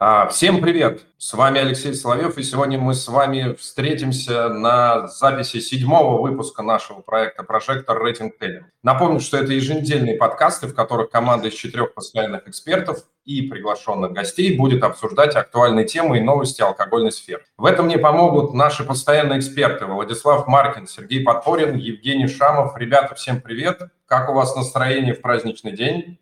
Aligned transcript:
А, 0.00 0.28
всем 0.28 0.60
привет! 0.60 1.00
С 1.16 1.32
вами 1.32 1.60
Алексей 1.60 1.92
Соловьев, 1.92 2.38
и 2.38 2.44
сегодня 2.44 2.78
мы 2.78 2.94
с 2.94 3.08
вами 3.08 3.54
встретимся 3.54 4.48
на 4.48 5.08
записи 5.08 5.58
седьмого 5.58 6.22
выпуска 6.22 6.62
нашего 6.62 7.00
проекта 7.00 7.42
«Прожектор 7.42 8.00
Рейтинг 8.00 8.38
Телем». 8.38 8.70
Напомню, 8.84 9.18
что 9.18 9.38
это 9.38 9.52
еженедельные 9.52 10.16
подкасты, 10.16 10.68
в 10.68 10.74
которых 10.76 11.10
команда 11.10 11.48
из 11.48 11.54
четырех 11.54 11.94
постоянных 11.94 12.46
экспертов 12.46 12.98
и 13.24 13.42
приглашенных 13.42 14.12
гостей 14.12 14.56
будет 14.56 14.84
обсуждать 14.84 15.34
актуальные 15.34 15.86
темы 15.86 16.18
и 16.18 16.20
новости 16.20 16.62
алкогольной 16.62 17.10
сферы. 17.10 17.42
В 17.56 17.64
этом 17.64 17.86
мне 17.86 17.98
помогут 17.98 18.54
наши 18.54 18.84
постоянные 18.84 19.40
эксперты 19.40 19.86
Владислав 19.86 20.46
Маркин, 20.46 20.86
Сергей 20.86 21.24
Подпорин, 21.24 21.74
Евгений 21.74 22.28
Шамов. 22.28 22.76
Ребята, 22.76 23.16
всем 23.16 23.40
привет! 23.40 23.82
Как 24.06 24.30
у 24.30 24.32
вас 24.32 24.54
настроение 24.54 25.14
в 25.14 25.20
праздничный 25.22 25.72
день? 25.72 26.20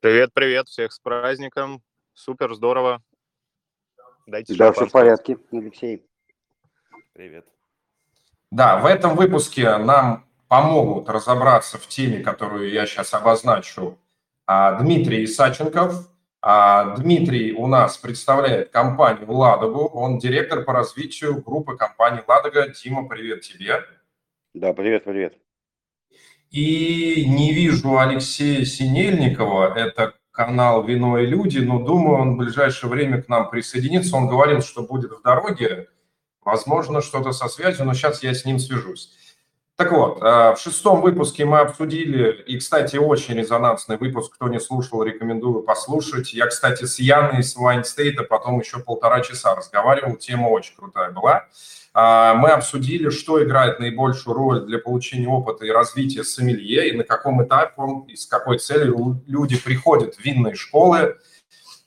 Привет, 0.00 0.34
привет, 0.34 0.68
всех 0.68 0.92
с 0.92 0.98
праздником. 0.98 1.82
Супер, 2.16 2.54
здорово. 2.54 3.02
Дайте 4.26 4.54
да, 4.56 4.72
все 4.72 4.86
в 4.86 4.90
порядке, 4.90 5.36
Алексей. 5.52 6.02
Привет. 7.12 7.46
Да, 8.50 8.78
в 8.78 8.86
этом 8.86 9.16
выпуске 9.16 9.76
нам 9.76 10.26
помогут 10.48 11.10
разобраться 11.10 11.76
в 11.76 11.86
теме, 11.86 12.20
которую 12.20 12.70
я 12.70 12.86
сейчас 12.86 13.12
обозначу, 13.12 13.98
а, 14.46 14.80
Дмитрий 14.80 15.24
Исаченков. 15.24 16.08
А, 16.40 16.96
Дмитрий 16.96 17.52
у 17.52 17.66
нас 17.66 17.98
представляет 17.98 18.70
компанию 18.70 19.30
«Ладогу». 19.30 19.86
Он 19.86 20.18
директор 20.18 20.64
по 20.64 20.72
развитию 20.72 21.42
группы 21.42 21.76
компании 21.76 22.24
«Ладога». 22.26 22.70
Дима, 22.70 23.06
привет 23.06 23.42
тебе. 23.42 23.84
Да, 24.54 24.72
привет, 24.72 25.04
привет. 25.04 25.36
И 26.50 27.26
не 27.28 27.52
вижу 27.52 27.98
Алексея 27.98 28.64
Синельникова, 28.64 29.76
это 29.76 30.14
канал 30.36 30.84
«Вино 30.84 31.18
и 31.18 31.26
люди», 31.26 31.58
но 31.58 31.78
думаю, 31.78 32.20
он 32.20 32.34
в 32.34 32.36
ближайшее 32.36 32.90
время 32.90 33.22
к 33.22 33.28
нам 33.28 33.48
присоединится. 33.48 34.16
Он 34.16 34.28
говорил, 34.28 34.60
что 34.60 34.82
будет 34.82 35.12
в 35.12 35.22
дороге, 35.22 35.88
возможно, 36.44 37.00
что-то 37.00 37.32
со 37.32 37.48
связью, 37.48 37.86
но 37.86 37.94
сейчас 37.94 38.22
я 38.22 38.34
с 38.34 38.44
ним 38.44 38.58
свяжусь. 38.58 39.10
Так 39.76 39.92
вот, 39.92 40.22
э, 40.22 40.54
в 40.54 40.56
шестом 40.58 41.02
выпуске 41.02 41.44
мы 41.44 41.60
обсудили, 41.60 42.32
и, 42.46 42.58
кстати, 42.58 42.96
очень 42.96 43.34
резонансный 43.34 43.96
выпуск, 43.98 44.34
кто 44.34 44.48
не 44.48 44.60
слушал, 44.60 45.02
рекомендую 45.02 45.62
послушать. 45.62 46.32
Я, 46.32 46.46
кстати, 46.46 46.84
с 46.84 46.98
Яной 46.98 47.40
из 47.40 47.56
Вайнстейта 47.56 48.22
потом 48.22 48.60
еще 48.60 48.78
полтора 48.78 49.20
часа 49.20 49.54
разговаривал, 49.54 50.16
тема 50.16 50.48
очень 50.48 50.76
крутая 50.76 51.10
была. 51.10 51.46
А, 51.98 52.34
мы 52.34 52.50
обсудили, 52.50 53.08
что 53.08 53.42
играет 53.42 53.80
наибольшую 53.80 54.34
роль 54.36 54.66
для 54.66 54.78
получения 54.78 55.28
опыта 55.28 55.64
и 55.64 55.70
развития 55.70 56.24
сомелье, 56.24 56.90
и 56.90 56.92
на 56.94 57.04
каком 57.04 57.42
этапе 57.42 57.80
и 58.08 58.16
с 58.16 58.26
какой 58.26 58.58
целью 58.58 59.22
люди 59.26 59.58
приходят 59.58 60.14
в 60.14 60.22
винные 60.22 60.56
школы. 60.56 61.16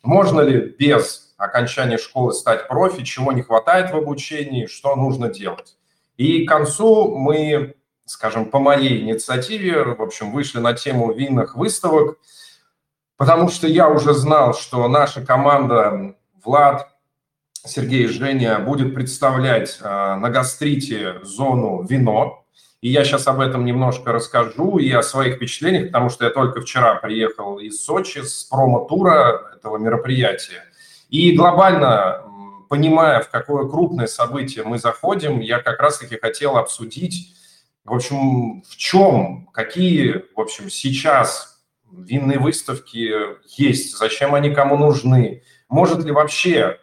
Можно 0.01 0.41
ли 0.41 0.61
без 0.61 1.35
окончания 1.37 1.99
школы 1.99 2.33
стать 2.33 2.67
профи, 2.67 3.03
чего 3.03 3.31
не 3.33 3.43
хватает 3.43 3.91
в 3.91 3.97
обучении, 3.97 4.65
что 4.65 4.95
нужно 4.95 5.29
делать. 5.29 5.77
И 6.17 6.43
к 6.43 6.49
концу 6.49 7.15
мы, 7.15 7.75
скажем, 8.05 8.45
по 8.45 8.57
моей 8.57 9.03
инициативе, 9.03 9.83
в 9.83 10.01
общем, 10.01 10.31
вышли 10.31 10.57
на 10.57 10.73
тему 10.73 11.13
винных 11.13 11.55
выставок, 11.55 12.17
потому 13.15 13.49
что 13.49 13.67
я 13.67 13.87
уже 13.87 14.15
знал, 14.15 14.55
что 14.55 14.87
наша 14.87 15.23
команда, 15.23 16.15
Влад, 16.43 16.88
Сергей 17.69 18.07
Женя 18.07 18.59
будет 18.59 18.93
представлять 18.93 19.77
а, 19.81 20.15
на 20.17 20.29
гастрите 20.29 21.19
зону 21.23 21.83
вино. 21.83 22.45
И 22.81 22.89
я 22.89 23.03
сейчас 23.03 23.27
об 23.27 23.41
этом 23.41 23.65
немножко 23.65 24.11
расскажу 24.11 24.77
и 24.77 24.91
о 24.91 25.03
своих 25.03 25.35
впечатлениях, 25.35 25.87
потому 25.87 26.09
что 26.09 26.25
я 26.25 26.31
только 26.31 26.61
вчера 26.61 26.95
приехал 26.95 27.59
из 27.59 27.83
Сочи 27.83 28.19
с 28.19 28.45
промо-тура 28.45 29.53
этого 29.57 29.77
мероприятия. 29.77 30.63
И 31.09 31.33
глобально, 31.33 32.23
понимая, 32.69 33.21
в 33.21 33.29
какое 33.29 33.67
крупное 33.67 34.07
событие 34.07 34.63
мы 34.63 34.77
заходим, 34.77 35.39
я 35.41 35.59
как 35.59 35.79
раз-таки 35.79 36.17
хотел 36.17 36.57
обсудить, 36.57 37.35
в 37.83 37.93
общем, 37.93 38.61
в 38.61 38.77
чем, 38.77 39.49
какие, 39.53 40.23
в 40.35 40.39
общем, 40.39 40.69
сейчас 40.69 41.61
винные 41.91 42.39
выставки 42.39 43.11
есть, 43.57 43.97
зачем 43.97 44.35
они 44.35 44.51
кому 44.51 44.77
нужны, 44.77 45.43
может 45.67 46.05
ли 46.05 46.11
вообще 46.11 46.77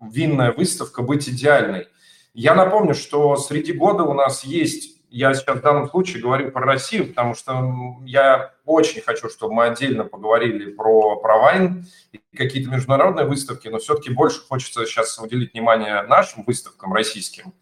винная 0.00 0.52
выставка 0.52 1.02
быть 1.02 1.28
идеальной. 1.28 1.88
Я 2.34 2.54
напомню, 2.54 2.94
что 2.94 3.36
среди 3.36 3.72
года 3.72 4.04
у 4.04 4.14
нас 4.14 4.44
есть, 4.44 5.00
я 5.10 5.34
сейчас 5.34 5.58
в 5.58 5.62
данном 5.62 5.88
случае 5.90 6.22
говорю 6.22 6.52
про 6.52 6.64
Россию, 6.64 7.08
потому 7.08 7.34
что 7.34 7.98
я 8.04 8.54
очень 8.64 9.00
хочу, 9.00 9.28
чтобы 9.28 9.54
мы 9.54 9.64
отдельно 9.64 10.04
поговорили 10.04 10.70
про, 10.70 11.16
про 11.16 11.38
вайн 11.38 11.86
и 12.12 12.20
какие-то 12.36 12.70
международные 12.70 13.26
выставки, 13.26 13.68
но 13.68 13.78
все-таки 13.78 14.10
больше 14.10 14.40
хочется 14.46 14.86
сейчас 14.86 15.18
уделить 15.18 15.52
внимание 15.52 16.02
нашим 16.02 16.44
выставкам 16.44 16.92
российским. 16.92 17.52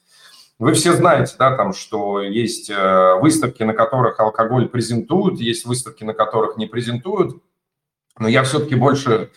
Вы 0.59 0.75
все 0.75 0.93
знаете, 0.93 1.35
да, 1.39 1.57
там, 1.57 1.73
что 1.73 2.21
есть 2.21 2.69
э, 2.69 3.15
выставки, 3.21 3.63
на 3.63 3.75
которых 3.75 4.19
алкоголь 4.19 4.69
презентуют, 4.69 5.41
есть 5.41 5.65
выставки, 5.65 6.03
на 6.03 6.15
которых 6.15 6.57
не 6.57 6.67
презентуют, 6.67 7.41
но 8.19 8.27
я 8.27 8.43
все-таки 8.43 8.75
больше 8.75 9.31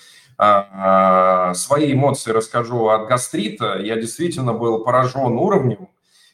свои 1.53 1.93
эмоции 1.93 2.31
расскажу 2.31 2.87
от 2.89 3.07
гастрита. 3.07 3.77
Я 3.79 3.95
действительно 3.95 4.53
был 4.53 4.83
поражен 4.83 5.37
уровнем. 5.37 5.89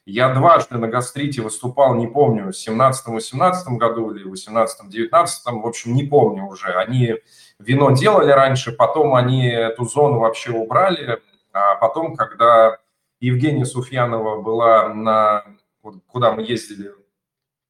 Я 0.06 0.34
дважды 0.34 0.78
на 0.78 0.88
гастрите 0.88 1.42
выступал, 1.42 1.94
не 1.96 2.08
помню, 2.08 2.54
в 2.54 2.56
17-18 2.56 3.78
году 3.78 4.12
или 4.12 4.24
в 4.24 4.32
18-19, 4.32 5.10
в 5.62 5.68
общем, 5.68 5.94
не 5.94 6.04
помню 6.04 6.46
уже. 6.46 6.70
Они 6.70 7.16
вино 7.60 7.92
делали 7.92 8.32
раньше, 8.32 8.72
потом 8.72 9.16
они 9.16 9.46
эту 9.50 9.84
зону 9.84 10.20
вообще 10.20 10.52
убрали, 10.52 11.20
а 11.52 11.76
потом, 11.76 12.16
когда 12.16 12.78
Евгения 13.20 13.66
Суфьянова 13.66 14.42
была 14.42 14.94
на, 14.94 15.44
куда 16.08 16.32
мы 16.32 16.44
ездили 16.44 16.92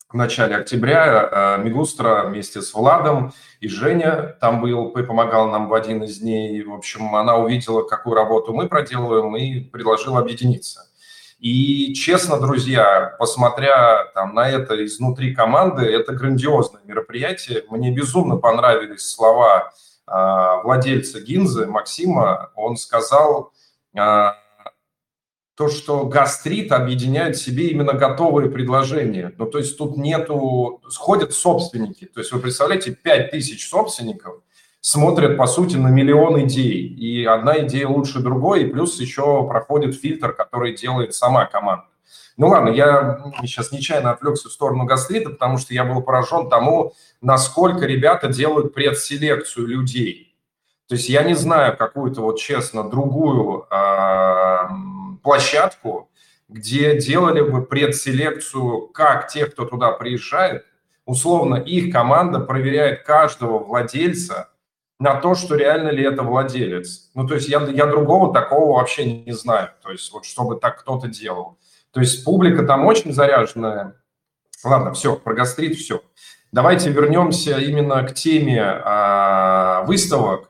в 0.10 0.14
начале 0.14 0.56
октября 0.56 1.58
э, 1.58 1.64
Мигустра 1.64 2.24
вместе 2.28 2.62
с 2.62 2.74
Владом 2.74 3.34
и 3.60 3.68
Женя 3.68 4.38
там 4.40 4.62
был, 4.62 4.90
помогал 4.92 5.50
нам 5.50 5.68
в 5.68 5.74
один 5.74 6.04
из 6.04 6.20
дней. 6.20 6.64
В 6.64 6.74
общем, 6.74 7.14
она 7.14 7.36
увидела, 7.36 7.84
какую 7.84 8.16
работу 8.16 8.54
мы 8.54 8.70
проделываем, 8.70 9.36
и 9.36 9.60
предложила 9.60 10.20
объединиться. 10.20 10.88
И 11.40 11.94
честно, 11.94 12.40
друзья, 12.40 13.16
посмотря 13.20 14.06
там 14.16 14.34
на 14.34 14.50
это 14.50 14.84
изнутри 14.86 15.36
команды, 15.36 15.84
это 15.86 16.14
грандиозное 16.14 16.82
мероприятие. 16.86 17.66
Мне 17.70 17.92
безумно 17.92 18.38
понравились 18.38 19.08
слова 19.10 19.74
э, 20.08 20.62
владельца 20.64 21.20
Гинзы 21.20 21.68
Максима. 21.68 22.52
Он 22.56 22.78
сказал, 22.78 23.52
э, 23.94 24.30
то, 25.58 25.70
что 25.70 26.06
гастрит 26.06 26.72
объединяет 26.72 27.36
в 27.36 27.44
себе 27.44 27.70
именно 27.70 27.94
готовые 27.94 28.48
предложения. 28.48 29.34
Ну, 29.40 29.48
то 29.48 29.58
есть 29.58 29.76
тут 29.76 29.98
нету... 29.98 30.82
Сходят 30.88 31.34
собственники. 31.34 32.06
То 32.06 32.20
есть 32.20 32.32
вы 32.32 32.40
представляете, 32.40 32.92
5 32.92 33.32
тысяч 33.32 33.68
собственников 33.68 34.36
смотрят, 34.82 35.36
по 35.36 35.48
сути, 35.48 35.76
на 35.76 35.88
миллион 35.88 36.44
идей. 36.44 36.86
И 36.88 37.26
одна 37.26 37.58
идея 37.62 37.88
лучше 37.88 38.20
другой, 38.20 38.64
и 38.64 38.70
плюс 38.70 39.00
еще 39.00 39.48
проходит 39.48 40.00
фильтр, 40.00 40.32
который 40.32 40.76
делает 40.76 41.16
сама 41.16 41.46
команда. 41.46 41.86
Ну 42.38 42.50
ладно, 42.50 42.70
я 42.70 43.34
сейчас 43.42 43.72
нечаянно 43.72 44.12
отвлекся 44.12 44.50
в 44.50 44.52
сторону 44.52 44.86
гастрита, 44.86 45.32
потому 45.32 45.58
что 45.58 45.74
я 45.74 45.86
был 45.86 46.04
поражен 46.04 46.50
тому, 46.52 46.94
насколько 47.20 47.88
ребята 47.88 48.28
делают 48.28 48.76
предселекцию 48.76 49.66
людей. 49.66 50.36
То 50.88 50.94
есть 50.94 51.10
я 51.10 51.24
не 51.24 51.34
знаю 51.34 51.76
какую-то 51.76 52.22
вот 52.22 52.38
честно 52.38 52.88
другую 52.88 53.66
э, 53.72 54.68
площадку, 55.28 56.10
где 56.48 56.98
делали 56.98 57.42
бы 57.42 57.66
предселекцию, 57.66 58.88
как 58.94 59.28
тех, 59.28 59.52
кто 59.52 59.66
туда 59.66 59.92
приезжает, 59.92 60.64
условно 61.04 61.56
их 61.56 61.92
команда 61.92 62.40
проверяет 62.40 63.04
каждого 63.04 63.60
владельца 63.60 64.52
на 65.02 65.16
то, 65.16 65.36
что 65.36 65.56
реально 65.56 65.90
ли 65.90 66.02
это 66.02 66.24
владелец. 66.24 67.12
Ну, 67.14 67.28
то 67.28 67.36
есть 67.36 67.50
я, 67.50 67.60
я 67.60 67.88
другого 67.88 68.34
такого 68.34 68.78
вообще 68.78 69.04
не 69.26 69.34
знаю, 69.34 69.72
то 69.84 69.92
есть 69.92 70.10
вот 70.14 70.24
чтобы 70.24 70.56
так 70.56 70.80
кто-то 70.80 71.10
делал. 71.10 71.58
То 71.92 72.00
есть 72.00 72.24
публика 72.24 72.64
там 72.64 72.86
очень 72.86 73.12
заряженная. 73.12 73.96
Ладно, 74.64 74.94
все, 74.94 75.18
про 75.18 75.34
гастрит 75.34 75.76
все. 75.76 76.04
Давайте 76.54 76.90
вернемся 76.90 77.60
именно 77.60 78.02
к 78.04 78.14
теме 78.14 78.64
а, 78.64 79.84
выставок 79.88 80.47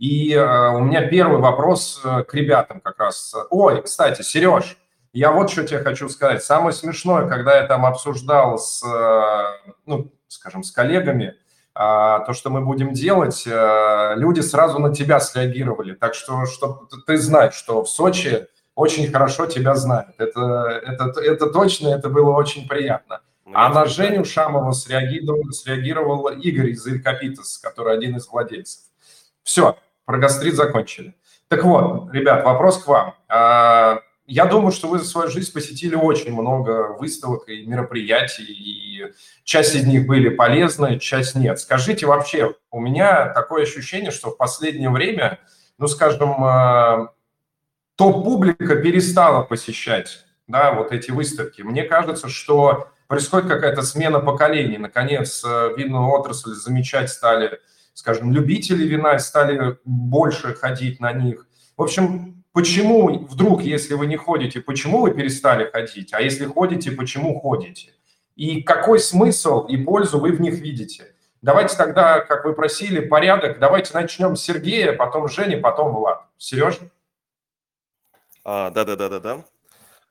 и 0.00 0.32
э, 0.32 0.68
у 0.70 0.80
меня 0.80 1.06
первый 1.08 1.40
вопрос 1.40 2.00
э, 2.02 2.24
к 2.24 2.32
ребятам 2.32 2.80
как 2.80 2.98
раз. 2.98 3.34
Ой, 3.50 3.82
кстати, 3.82 4.22
Сереж, 4.22 4.78
я 5.12 5.30
вот 5.30 5.50
что 5.50 5.62
тебе 5.66 5.80
хочу 5.80 6.08
сказать. 6.08 6.42
Самое 6.42 6.72
смешное, 6.72 7.28
когда 7.28 7.58
я 7.58 7.66
там 7.66 7.84
обсуждал 7.84 8.58
с, 8.58 8.82
э, 8.82 9.72
ну, 9.84 10.10
скажем, 10.26 10.62
с 10.62 10.72
коллегами, 10.72 11.34
то, 11.72 12.32
что 12.32 12.50
мы 12.50 12.62
будем 12.62 12.92
делать, 12.92 13.44
люди 13.46 14.40
сразу 14.40 14.80
на 14.80 14.92
тебя 14.92 15.20
среагировали. 15.20 15.94
Так 15.94 16.14
что, 16.14 16.44
что 16.44 16.88
ты 17.06 17.16
знаешь, 17.16 17.54
что 17.54 17.84
в 17.84 17.88
Сочи 17.88 18.48
очень 18.74 19.10
хорошо 19.10 19.46
тебя 19.46 19.76
знают. 19.76 20.16
Это, 20.18 20.82
это, 20.84 21.20
это 21.20 21.46
точно, 21.46 21.88
это 21.88 22.08
было 22.08 22.32
очень 22.32 22.66
приятно. 22.66 23.20
Ну, 23.46 23.52
а 23.54 23.68
на 23.68 23.86
Женю 23.86 24.24
Шамова 24.24 24.72
среагировал, 24.72 25.52
среагировал 25.52 26.28
Игорь 26.28 26.70
из 26.70 26.84
Илькапитас, 26.86 27.58
который 27.58 27.94
один 27.94 28.16
из 28.16 28.28
владельцев. 28.28 28.82
Все, 29.44 29.76
про 30.04 30.18
гастрит 30.18 30.54
закончили. 30.54 31.14
Так 31.48 31.64
вот, 31.64 32.12
ребят, 32.12 32.44
вопрос 32.44 32.82
к 32.82 32.86
вам. 32.86 33.14
А, 33.28 34.00
я 34.26 34.44
думаю, 34.46 34.72
что 34.72 34.88
вы 34.88 34.98
за 34.98 35.04
свою 35.04 35.28
жизнь 35.30 35.52
посетили 35.52 35.96
очень 35.96 36.32
много 36.32 36.96
выставок 36.98 37.48
и 37.48 37.66
мероприятий, 37.66 38.44
и 38.44 39.12
часть 39.44 39.74
из 39.74 39.84
них 39.84 40.06
были 40.06 40.28
полезны, 40.28 40.98
часть 40.98 41.34
нет. 41.34 41.58
Скажите 41.58 42.06
вообще, 42.06 42.54
у 42.70 42.80
меня 42.80 43.30
такое 43.30 43.64
ощущение, 43.64 44.10
что 44.10 44.30
в 44.30 44.36
последнее 44.36 44.90
время, 44.90 45.40
ну, 45.78 45.88
скажем, 45.88 46.44
а, 46.44 47.12
топ-публика 47.96 48.76
перестала 48.76 49.42
посещать 49.42 50.24
да, 50.50 50.72
вот 50.72 50.92
эти 50.92 51.10
выставки. 51.10 51.62
Мне 51.62 51.84
кажется, 51.84 52.28
что 52.28 52.88
происходит 53.06 53.48
какая-то 53.48 53.82
смена 53.82 54.20
поколений. 54.20 54.78
Наконец, 54.78 55.42
э, 55.44 55.70
винную 55.76 56.08
отрасль 56.08 56.52
замечать 56.52 57.10
стали, 57.10 57.60
скажем, 58.00 58.32
любители 58.32 58.84
вина, 58.84 59.18
стали 59.18 59.78
больше 59.84 60.54
ходить 60.54 61.00
на 61.00 61.12
них. 61.12 61.46
В 61.76 61.82
общем, 61.82 62.42
почему 62.52 63.26
вдруг, 63.26 63.60
если 63.60 63.92
вы 63.92 64.06
не 64.06 64.16
ходите, 64.16 64.62
почему 64.62 65.02
вы 65.02 65.10
перестали 65.12 65.70
ходить? 65.70 66.14
А 66.14 66.22
если 66.22 66.46
ходите, 66.46 66.92
почему 66.92 67.38
ходите? 67.38 67.92
И 68.36 68.62
какой 68.62 69.00
смысл 69.00 69.66
и 69.66 69.76
пользу 69.76 70.18
вы 70.18 70.32
в 70.32 70.40
них 70.40 70.54
видите? 70.54 71.14
Давайте 71.42 71.76
тогда, 71.76 72.20
как 72.20 72.46
вы 72.46 72.54
просили, 72.54 73.00
порядок. 73.00 73.58
Давайте 73.58 73.92
начнем 73.92 74.34
с 74.34 74.42
Сергея, 74.42 74.94
потом 74.94 75.28
Женя, 75.28 75.60
потом 75.60 75.92
Влад. 75.92 76.24
Сереж? 76.38 76.78
А, 78.44 78.70
да-да-да-да-да. 78.70 79.44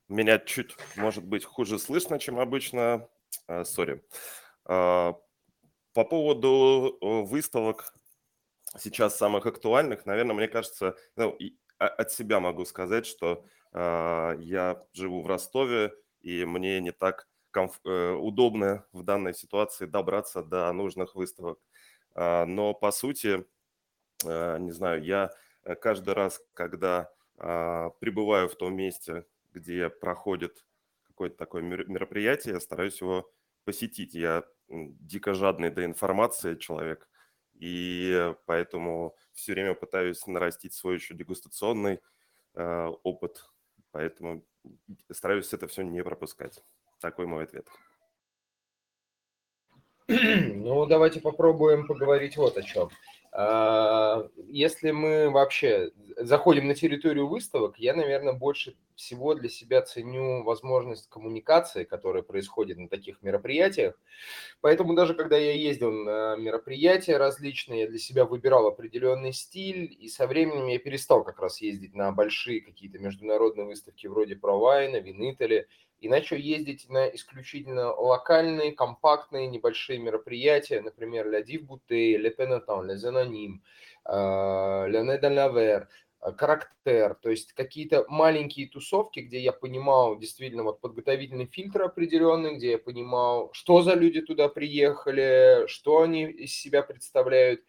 Меня 0.08 0.38
чуть, 0.38 0.76
может 0.96 1.24
быть, 1.24 1.44
хуже 1.44 1.80
слышно, 1.80 2.20
чем 2.20 2.40
обычно. 2.40 3.08
А, 3.48 3.66
сори. 3.66 4.04
А, 4.66 5.16
по 5.94 6.04
поводу 6.06 6.98
выставок 7.02 7.94
сейчас 8.78 9.18
самых 9.18 9.46
актуальных, 9.46 10.06
наверное, 10.06 10.36
мне 10.36 10.48
кажется, 10.48 10.96
ну, 11.16 11.38
от 11.78 12.12
себя 12.12 12.40
могу 12.40 12.66
сказать, 12.66 13.06
что 13.06 13.46
а, 13.72 14.36
я 14.40 14.84
живу 14.94 15.22
в 15.22 15.28
Ростове, 15.28 15.94
и 16.22 16.46
мне 16.46 16.80
не 16.82 16.92
так 16.92 17.28
комф- 17.52 17.80
э, 17.86 18.12
удобно 18.12 18.86
в 18.92 19.04
данной 19.04 19.34
ситуации 19.34 19.86
добраться 19.86 20.44
до 20.44 20.72
нужных 20.74 21.16
выставок. 21.16 21.60
Но, 22.16 22.74
по 22.74 22.92
сути, 22.92 23.46
не 24.24 24.72
знаю, 24.72 25.04
я 25.04 25.32
э, 25.64 25.76
каждый 25.76 26.14
раз, 26.14 26.42
когда 26.54 27.12
пребываю 27.38 28.50
в 28.50 28.56
том 28.56 28.76
месте, 28.76 29.26
где 29.54 29.90
проходит 29.90 30.66
какое-то 31.04 31.38
такое 31.38 31.62
мероприятие, 31.62 32.56
я 32.56 32.60
стараюсь 32.60 33.00
его 33.00 33.32
посетить. 33.64 34.14
Я 34.14 34.44
дико 34.70 35.34
жадный 35.34 35.70
до 35.70 35.86
информации 35.86 36.56
человек, 36.56 37.08
и 37.60 38.34
поэтому 38.46 39.16
все 39.34 39.54
время 39.54 39.74
пытаюсь 39.74 40.26
нарастить 40.28 40.74
свой 40.74 40.96
еще 40.96 41.14
дегустационный 41.14 42.00
э, 42.56 42.88
опыт, 43.04 43.46
поэтому 43.92 44.46
стараюсь 45.12 45.54
это 45.54 45.68
все 45.68 45.84
не 45.84 46.04
пропускать. 46.04 46.64
Такой 47.00 47.26
мой 47.26 47.44
ответ. 47.44 47.68
Ну, 50.10 50.88
давайте 50.88 51.22
попробуем 51.22 51.86
поговорить 51.86 52.36
вот 52.38 52.58
о 52.58 52.64
чем. 52.64 52.90
А, 53.32 54.28
если 54.48 54.92
мы 54.92 55.30
вообще 55.30 55.92
заходим 56.18 56.68
на 56.68 56.76
территорию 56.76 57.28
выставок, 57.28 57.78
я, 57.78 57.94
наверное, 57.94 58.34
больше 58.34 58.76
всего 58.96 59.34
для 59.36 59.50
себя 59.50 59.82
ценю 59.82 60.44
возможность 60.44 61.08
коммуникации, 61.10 61.84
которая 61.84 62.24
происходит 62.24 62.78
на 62.78 62.90
таких 62.90 63.22
мероприятиях. 63.22 64.00
Поэтому 64.62 64.94
даже 64.94 65.14
когда 65.14 65.38
я 65.38 65.54
ездил 65.54 65.92
на 65.92 66.36
мероприятия 66.36 67.18
различные, 67.18 67.82
я 67.82 67.88
для 67.88 68.00
себя 68.00 68.26
выбирал 68.26 68.68
определенный 68.68 69.32
стиль, 69.32 69.96
и 69.98 70.10
со 70.10 70.28
временем 70.28 70.68
я 70.68 70.80
перестал 70.80 71.24
как 71.24 71.40
раз 71.40 71.62
ездить 71.62 71.96
на 71.96 72.12
большие 72.12 72.62
какие-то 72.62 73.00
международные 73.00 73.68
выставки 73.68 74.08
вроде 74.08 74.36
Провайна, 74.36 74.98
Винитали, 74.98 75.68
и 76.02 76.10
начал 76.10 76.36
ездить 76.36 76.90
на 76.90 77.08
исключительно 77.08 77.94
локальные, 77.94 78.74
компактные, 78.74 79.48
небольшие 79.48 80.00
мероприятия, 80.00 80.82
например, 80.82 81.28
La 81.28 81.42
Div 81.42 81.66
Bouteille, 81.66 82.18
Le 82.18 82.36
Peloton, 82.36 82.84
Les 82.84 83.06
Anonymes, 83.06 83.62
Le 84.06 85.02
Ned 85.04 85.22
Laver, 85.22 85.88
Характер, 86.22 87.16
то 87.22 87.30
есть 87.30 87.54
какие-то 87.54 88.06
маленькие 88.10 88.68
тусовки, 88.68 89.22
где 89.22 89.40
я 89.40 89.54
понимал 89.54 90.18
действительно 90.18 90.64
вот 90.64 90.82
подготовительный 90.82 91.46
фильтр 91.46 91.84
определенный, 91.84 92.56
где 92.58 92.72
я 92.72 92.78
понимал, 92.78 93.50
что 93.54 93.82
за 93.84 93.94
люди 93.94 94.22
туда 94.22 94.50
приехали, 94.50 95.66
что 95.68 96.02
они 96.02 96.26
из 96.26 96.54
себя 96.54 96.84
представляют. 96.84 97.62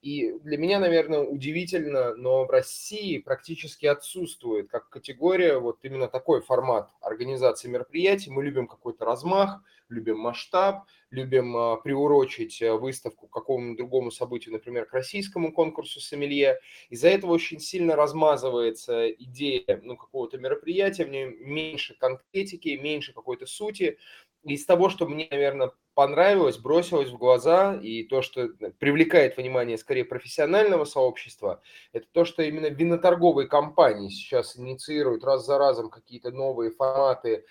И 0.00 0.32
для 0.40 0.56
меня, 0.56 0.78
наверное, 0.78 1.20
удивительно, 1.20 2.14
но 2.14 2.46
в 2.46 2.50
России 2.50 3.18
практически 3.18 3.84
отсутствует 3.84 4.70
как 4.70 4.88
категория 4.88 5.58
вот 5.58 5.78
именно 5.82 6.08
такой 6.08 6.40
формат 6.40 6.88
организации 7.02 7.68
мероприятий. 7.68 8.30
Мы 8.30 8.42
любим 8.42 8.68
какой-то 8.68 9.04
размах, 9.04 9.60
любим 9.88 10.18
масштаб, 10.18 10.84
любим 11.10 11.56
а, 11.56 11.76
приурочить 11.76 12.60
а, 12.62 12.74
выставку 12.76 13.26
к 13.26 13.32
какому-нибудь 13.32 13.78
другому 13.78 14.10
событию, 14.10 14.52
например, 14.52 14.86
к 14.86 14.92
российскому 14.92 15.52
конкурсу 15.52 16.00
сомелье. 16.00 16.58
Из-за 16.90 17.08
этого 17.08 17.32
очень 17.32 17.60
сильно 17.60 17.96
размазывается 17.96 19.10
идея 19.10 19.80
ну, 19.82 19.96
какого-то 19.96 20.38
мероприятия, 20.38 21.04
в 21.04 21.10
ней 21.10 21.26
меньше 21.26 21.96
конкретики, 21.98 22.78
меньше 22.80 23.12
какой-то 23.12 23.46
сути. 23.46 23.98
Из 24.44 24.64
того, 24.64 24.88
что 24.88 25.06
мне, 25.06 25.26
наверное, 25.30 25.72
понравилось, 25.94 26.58
бросилось 26.58 27.10
в 27.10 27.18
глаза, 27.18 27.74
и 27.82 28.04
то, 28.04 28.22
что 28.22 28.42
э, 28.42 28.70
привлекает 28.78 29.36
внимание 29.36 29.76
скорее 29.76 30.04
профессионального 30.04 30.84
сообщества, 30.84 31.60
это 31.92 32.06
то, 32.12 32.24
что 32.24 32.42
именно 32.42 32.66
виноторговые 32.66 33.48
компании 33.48 34.08
сейчас 34.08 34.56
инициируют 34.56 35.24
раз 35.24 35.44
за 35.44 35.58
разом 35.58 35.90
какие-то 35.90 36.30
новые 36.30 36.70
форматы 36.70 37.46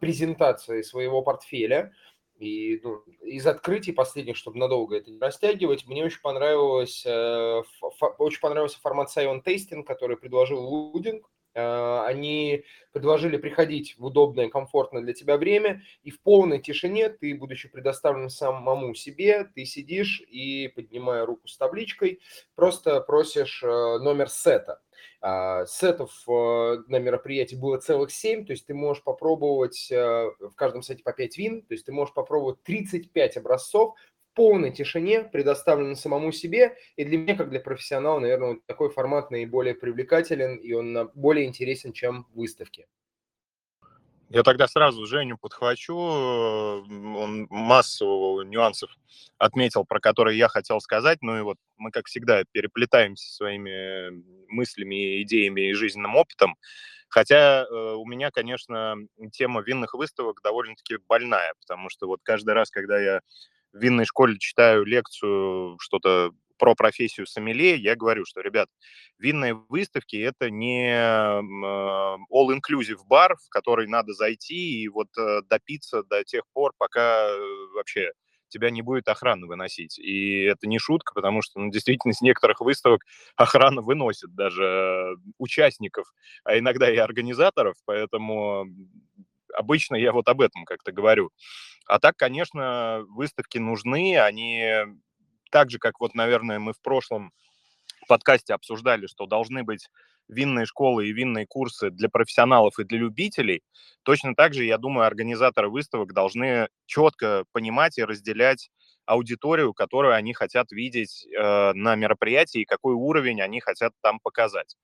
презентации 0.00 0.82
своего 0.82 1.22
портфеля. 1.22 1.92
И 2.40 2.80
ну, 2.82 3.02
из 3.22 3.46
открытий 3.46 3.92
последних, 3.92 4.34
чтобы 4.34 4.58
надолго 4.58 4.96
это 4.96 5.10
не 5.10 5.18
растягивать, 5.20 5.86
мне 5.86 6.02
очень 6.02 6.22
понравилось, 6.22 7.04
э, 7.04 7.62
очень 8.16 8.40
понравился 8.40 8.80
формат 8.80 9.14
Sion 9.14 9.42
Tasting, 9.44 9.82
который 9.82 10.16
предложил 10.16 10.60
Лудинг. 10.60 11.30
Э, 11.52 12.02
они 12.06 12.64
предложили 12.92 13.36
приходить 13.36 13.94
в 13.98 14.04
удобное, 14.06 14.48
комфортное 14.48 15.02
для 15.02 15.12
тебя 15.12 15.36
время, 15.36 15.82
и 16.02 16.10
в 16.10 16.22
полной 16.22 16.60
тишине 16.60 17.10
ты, 17.10 17.34
будучи 17.34 17.68
предоставлен 17.68 18.30
самому 18.30 18.94
себе, 18.94 19.44
ты 19.54 19.66
сидишь 19.66 20.22
и, 20.26 20.68
поднимая 20.68 21.26
руку 21.26 21.46
с 21.46 21.58
табличкой, 21.58 22.20
просто 22.54 23.02
просишь 23.02 23.62
э, 23.62 23.66
номер 23.66 24.30
сета. 24.30 24.80
А, 25.22 25.66
сетов 25.66 26.12
э, 26.26 26.82
на 26.88 26.98
мероприятии 26.98 27.54
было 27.54 27.76
целых 27.76 28.10
7, 28.10 28.46
то 28.46 28.52
есть 28.52 28.66
ты 28.66 28.72
можешь 28.72 29.02
попробовать 29.02 29.90
э, 29.92 30.30
в 30.40 30.54
каждом 30.54 30.82
сете 30.82 31.02
по 31.02 31.12
5 31.12 31.36
вин, 31.36 31.62
то 31.62 31.74
есть 31.74 31.84
ты 31.84 31.92
можешь 31.92 32.14
попробовать 32.14 32.62
35 32.62 33.36
образцов 33.36 33.94
в 34.30 34.34
полной 34.34 34.70
тишине, 34.70 35.24
предоставленным 35.24 35.96
самому 35.96 36.32
себе. 36.32 36.76
И 36.96 37.04
для 37.04 37.18
меня, 37.18 37.36
как 37.36 37.50
для 37.50 37.60
профессионала, 37.60 38.18
наверное, 38.18 38.60
такой 38.64 38.88
формат 38.88 39.30
наиболее 39.30 39.74
привлекателен, 39.74 40.56
и 40.56 40.72
он 40.72 41.10
более 41.14 41.46
интересен, 41.46 41.92
чем 41.92 42.26
выставки. 42.32 42.86
Я 44.32 44.44
тогда 44.44 44.68
сразу 44.68 45.06
Женю 45.06 45.36
подхвачу. 45.38 45.96
Он 45.96 47.48
массу 47.50 48.42
нюансов 48.42 48.90
отметил, 49.38 49.84
про 49.84 49.98
которые 49.98 50.38
я 50.38 50.46
хотел 50.46 50.80
сказать. 50.80 51.18
Ну 51.20 51.36
и 51.36 51.40
вот 51.42 51.56
мы, 51.76 51.90
как 51.90 52.06
всегда, 52.06 52.44
переплетаемся 52.52 53.28
своими 53.34 54.22
мыслями, 54.46 55.20
идеями 55.22 55.70
и 55.70 55.74
жизненным 55.74 56.14
опытом. 56.14 56.54
Хотя 57.08 57.64
э, 57.64 57.94
у 57.96 58.06
меня, 58.06 58.30
конечно, 58.30 58.94
тема 59.32 59.62
винных 59.62 59.94
выставок 59.94 60.40
довольно-таки 60.44 60.98
больная, 61.08 61.52
потому 61.60 61.90
что 61.90 62.06
вот 62.06 62.20
каждый 62.22 62.54
раз, 62.54 62.70
когда 62.70 63.00
я 63.00 63.20
в 63.72 63.78
винной 63.82 64.04
школе 64.04 64.38
читаю 64.38 64.84
лекцию, 64.84 65.76
что-то 65.80 66.30
про 66.60 66.74
профессию 66.74 67.26
сомелье, 67.26 67.76
я 67.76 67.96
говорю, 67.96 68.24
что, 68.26 68.42
ребят, 68.42 68.68
винные 69.18 69.54
выставки– 69.54 70.16
это 70.18 70.50
не 70.50 70.92
all-inclusive 72.30 73.00
бар, 73.06 73.36
в 73.36 73.48
который 73.48 73.88
надо 73.88 74.12
зайти 74.12 74.82
и 74.82 74.88
вот 74.88 75.08
э, 75.18 75.40
допиться 75.48 76.04
до 76.04 76.22
тех 76.22 76.42
пор, 76.52 76.72
пока 76.78 77.30
э, 77.30 77.38
вообще 77.74 78.12
тебя 78.48 78.70
не 78.70 78.82
будет 78.82 79.08
охрана 79.08 79.46
выносить. 79.46 79.98
И 79.98 80.42
это 80.42 80.66
не 80.68 80.78
шутка, 80.78 81.14
потому 81.14 81.40
что, 81.40 81.60
ну, 81.60 81.70
действительно, 81.70 82.12
с 82.12 82.20
некоторых 82.20 82.60
выставок 82.60 83.02
охрана 83.36 83.80
выносит 83.80 84.34
даже 84.34 85.16
участников, 85.38 86.12
а 86.44 86.58
иногда 86.58 86.90
и 86.92 86.96
организаторов, 86.96 87.76
поэтому 87.86 88.66
обычно 89.54 89.96
я 89.96 90.12
вот 90.12 90.28
об 90.28 90.40
этом 90.40 90.64
как-то 90.64 90.92
говорю. 90.92 91.30
А 91.86 91.98
так, 91.98 92.16
конечно, 92.16 93.04
выставки 93.08 93.58
нужны, 93.58 94.18
они 94.18 94.84
так 95.50 95.70
же, 95.70 95.78
как 95.78 96.00
вот, 96.00 96.14
наверное, 96.14 96.58
мы 96.58 96.72
в 96.72 96.80
прошлом 96.80 97.32
подкасте 98.08 98.54
обсуждали, 98.54 99.06
что 99.06 99.26
должны 99.26 99.62
быть 99.62 99.88
винные 100.28 100.66
школы 100.66 101.08
и 101.08 101.12
винные 101.12 101.46
курсы 101.46 101.90
для 101.90 102.08
профессионалов 102.08 102.78
и 102.78 102.84
для 102.84 102.98
любителей, 102.98 103.62
точно 104.02 104.34
так 104.34 104.54
же, 104.54 104.64
я 104.64 104.78
думаю, 104.78 105.06
организаторы 105.06 105.68
выставок 105.68 106.12
должны 106.12 106.68
четко 106.86 107.44
понимать 107.52 107.98
и 107.98 108.04
разделять 108.04 108.70
аудиторию, 109.06 109.74
которую 109.74 110.14
они 110.14 110.32
хотят 110.34 110.70
видеть 110.70 111.26
э, 111.26 111.72
на 111.74 111.96
мероприятии 111.96 112.62
и 112.62 112.64
какой 112.64 112.94
уровень 112.94 113.42
они 113.42 113.60
хотят 113.60 113.92
там 114.02 114.20
показать. 114.20 114.76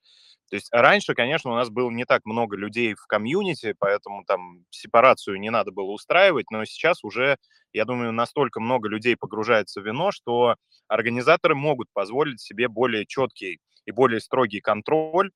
То 0.48 0.56
есть 0.56 0.68
раньше, 0.70 1.14
конечно, 1.14 1.50
у 1.50 1.54
нас 1.54 1.70
было 1.70 1.90
не 1.90 2.04
так 2.04 2.24
много 2.24 2.56
людей 2.56 2.94
в 2.94 3.06
комьюнити, 3.06 3.74
поэтому 3.78 4.24
там 4.24 4.64
сепарацию 4.70 5.40
не 5.40 5.50
надо 5.50 5.72
было 5.72 5.90
устраивать, 5.90 6.50
но 6.50 6.64
сейчас 6.64 7.02
уже, 7.02 7.36
я 7.72 7.84
думаю, 7.84 8.12
настолько 8.12 8.60
много 8.60 8.88
людей 8.88 9.16
погружается 9.16 9.80
в 9.80 9.86
вино, 9.86 10.12
что 10.12 10.54
организаторы 10.88 11.56
могут 11.56 11.88
позволить 11.92 12.40
себе 12.40 12.68
более 12.68 13.06
четкий 13.06 13.58
и 13.86 13.90
более 13.90 14.20
строгий 14.20 14.60
контроль 14.60 15.32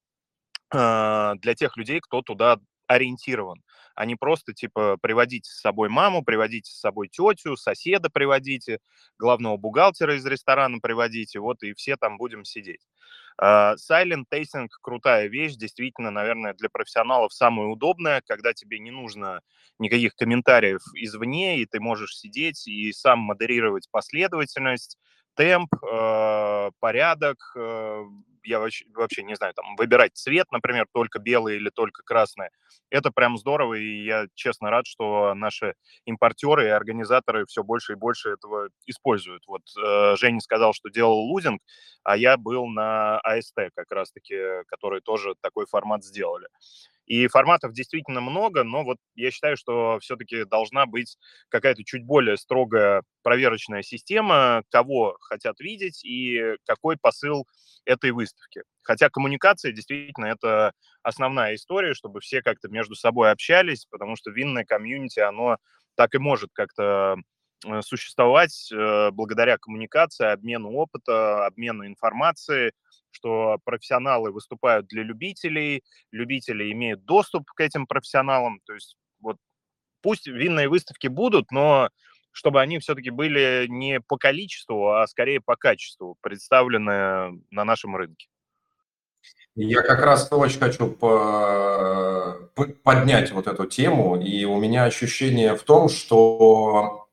э, 0.72 1.32
для 1.38 1.54
тех 1.54 1.76
людей, 1.76 2.00
кто 2.00 2.22
туда 2.22 2.58
ориентирован, 2.90 3.62
а 3.94 4.04
не 4.04 4.16
просто, 4.16 4.52
типа, 4.52 4.96
приводите 5.00 5.48
с 5.48 5.60
собой 5.60 5.88
маму, 5.88 6.24
приводите 6.24 6.72
с 6.72 6.80
собой 6.80 7.08
тетю, 7.08 7.56
соседа 7.56 8.10
приводите, 8.10 8.80
главного 9.16 9.56
бухгалтера 9.56 10.16
из 10.16 10.26
ресторана 10.26 10.78
приводите, 10.80 11.38
вот 11.38 11.62
и 11.62 11.72
все 11.74 11.96
там 11.96 12.16
будем 12.16 12.44
сидеть. 12.44 12.80
Uh, 13.40 13.74
silent 13.76 14.24
tasting– 14.30 14.68
крутая 14.82 15.28
вещь, 15.28 15.54
действительно, 15.54 16.10
наверное, 16.10 16.52
для 16.52 16.68
профессионалов 16.68 17.32
самая 17.32 17.68
удобная, 17.68 18.22
когда 18.26 18.52
тебе 18.52 18.80
не 18.80 18.90
нужно 18.90 19.40
никаких 19.78 20.14
комментариев 20.14 20.82
извне, 20.94 21.60
и 21.60 21.64
ты 21.64 21.80
можешь 21.80 22.18
сидеть 22.18 22.66
и 22.66 22.92
сам 22.92 23.20
модерировать 23.20 23.88
последовательность, 23.90 24.98
темп, 25.36 25.72
э, 25.82 26.70
порядок, 26.80 27.38
э, 27.56 28.04
я 28.44 28.58
вообще, 28.60 28.84
вообще 28.94 29.22
не 29.22 29.34
знаю, 29.36 29.54
там, 29.54 29.76
выбирать 29.76 30.16
цвет, 30.16 30.46
например, 30.52 30.86
только 30.92 31.18
белый 31.18 31.56
или 31.56 31.70
только 31.70 32.02
красный. 32.02 32.48
Это 32.90 33.10
прям 33.10 33.38
здорово, 33.38 33.74
и 33.74 34.04
я 34.04 34.26
честно 34.34 34.70
рад, 34.70 34.86
что 34.86 35.34
наши 35.34 35.74
импортеры 36.04 36.66
и 36.66 36.70
организаторы 36.70 37.46
все 37.46 37.62
больше 37.62 37.92
и 37.92 37.96
больше 37.96 38.30
этого 38.30 38.68
используют. 38.86 39.44
Вот 39.46 39.62
э, 39.82 40.16
Женя 40.16 40.40
сказал, 40.40 40.72
что 40.72 40.88
делал 40.88 41.18
лузинг, 41.18 41.62
а 42.02 42.16
я 42.16 42.36
был 42.36 42.66
на 42.66 43.18
АСТ 43.20 43.56
как 43.74 43.90
раз-таки, 43.90 44.36
которые 44.66 45.00
тоже 45.00 45.34
такой 45.40 45.66
формат 45.66 46.04
сделали. 46.04 46.48
И 47.10 47.26
форматов 47.26 47.72
действительно 47.72 48.20
много, 48.20 48.62
но 48.62 48.84
вот 48.84 48.98
я 49.16 49.32
считаю, 49.32 49.56
что 49.56 49.98
все-таки 50.00 50.44
должна 50.44 50.86
быть 50.86 51.18
какая-то 51.48 51.82
чуть 51.82 52.04
более 52.04 52.36
строгая 52.36 53.02
проверочная 53.24 53.82
система, 53.82 54.62
кого 54.70 55.16
хотят 55.20 55.58
видеть 55.58 56.04
и 56.04 56.40
какой 56.66 56.96
посыл 56.96 57.46
этой 57.84 58.12
выставки. 58.12 58.62
Хотя 58.84 59.10
коммуникация 59.10 59.72
действительно 59.72 60.26
это 60.26 60.70
основная 61.02 61.56
история, 61.56 61.94
чтобы 61.94 62.20
все 62.20 62.42
как-то 62.42 62.68
между 62.68 62.94
собой 62.94 63.32
общались, 63.32 63.86
потому 63.90 64.14
что 64.14 64.30
винное 64.30 64.64
комьюнити, 64.64 65.18
оно 65.18 65.56
так 65.96 66.14
и 66.14 66.18
может 66.18 66.50
как-то 66.52 67.16
существовать 67.82 68.70
э, 68.72 69.10
благодаря 69.10 69.58
коммуникации, 69.58 70.26
обмену 70.26 70.72
опыта, 70.72 71.46
обмену 71.46 71.86
информации, 71.86 72.72
что 73.10 73.58
профессионалы 73.64 74.32
выступают 74.32 74.86
для 74.86 75.02
любителей, 75.02 75.82
любители 76.10 76.72
имеют 76.72 77.04
доступ 77.04 77.50
к 77.50 77.60
этим 77.60 77.86
профессионалам. 77.86 78.60
То 78.64 78.74
есть 78.74 78.96
вот 79.20 79.36
пусть 80.02 80.26
винные 80.26 80.68
выставки 80.68 81.08
будут, 81.08 81.50
но 81.50 81.90
чтобы 82.32 82.60
они 82.60 82.78
все-таки 82.78 83.10
были 83.10 83.66
не 83.68 84.00
по 84.00 84.16
количеству, 84.16 84.92
а 84.92 85.06
скорее 85.06 85.40
по 85.40 85.56
качеству 85.56 86.16
представлены 86.20 87.42
на 87.50 87.64
нашем 87.64 87.96
рынке. 87.96 88.28
Я 89.56 89.82
как 89.82 90.00
раз 90.00 90.28
очень 90.30 90.60
хочу 90.60 90.88
поднять 92.82 93.32
вот 93.32 93.46
эту 93.48 93.66
тему, 93.66 94.20
и 94.20 94.44
у 94.44 94.58
меня 94.58 94.84
ощущение 94.84 95.56
в 95.56 95.64
том, 95.64 95.88
что 95.88 97.08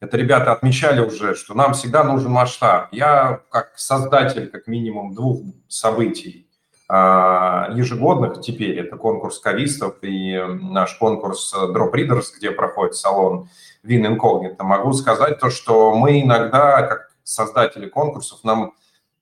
это 0.00 0.16
ребята 0.16 0.52
отмечали 0.52 1.00
уже, 1.00 1.34
что 1.34 1.54
нам 1.54 1.74
всегда 1.74 2.04
нужен 2.04 2.30
масштаб. 2.30 2.88
Я 2.92 3.40
как 3.50 3.72
создатель 3.76 4.48
как 4.48 4.66
минимум 4.66 5.14
двух 5.14 5.40
событий 5.68 6.48
а, 6.88 7.68
ежегодных 7.74 8.40
теперь, 8.40 8.78
это 8.78 8.96
конкурс 8.96 9.40
кавистов 9.40 9.96
и 10.02 10.38
наш 10.60 10.94
конкурс 10.94 11.54
Drop 11.54 11.92
Readers, 11.92 12.26
где 12.36 12.50
проходит 12.50 12.94
салон 12.94 13.48
Вин 13.82 14.06
Incognito, 14.06 14.62
могу 14.62 14.92
сказать 14.92 15.38
то, 15.38 15.50
что 15.50 15.94
мы 15.94 16.22
иногда, 16.22 16.82
как 16.82 17.10
создатели 17.24 17.88
конкурсов, 17.88 18.40
нам 18.42 18.72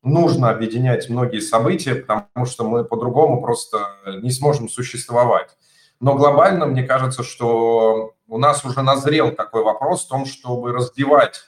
нужно 0.03 0.51
объединять 0.51 1.09
многие 1.09 1.41
события, 1.41 1.97
потому 1.97 2.47
что 2.47 2.69
мы 2.69 2.85
по-другому 2.85 3.43
просто 3.43 3.97
не 4.23 4.31
сможем 4.31 4.69
существовать. 4.69 5.57
Но 5.99 6.15
глобально, 6.15 6.67
мне 6.67 6.85
кажется, 6.85 7.25
что 7.25 8.15
у 8.29 8.39
нас 8.39 8.65
уже 8.65 8.83
назрел 8.83 9.33
такой 9.33 9.63
вопрос 9.63 10.05
в 10.05 10.09
том, 10.09 10.27
чтобы 10.27 10.73
разбивать 10.73 11.43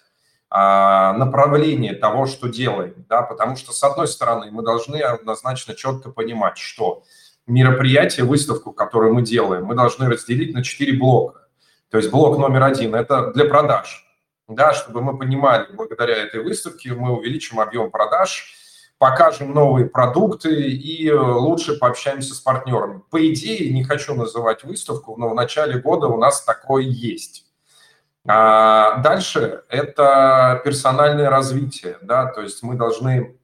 а, 0.51 1.13
направление 1.15 1.95
того, 1.95 2.27
что 2.27 2.49
делаем, 2.49 3.05
да, 3.09 3.23
потому 3.23 3.57
что, 3.57 3.73
с 3.73 3.83
одной 3.83 4.09
стороны, 4.09 4.51
мы 4.51 4.63
должны 4.63 4.97
однозначно 4.97 5.75
четко 5.75 6.11
понимать, 6.11 6.57
что 6.57 7.03
мероприятие, 7.47 8.25
выставку, 8.25 8.73
которую 8.73 9.15
мы 9.15 9.23
делаем, 9.23 9.65
мы 9.65 9.75
должны 9.75 10.09
разделить 10.09 10.55
на 10.55 10.63
четыре 10.63 10.99
блока. 10.99 11.49
То 11.91 11.99
есть 11.99 12.11
блок 12.11 12.39
номер 12.39 12.65
один– 12.65 12.95
это 12.97 13.33
для 13.33 13.45
продаж, 13.47 14.07
да, 14.47 14.73
чтобы 14.73 15.03
мы 15.03 15.19
понимали, 15.19 15.67
благодаря 15.73 16.17
этой 16.17 16.43
выставке 16.43 16.93
мы 16.93 17.17
увеличим 17.17 17.61
объем 17.61 17.91
продаж, 17.91 18.55
покажем 18.99 19.55
новые 19.55 19.87
продукты 19.87 20.71
и 20.71 21.11
лучше 21.11 21.79
пообщаемся 21.79 22.35
с 22.35 22.41
партнерами. 22.41 23.03
По 23.11 23.33
идее, 23.33 23.73
не 23.73 23.85
хочу 23.85 24.15
называть 24.15 24.65
выставку, 24.65 25.17
но 25.17 25.29
в 25.29 25.35
начале 25.35 25.79
года 25.79 26.09
у 26.09 26.19
нас 26.19 26.43
такое 26.43 26.83
есть. 26.83 27.47
А 28.27 28.99
дальше 28.99 29.63
это 29.71 30.61
персональное 30.65 31.31
развитие, 31.31 31.97
да, 32.03 32.27
то 32.27 32.43
есть 32.43 32.63
мы 32.63 32.75
должны 32.75 33.39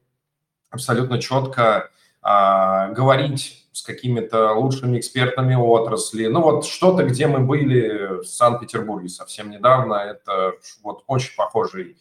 абсолютно 0.69 1.19
четко 1.19 1.89
а, 2.21 2.89
говорить 2.89 3.65
с 3.71 3.81
какими-то 3.81 4.53
лучшими 4.53 4.99
экспертами 4.99 5.55
отрасли. 5.55 6.27
Ну 6.27 6.41
вот 6.41 6.65
что-то, 6.65 7.03
где 7.03 7.27
мы 7.27 7.39
были 7.39 8.21
в 8.21 8.25
Санкт-Петербурге 8.25 9.09
совсем 9.09 9.49
недавно, 9.49 9.95
это 9.95 10.53
вот 10.83 11.03
очень 11.07 11.35
похожий 11.35 11.97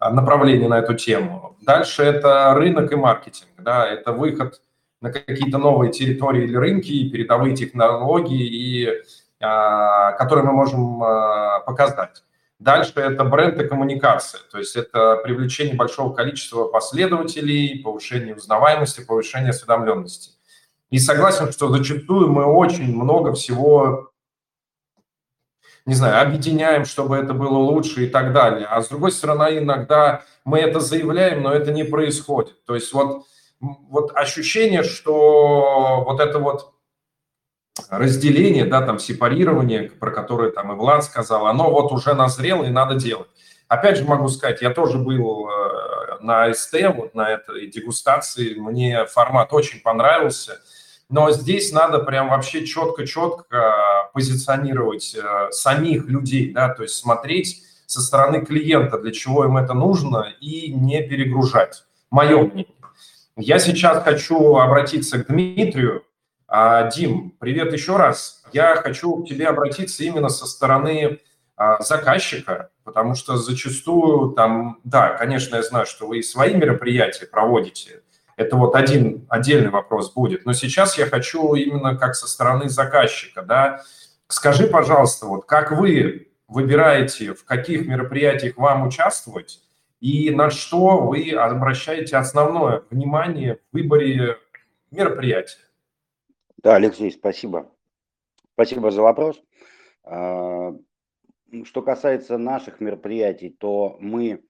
направление 0.00 0.68
на 0.68 0.78
эту 0.78 0.94
тему. 0.94 1.56
Дальше 1.60 2.02
это 2.02 2.54
рынок 2.54 2.92
и 2.92 2.96
маркетинг, 2.96 3.50
да, 3.58 3.86
это 3.86 4.12
выход 4.12 4.60
на 5.00 5.12
какие-то 5.12 5.58
новые 5.58 5.92
территории 5.92 6.44
или 6.44 6.56
рынки, 6.56 7.08
передовые 7.08 7.54
технологии, 7.54 8.46
и, 8.46 9.02
а, 9.40 10.12
которые 10.12 10.44
мы 10.44 10.52
можем 10.52 11.02
а, 11.02 11.60
показать. 11.60 12.22
Дальше 12.58 12.94
это 12.96 13.22
бренд 13.24 13.60
и 13.60 13.68
коммуникация, 13.68 14.40
то 14.50 14.58
есть 14.58 14.74
это 14.74 15.16
привлечение 15.22 15.76
большого 15.76 16.12
количества 16.12 16.64
последователей, 16.64 17.80
повышение 17.84 18.34
узнаваемости, 18.34 19.04
повышение 19.06 19.50
осведомленности. 19.50 20.32
И 20.90 20.98
согласен, 20.98 21.52
что 21.52 21.68
зачастую 21.68 22.32
мы 22.32 22.44
очень 22.46 22.92
много 22.96 23.32
всего 23.34 24.10
не 25.88 25.94
знаю, 25.94 26.20
объединяем, 26.20 26.84
чтобы 26.84 27.16
это 27.16 27.32
было 27.32 27.56
лучше 27.56 28.04
и 28.04 28.08
так 28.08 28.34
далее. 28.34 28.66
А 28.66 28.82
с 28.82 28.88
другой 28.88 29.10
стороны, 29.10 29.56
иногда 29.56 30.22
мы 30.44 30.58
это 30.58 30.80
заявляем, 30.80 31.42
но 31.42 31.50
это 31.50 31.72
не 31.72 31.82
происходит. 31.82 32.62
То 32.66 32.74
есть 32.74 32.92
вот, 32.92 33.24
вот 33.58 34.12
ощущение, 34.14 34.82
что 34.82 36.04
вот 36.06 36.20
это 36.20 36.40
вот 36.40 36.74
разделение, 37.88 38.66
да, 38.66 38.82
там 38.82 38.98
сепарирование, 38.98 39.84
про 39.84 40.10
которое 40.10 40.50
там 40.50 40.72
и 40.72 40.74
Влад 40.74 41.04
сказал, 41.04 41.46
оно 41.46 41.70
вот 41.70 41.90
уже 41.90 42.12
назрело 42.12 42.64
и 42.64 42.68
надо 42.68 42.96
делать. 42.96 43.28
Опять 43.66 43.96
же 43.96 44.04
могу 44.04 44.28
сказать, 44.28 44.60
я 44.60 44.68
тоже 44.68 44.98
был 44.98 45.48
э, 45.48 46.18
на 46.20 46.52
СТ, 46.52 46.74
вот 46.94 47.14
на 47.14 47.30
этой 47.30 47.66
дегустации, 47.68 48.56
мне 48.56 49.06
формат 49.06 49.54
очень 49.54 49.80
понравился– 49.80 50.60
но 51.08 51.30
здесь 51.30 51.72
надо 51.72 52.00
прям 52.00 52.28
вообще 52.28 52.66
четко-четко 52.66 54.10
позиционировать 54.12 55.14
э, 55.14 55.50
самих 55.50 56.04
людей, 56.06 56.52
да, 56.52 56.68
то 56.68 56.82
есть 56.82 56.96
смотреть 56.96 57.62
со 57.86 58.02
стороны 58.02 58.44
клиента, 58.44 58.98
для 58.98 59.12
чего 59.12 59.44
им 59.44 59.56
это 59.56 59.72
нужно, 59.72 60.32
и 60.40 60.72
не 60.72 61.02
перегружать. 61.02 61.84
Мое 62.10 62.38
мнение. 62.38 62.74
Я 63.36 63.58
сейчас 63.58 64.02
хочу 64.02 64.56
обратиться 64.56 65.22
к 65.22 65.28
Дмитрию. 65.28 66.04
А, 66.46 66.90
Дим, 66.90 67.34
привет 67.38 67.72
еще 67.72 67.96
раз. 67.96 68.42
Я 68.52 68.76
хочу 68.76 69.22
к 69.22 69.28
тебе 69.28 69.46
обратиться 69.46 70.04
именно 70.04 70.28
со 70.28 70.46
стороны 70.46 71.20
а, 71.56 71.82
заказчика, 71.82 72.70
потому 72.84 73.14
что 73.14 73.36
зачастую 73.36 74.32
там, 74.32 74.80
да, 74.84 75.10
конечно, 75.10 75.56
я 75.56 75.62
знаю, 75.62 75.86
что 75.86 76.06
вы 76.06 76.18
и 76.18 76.22
свои 76.22 76.54
мероприятия 76.54 77.26
проводите, 77.26 78.02
это 78.38 78.56
вот 78.56 78.76
один 78.76 79.26
отдельный 79.28 79.70
вопрос 79.70 80.12
будет. 80.12 80.46
Но 80.46 80.52
сейчас 80.52 80.96
я 80.96 81.06
хочу 81.06 81.54
именно 81.54 81.96
как 81.96 82.14
со 82.14 82.28
стороны 82.28 82.68
заказчика, 82.68 83.42
да. 83.42 83.82
Скажи, 84.28 84.68
пожалуйста, 84.68 85.26
вот 85.26 85.44
как 85.44 85.72
вы 85.72 86.30
выбираете, 86.46 87.34
в 87.34 87.44
каких 87.44 87.86
мероприятиях 87.86 88.56
вам 88.56 88.86
участвовать 88.86 89.60
и 90.00 90.30
на 90.30 90.50
что 90.50 91.00
вы 91.00 91.32
обращаете 91.32 92.16
основное 92.16 92.84
внимание 92.90 93.56
в 93.56 93.76
выборе 93.76 94.38
мероприятия? 94.92 95.58
Да, 96.62 96.76
Алексей, 96.76 97.10
спасибо. 97.10 97.68
Спасибо 98.54 98.92
за 98.92 99.02
вопрос. 99.02 99.42
А, 100.04 100.76
что 101.64 101.82
касается 101.82 102.38
наших 102.38 102.78
мероприятий, 102.78 103.50
то 103.50 103.96
мы 103.98 104.44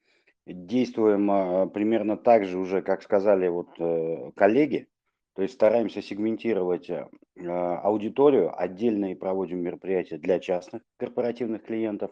действуем 0.48 1.30
а, 1.30 1.66
примерно 1.66 2.16
так 2.16 2.44
же 2.44 2.58
уже, 2.58 2.82
как 2.82 3.02
сказали 3.02 3.48
вот 3.48 3.68
э, 3.78 4.32
коллеги, 4.34 4.88
то 5.34 5.42
есть 5.42 5.54
стараемся 5.54 6.02
сегментировать 6.02 6.90
э, 6.90 7.06
аудиторию, 7.36 8.58
отдельные 8.60 9.14
проводим 9.14 9.60
мероприятия 9.60 10.18
для 10.18 10.40
частных 10.40 10.82
корпоративных 10.96 11.64
клиентов, 11.64 12.10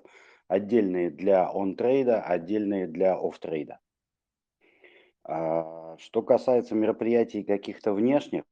отдельные 0.49 1.11
для 1.11 1.51
on-trade 1.51 2.08
а, 2.08 2.23
отдельные 2.23 2.87
для 2.87 3.17
off-trade 3.17 3.69
а. 3.69 3.81
А, 5.25 5.97
что 5.99 6.23
касается 6.23 6.75
мероприятий 6.75 7.43
каких-то 7.43 7.93
внешних, 7.93 8.45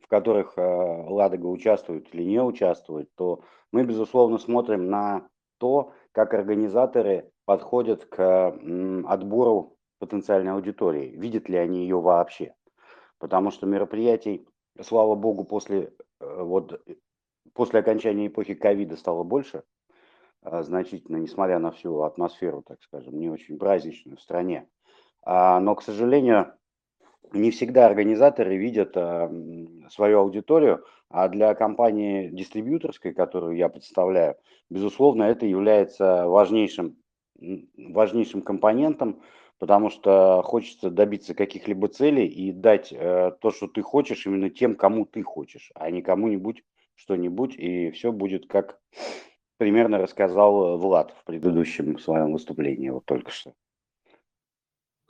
в 0.00 0.06
которых 0.06 0.56
э, 0.56 0.62
Ладога 0.62 1.46
участвует 1.46 2.14
или 2.14 2.22
не 2.22 2.40
участвует, 2.40 3.12
то 3.16 3.42
мы, 3.72 3.84
безусловно, 3.84 4.38
смотрим 4.38 4.90
на 4.90 5.28
то, 5.58 5.92
как 6.12 6.34
организаторы 6.34 7.31
подходят 7.44 8.04
к 8.06 8.58
отбору 9.06 9.76
потенциальной 9.98 10.52
аудитории, 10.52 11.14
видят 11.16 11.48
ли 11.48 11.56
они 11.56 11.82
ее 11.82 12.00
вообще. 12.00 12.54
Потому 13.18 13.52
что 13.52 13.66
мероприятий, 13.66 14.48
слава 14.80 15.14
богу, 15.14 15.44
после, 15.44 15.92
э, 16.20 16.42
вот, 16.42 16.84
после 17.54 17.80
окончания 17.80 18.26
эпохи 18.26 18.54
ковида 18.54 18.96
стало 18.96 19.22
больше, 19.22 19.62
э, 20.42 20.62
значительно, 20.64 21.18
несмотря 21.18 21.60
на 21.60 21.70
всю 21.70 22.00
атмосферу, 22.02 22.62
так 22.66 22.82
скажем, 22.82 23.16
не 23.16 23.30
очень 23.30 23.58
праздничную 23.58 24.16
в 24.16 24.20
стране. 24.20 24.68
А, 25.24 25.60
но, 25.60 25.76
к 25.76 25.82
сожалению, 25.82 26.52
не 27.32 27.50
всегда 27.52 27.86
организаторы 27.86 28.56
видят 28.56 28.96
а, 28.96 29.30
свою 29.88 30.18
аудиторию, 30.18 30.84
а 31.08 31.28
для 31.28 31.54
компании 31.54 32.28
дистрибьюторской, 32.28 33.14
которую 33.14 33.56
я 33.56 33.68
представляю, 33.68 34.36
безусловно, 34.68 35.24
это 35.24 35.46
является 35.46 36.26
важнейшим, 36.26 36.96
важнейшим 37.76 38.42
компонентом, 38.42 39.22
потому 39.58 39.90
что 39.90 40.42
хочется 40.44 40.90
добиться 40.90 41.34
каких-либо 41.34 41.88
целей 41.88 42.26
и 42.26 42.52
дать 42.52 42.92
э, 42.92 43.32
то, 43.40 43.50
что 43.50 43.68
ты 43.68 43.82
хочешь, 43.82 44.26
именно 44.26 44.50
тем, 44.50 44.74
кому 44.74 45.06
ты 45.06 45.22
хочешь, 45.22 45.70
а 45.74 45.90
не 45.90 46.02
кому-нибудь 46.02 46.62
что-нибудь, 46.94 47.54
и 47.56 47.90
все 47.90 48.12
будет 48.12 48.46
как 48.46 48.78
примерно 49.58 49.98
рассказал 49.98 50.76
Влад 50.78 51.14
в 51.20 51.24
предыдущем 51.24 51.98
своем 51.98 52.32
выступлении, 52.32 52.88
вот 52.90 53.04
только 53.04 53.30
что. 53.30 53.52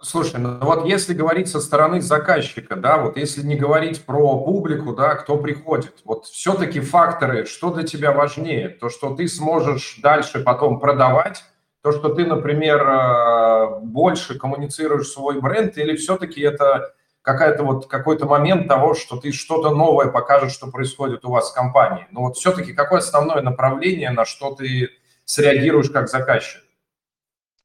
Слушай, 0.04 0.40
ну 0.40 0.58
вот 0.60 0.84
если 0.84 1.14
говорить 1.14 1.48
со 1.48 1.60
стороны 1.60 2.00
заказчика, 2.00 2.74
да, 2.74 2.98
вот 2.98 3.16
если 3.16 3.46
не 3.46 3.54
говорить 3.54 4.04
про 4.04 4.44
публику, 4.44 4.94
да, 4.94 5.14
кто 5.14 5.38
приходит, 5.38 6.00
вот 6.04 6.26
все-таки 6.26 6.80
факторы, 6.80 7.46
что 7.46 7.72
для 7.72 7.84
тебя 7.84 8.10
важнее? 8.10 8.68
То, 8.68 8.88
что 8.88 9.14
ты 9.14 9.28
сможешь 9.28 10.00
дальше 10.02 10.40
потом 10.40 10.80
продавать, 10.80 11.44
то, 11.82 11.92
что 11.92 12.14
ты, 12.14 12.24
например, 12.24 12.80
э, 12.80 13.80
больше 13.80 14.38
коммуницируешь 14.38 15.08
свой 15.08 15.40
бренд, 15.40 15.76
или 15.76 15.96
все-таки 15.96 16.40
это 16.40 16.94
какая-то 17.22 17.64
вот 17.64 17.86
какой-то 17.86 18.26
момент 18.26 18.68
того, 18.68 18.94
что 18.94 19.16
ты 19.16 19.32
что-то 19.32 19.70
новое 19.70 20.08
покажешь, 20.08 20.52
что 20.52 20.70
происходит 20.70 21.24
у 21.24 21.30
вас 21.30 21.50
в 21.50 21.54
компании. 21.54 22.06
Но 22.10 22.22
вот 22.22 22.36
все-таки 22.36 22.72
какое 22.72 22.98
основное 22.98 23.42
направление, 23.42 24.10
на 24.10 24.24
что 24.24 24.54
ты 24.54 24.90
среагируешь 25.24 25.90
как 25.90 26.08
заказчик? 26.08 26.62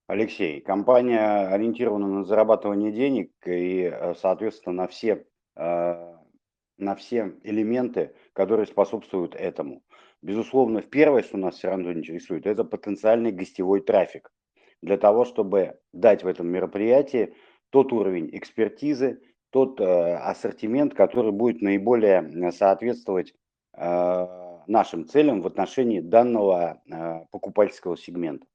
Алексей, 0.07 0.61
компания 0.61 1.47
ориентирована 1.49 2.07
на 2.07 2.23
зарабатывание 2.23 2.91
денег 2.91 3.31
и, 3.45 3.91
э, 3.91 4.15
соответственно, 4.15 4.83
на 4.83 4.87
все, 4.87 5.25
э, 5.55 6.15
на 6.77 6.95
все 6.95 7.33
элементы, 7.43 8.15
которые 8.33 8.67
способствуют 8.67 9.35
этому. 9.35 9.83
Безусловно, 10.21 10.81
первое, 10.81 11.23
что 11.23 11.37
нас 11.37 11.55
все 11.55 11.69
равно 11.69 11.91
интересует, 11.93 12.47
это 12.47 12.63
потенциальный 12.63 13.31
гостевой 13.31 13.81
трафик. 13.81 14.31
Для 14.81 14.97
того, 14.97 15.25
чтобы 15.25 15.79
дать 15.93 16.23
в 16.23 16.27
этом 16.27 16.47
мероприятии 16.47 17.33
тот 17.69 17.93
уровень 17.93 18.29
экспертизы, 18.33 19.21
тот 19.49 19.79
э, 19.79 19.83
ассортимент, 19.83 20.93
который 20.93 21.31
будет 21.31 21.61
наиболее 21.61 22.51
соответствовать 22.51 23.33
нашим 23.75 25.05
целям 25.07 25.41
в 25.41 25.47
отношении 25.47 25.99
данного 25.99 26.81
покупательского 27.31 27.95
сегмента. 27.95 28.47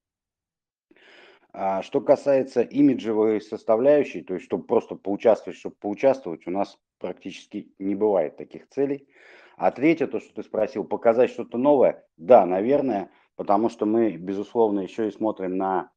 А 1.53 1.83
что 1.83 2.01
касается 2.01 2.63
имиджевой 2.63 3.41
составляющей, 3.41 4.23
то 4.23 4.35
есть 4.35 4.47
чтобы 4.47 4.65
просто 4.65 4.97
поучаствовать, 4.97 5.59
чтобы 5.59 5.77
поучаствовать, 5.79 6.47
у 6.47 6.51
нас 6.51 6.79
практически 6.99 7.73
не 7.79 7.95
бывает 7.95 8.37
таких 8.37 8.69
целей. 8.69 9.07
А 9.57 9.71
третье, 9.71 10.07
то, 10.07 10.21
что 10.21 10.35
ты 10.35 10.43
спросил, 10.43 10.85
показать 10.85 11.31
что-то 11.31 11.59
новое, 11.59 12.07
да, 12.17 12.47
наверное, 12.47 13.11
потому 13.37 13.69
что 13.69 13.87
мы, 13.87 14.17
безусловно, 14.17 14.81
еще 14.81 15.09
и 15.09 15.13
смотрим 15.13 15.57
на, 15.57 15.91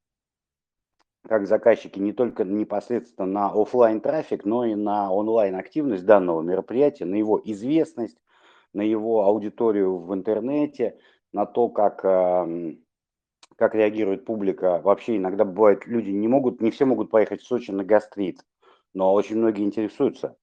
как 1.23 1.47
заказчики, 1.47 1.99
не 1.99 2.13
только 2.13 2.43
непосредственно 2.43 3.27
на 3.27 3.51
офлайн 3.51 4.01
трафик, 4.01 4.45
но 4.45 4.65
и 4.65 4.75
на 4.75 5.11
онлайн 5.11 5.55
активность 5.55 6.05
данного 6.05 6.41
мероприятия, 6.41 7.05
на 7.05 7.15
его 7.15 7.41
известность, 7.43 8.17
на 8.73 8.81
его 8.81 9.23
аудиторию 9.23 9.97
в 9.97 10.13
интернете, 10.13 10.99
на 11.31 11.45
то, 11.45 11.69
как 11.69 12.03
как 13.57 13.73
реагирует 13.73 14.25
публика. 14.25 14.81
Вообще 14.83 15.17
иногда 15.17 15.45
бывает, 15.45 15.87
люди 15.87 16.09
не 16.09 16.27
могут, 16.27 16.61
не 16.61 16.71
все 16.71 16.85
могут 16.85 17.09
поехать 17.09 17.41
в 17.41 17.47
Сочи 17.47 17.71
на 17.71 17.85
гастрит, 17.85 18.43
но 18.93 19.13
очень 19.13 19.37
многие 19.37 19.63
интересуются 19.63 20.35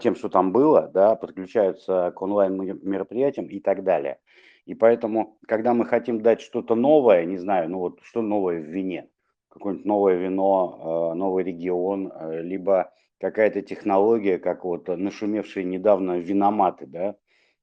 тем, 0.00 0.14
что 0.14 0.28
там 0.28 0.52
было, 0.52 0.90
да, 0.92 1.16
подключаются 1.16 2.12
к 2.14 2.20
онлайн-мероприятиям 2.22 3.46
и 3.46 3.60
так 3.60 3.82
далее. 3.82 4.18
И 4.66 4.74
поэтому, 4.74 5.38
когда 5.46 5.74
мы 5.74 5.84
хотим 5.84 6.20
дать 6.20 6.40
что-то 6.40 6.74
новое, 6.74 7.24
не 7.24 7.38
знаю, 7.38 7.70
ну 7.70 7.78
вот 7.78 8.00
что 8.02 8.22
новое 8.22 8.60
в 8.60 8.66
вине, 8.66 9.08
какое-нибудь 9.48 9.86
новое 9.86 10.14
вино, 10.16 11.12
э, 11.12 11.16
новый 11.16 11.44
регион, 11.44 12.12
э, 12.14 12.42
либо 12.42 12.92
какая-то 13.18 13.62
технология, 13.62 14.38
как 14.38 14.64
вот 14.64 14.88
нашумевшие 14.88 15.64
недавно 15.64 16.18
виноматы, 16.18 16.86
да, 16.86 17.16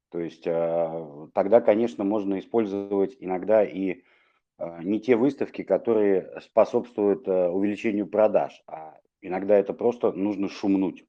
то 0.10 0.20
есть 0.20 0.44
тогда, 0.44 1.62
конечно, 1.62 2.04
можно 2.04 2.40
использовать 2.40 3.18
иногда 3.20 3.66
и 3.66 4.04
не 4.82 5.00
те 5.00 5.16
выставки, 5.16 5.64
которые 5.64 6.32
способствуют 6.42 7.28
э, 7.28 7.50
увеличению 7.50 8.08
продаж, 8.08 8.64
а 8.68 8.98
иногда 9.22 9.58
это 9.58 9.74
просто 9.74 10.12
нужно 10.14 10.50
шумнуть. 10.50 11.06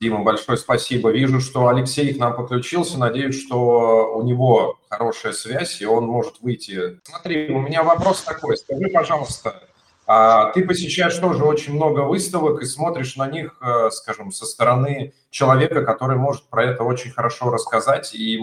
Дима, 0.00 0.22
большое 0.22 0.58
спасибо. 0.58 1.10
Вижу, 1.10 1.40
что 1.40 1.68
Алексей 1.68 2.12
к 2.12 2.18
нам 2.18 2.36
подключился. 2.36 2.98
Надеюсь, 2.98 3.40
что 3.40 4.14
у 4.14 4.22
него 4.22 4.78
хорошая 4.90 5.32
связь, 5.32 5.80
и 5.80 5.86
он 5.86 6.04
может 6.06 6.40
выйти. 6.40 7.00
Смотри, 7.04 7.50
у 7.50 7.60
меня 7.60 7.82
вопрос 7.82 8.22
такой. 8.22 8.56
Скажи, 8.56 8.88
пожалуйста, 8.92 9.62
а 10.06 10.50
ты 10.52 10.66
посещаешь 10.66 11.16
тоже 11.16 11.44
очень 11.44 11.74
много 11.74 12.00
выставок 12.00 12.60
и 12.60 12.66
смотришь 12.66 13.16
на 13.16 13.28
них, 13.28 13.56
э, 13.62 13.90
скажем, 13.90 14.32
со 14.32 14.44
стороны 14.44 15.14
человека, 15.30 15.84
который 15.84 16.16
может 16.16 16.44
про 16.50 16.64
это 16.64 16.82
очень 16.82 17.10
хорошо 17.10 17.50
рассказать, 17.50 18.14
и 18.14 18.38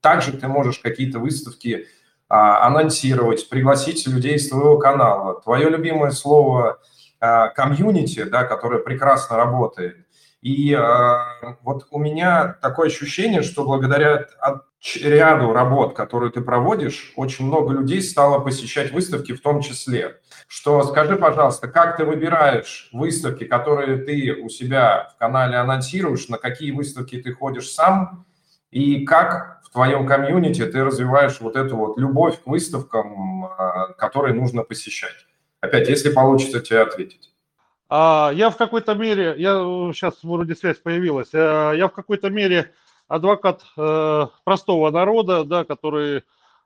также 0.00 0.32
ты 0.32 0.48
можешь 0.48 0.78
какие-то 0.78 1.18
выставки 1.18 1.86
а, 2.28 2.66
анонсировать, 2.66 3.48
пригласить 3.50 4.06
людей 4.06 4.36
из 4.36 4.48
твоего 4.48 4.78
канала. 4.78 5.40
Твое 5.42 5.68
любимое 5.68 6.10
слово 6.12 6.80
а, 7.20 7.48
комьюнити, 7.48 8.24
да, 8.24 8.44
которое 8.44 8.80
прекрасно 8.80 9.36
работает. 9.36 9.98
И 10.42 10.72
э, 10.72 11.16
вот 11.62 11.86
у 11.92 11.98
меня 12.00 12.58
такое 12.60 12.88
ощущение, 12.88 13.42
что 13.42 13.64
благодаря 13.64 14.26
ряду 14.96 15.52
работ, 15.52 15.94
которые 15.94 16.32
ты 16.32 16.40
проводишь, 16.40 17.12
очень 17.14 17.46
много 17.46 17.72
людей 17.72 18.02
стало 18.02 18.40
посещать 18.40 18.92
выставки 18.92 19.32
в 19.32 19.40
том 19.40 19.60
числе. 19.60 20.20
Что 20.48 20.82
скажи, 20.82 21.14
пожалуйста, 21.14 21.68
как 21.68 21.96
ты 21.96 22.04
выбираешь 22.04 22.90
выставки, 22.92 23.44
которые 23.44 23.98
ты 23.98 24.34
у 24.34 24.48
себя 24.48 25.10
в 25.14 25.18
канале 25.18 25.56
анонсируешь, 25.56 26.28
на 26.28 26.38
какие 26.38 26.72
выставки 26.72 27.22
ты 27.22 27.32
ходишь 27.32 27.70
сам, 27.70 28.26
и 28.72 29.06
как 29.06 29.60
в 29.64 29.70
твоем 29.70 30.08
комьюнити 30.08 30.66
ты 30.66 30.82
развиваешь 30.82 31.40
вот 31.40 31.54
эту 31.54 31.76
вот 31.76 31.98
любовь 31.98 32.42
к 32.42 32.48
выставкам, 32.48 33.44
а, 33.44 33.92
которые 33.92 34.34
нужно 34.34 34.64
посещать? 34.64 35.26
Опять, 35.60 35.88
если 35.88 36.10
получится 36.10 36.60
тебе 36.60 36.80
ответить. 36.80 37.31
А, 37.94 38.30
я 38.32 38.48
в 38.48 38.56
какой-то 38.56 38.94
мере, 38.94 39.34
я 39.36 39.52
сейчас 39.92 40.14
вроде 40.22 40.54
связь 40.54 40.78
появилась, 40.78 41.28
э, 41.34 41.74
я 41.76 41.88
в 41.88 41.92
какой-то 41.92 42.30
мере 42.30 42.72
адвокат 43.06 43.62
э, 43.76 44.26
простого 44.44 44.90
народа, 44.90 45.44
да, 45.44 45.64
который 45.66 46.22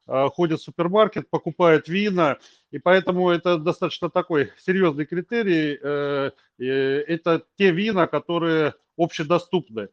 э, 0.07 0.29
ходит 0.29 0.61
в 0.61 0.62
супермаркет, 0.62 1.29
покупает 1.29 1.89
вина, 1.89 2.37
и 2.71 2.79
поэтому 2.79 3.31
это 3.31 3.59
достаточно 3.59 4.09
такой 4.09 4.53
серьезный 4.57 5.05
критерий. 5.05 5.75
Это 6.59 7.43
те 7.59 7.73
вина, 7.73 8.07
которые 8.07 8.75
общедоступны. 8.97 9.89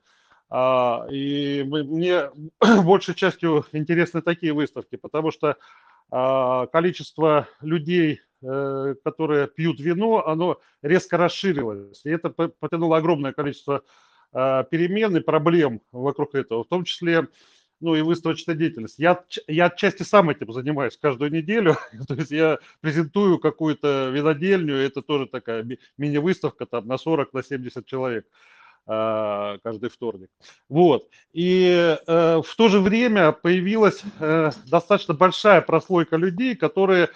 А, 0.51 1.07
и 1.09 1.63
мне 1.63 2.29
большей 2.83 3.15
частью 3.15 3.65
интересны 3.71 4.21
такие 4.21 4.53
выставки, 4.53 4.97
потому 4.97 5.31
что 5.31 5.57
количество 6.71 7.47
людей, 7.61 8.21
э, 8.43 8.95
которые 9.03 9.47
пьют 9.47 9.79
вино, 9.79 10.27
оно 10.27 10.59
резко 10.81 11.17
расширилось. 11.17 12.01
И 12.05 12.09
это 12.09 12.29
потянуло 12.29 12.97
огромное 12.97 13.33
количество 13.33 13.83
а, 14.31 14.63
перемен 14.63 15.15
и 15.15 15.21
проблем 15.21 15.81
вокруг 15.91 16.35
этого. 16.35 16.63
В 16.63 16.67
том 16.67 16.83
числе 16.83 17.27
ну 17.79 17.95
и 17.95 18.01
выставочная 18.01 18.55
деятельность. 18.55 18.97
Я, 18.97 19.25
я 19.47 19.65
отчасти 19.65 20.03
сам 20.03 20.29
этим 20.29 20.53
занимаюсь 20.53 20.97
каждую 20.97 21.31
неделю, 21.31 21.75
то 22.07 22.13
есть 22.13 22.31
я 22.31 22.59
презентую 22.79 23.39
какую-то 23.39 24.09
винодельню, 24.09 24.75
это 24.75 25.01
тоже 25.01 25.27
такая 25.27 25.67
мини-выставка 25.97 26.65
там 26.65 26.87
на 26.87 26.97
40, 26.97 27.33
на 27.33 27.43
70 27.43 27.85
человек 27.85 28.25
а, 28.25 28.29
каждый 28.85 29.89
вторник. 29.89 30.29
Вот. 30.67 31.07
И 31.31 31.97
э, 32.05 32.41
в 32.45 32.55
то 32.55 32.67
же 32.69 32.79
время 32.79 33.31
появилась 33.31 34.01
э, 34.19 34.51
достаточно 34.65 35.13
большая 35.13 35.61
прослойка 35.61 36.17
людей, 36.17 36.55
которые 36.55 37.09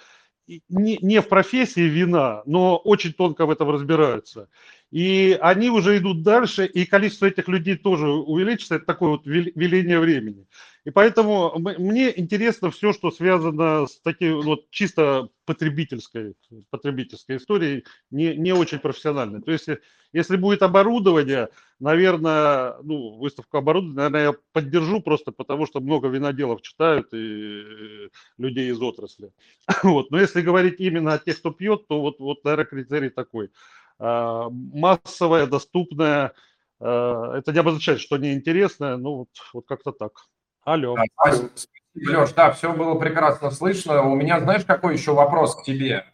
не 0.68 1.20
в 1.20 1.28
профессии 1.28 1.82
вина, 1.82 2.42
но 2.46 2.78
очень 2.78 3.12
тонко 3.12 3.44
в 3.44 3.50
этом 3.50 3.70
разбираются. 3.70 4.48
И 4.90 5.38
они 5.42 5.68
уже 5.68 5.98
идут 5.98 6.22
дальше, 6.22 6.64
и 6.64 6.86
количество 6.86 7.26
этих 7.26 7.46
людей 7.48 7.76
тоже 7.76 8.08
увеличится. 8.08 8.76
Это 8.76 8.86
такое 8.86 9.10
вот 9.10 9.26
веление 9.26 10.00
времени. 10.00 10.46
И 10.84 10.90
поэтому 10.90 11.52
мне 11.58 12.18
интересно 12.18 12.70
все, 12.70 12.94
что 12.94 13.10
связано 13.10 13.86
с 13.86 14.00
таким 14.00 14.40
вот 14.40 14.70
чисто 14.70 15.28
потребительской, 15.44 16.34
потребительской 16.70 17.36
историей, 17.36 17.84
не, 18.10 18.34
не 18.34 18.52
очень 18.52 18.78
профессиональной. 18.78 19.42
То 19.42 19.50
есть, 19.50 19.68
если 20.14 20.36
будет 20.36 20.62
оборудование, 20.62 21.50
наверное, 21.80 22.76
ну, 22.82 23.18
выставку 23.18 23.58
оборудования, 23.58 23.96
наверное, 23.96 24.22
я 24.22 24.34
поддержу 24.52 25.02
просто 25.02 25.32
потому, 25.32 25.66
что 25.66 25.80
много 25.80 26.08
виноделов 26.08 26.62
читают 26.62 27.12
и 27.12 28.08
людей 28.38 28.70
из 28.70 28.80
отрасли. 28.80 29.32
Вот. 29.82 30.10
Но 30.10 30.18
если 30.18 30.40
говорить 30.40 30.76
именно 30.78 31.12
о 31.12 31.18
тех, 31.18 31.38
кто 31.38 31.50
пьет, 31.50 31.86
то 31.88 32.00
вот, 32.00 32.18
вот 32.20 32.42
наверное, 32.44 32.64
критерий 32.64 33.10
такой– 33.10 33.50
а, 33.98 34.48
массовое, 34.50 35.46
доступное. 35.46 36.32
А, 36.80 37.36
это 37.36 37.52
не 37.52 37.58
обозначает, 37.58 38.00
что 38.00 38.16
неинтересное, 38.16 38.96
ну 38.96 39.16
вот, 39.16 39.28
вот 39.52 39.66
как-то 39.66 39.92
так. 39.92 40.12
Алло. 40.64 40.96
Спасибо, 41.16 41.50
Леш, 41.94 42.32
да, 42.32 42.52
все 42.52 42.72
было 42.72 42.94
прекрасно 42.98 43.50
слышно. 43.50 44.02
У 44.02 44.14
меня, 44.14 44.40
знаешь, 44.40 44.64
какой 44.64 44.94
еще 44.94 45.12
вопрос 45.12 45.56
к 45.56 45.64
тебе? 45.64 46.04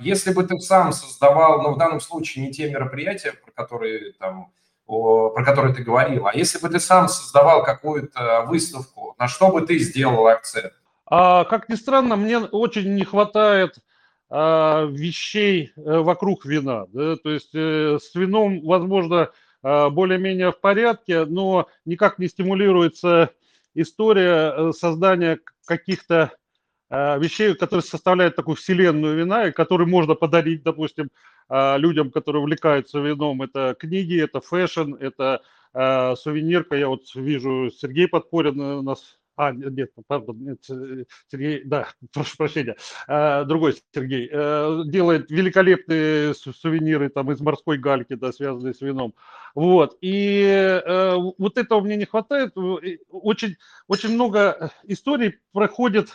Если 0.00 0.32
бы 0.32 0.44
ты 0.44 0.58
сам 0.60 0.92
создавал, 0.92 1.62
ну, 1.62 1.74
в 1.74 1.78
данном 1.78 2.00
случае 2.00 2.46
не 2.46 2.52
те 2.52 2.70
мероприятия, 2.70 3.32
про 3.32 3.50
которые 3.50 4.12
там, 4.12 4.52
о, 4.86 5.30
про 5.30 5.44
которые 5.44 5.74
ты 5.74 5.82
говорил, 5.82 6.26
а 6.26 6.34
если 6.34 6.58
бы 6.60 6.68
ты 6.68 6.78
сам 6.78 7.08
создавал 7.08 7.64
какую-то 7.64 8.44
выставку, 8.46 9.16
на 9.18 9.26
что 9.26 9.50
бы 9.50 9.62
ты 9.62 9.78
сделал 9.78 10.26
акцент? 10.28 10.72
А, 11.06 11.44
как 11.44 11.68
ни 11.68 11.74
странно, 11.74 12.16
мне 12.16 12.38
очень 12.38 12.94
не 12.94 13.04
хватает 13.04 13.78
вещей 14.32 15.72
э, 15.76 15.98
вокруг 15.98 16.46
вина. 16.46 16.86
Да? 16.92 17.16
То 17.16 17.30
есть 17.30 17.54
э, 17.54 17.98
с 18.00 18.14
вином, 18.14 18.62
возможно, 18.64 19.30
а, 19.62 19.90
более-менее 19.90 20.52
в 20.52 20.60
порядке, 20.60 21.26
но 21.26 21.68
никак 21.84 22.18
не 22.18 22.28
стимулируется 22.28 23.30
история 23.74 24.54
э, 24.56 24.72
создания 24.72 25.38
каких-то 25.66 26.32
а, 26.88 27.18
вещей, 27.18 27.54
которые 27.54 27.82
составляют 27.82 28.34
такую 28.34 28.56
вселенную 28.56 29.16
вина, 29.16 29.48
и 29.48 29.52
которые 29.52 29.86
можно 29.86 30.14
подарить, 30.14 30.62
допустим, 30.62 31.10
людям, 31.50 32.10
которые 32.10 32.40
увлекаются 32.40 32.98
вином. 33.00 33.42
Это 33.42 33.76
книги, 33.78 34.18
это 34.18 34.40
fashion, 34.40 34.94
это 34.94 35.42
сувенирка. 36.16 36.76
Я 36.76 36.88
вот 36.88 37.02
вижу, 37.14 37.70
Сергей 37.70 38.08
Подпорин 38.08 38.82
нас 38.82 39.18
а, 39.36 39.52
нет, 39.52 39.90
пардон, 40.06 40.38
нет, 40.44 40.58
э, 40.68 41.04
Сергей, 41.30 41.62
да, 41.64 41.88
прошу 42.12 42.36
прощения, 42.36 42.76
а, 43.08 43.44
другой 43.44 43.76
Сергей, 43.94 44.28
э, 44.30 44.82
делает 44.86 45.30
великолепные 45.30 46.34
сувениры 46.34 47.08
там 47.08 47.32
из 47.32 47.40
морской 47.40 47.78
гальки, 47.78 48.14
да, 48.14 48.32
связанные 48.32 48.74
с 48.74 48.80
вином. 48.80 49.14
Вот, 49.54 49.96
и 50.00 50.42
э, 50.44 51.16
вот 51.38 51.58
этого 51.58 51.80
мне 51.80 51.96
не 51.96 52.04
хватает. 52.04 52.52
Очень, 53.10 53.56
очень 53.86 54.14
много 54.14 54.70
историй 54.84 55.38
проходит 55.52 56.08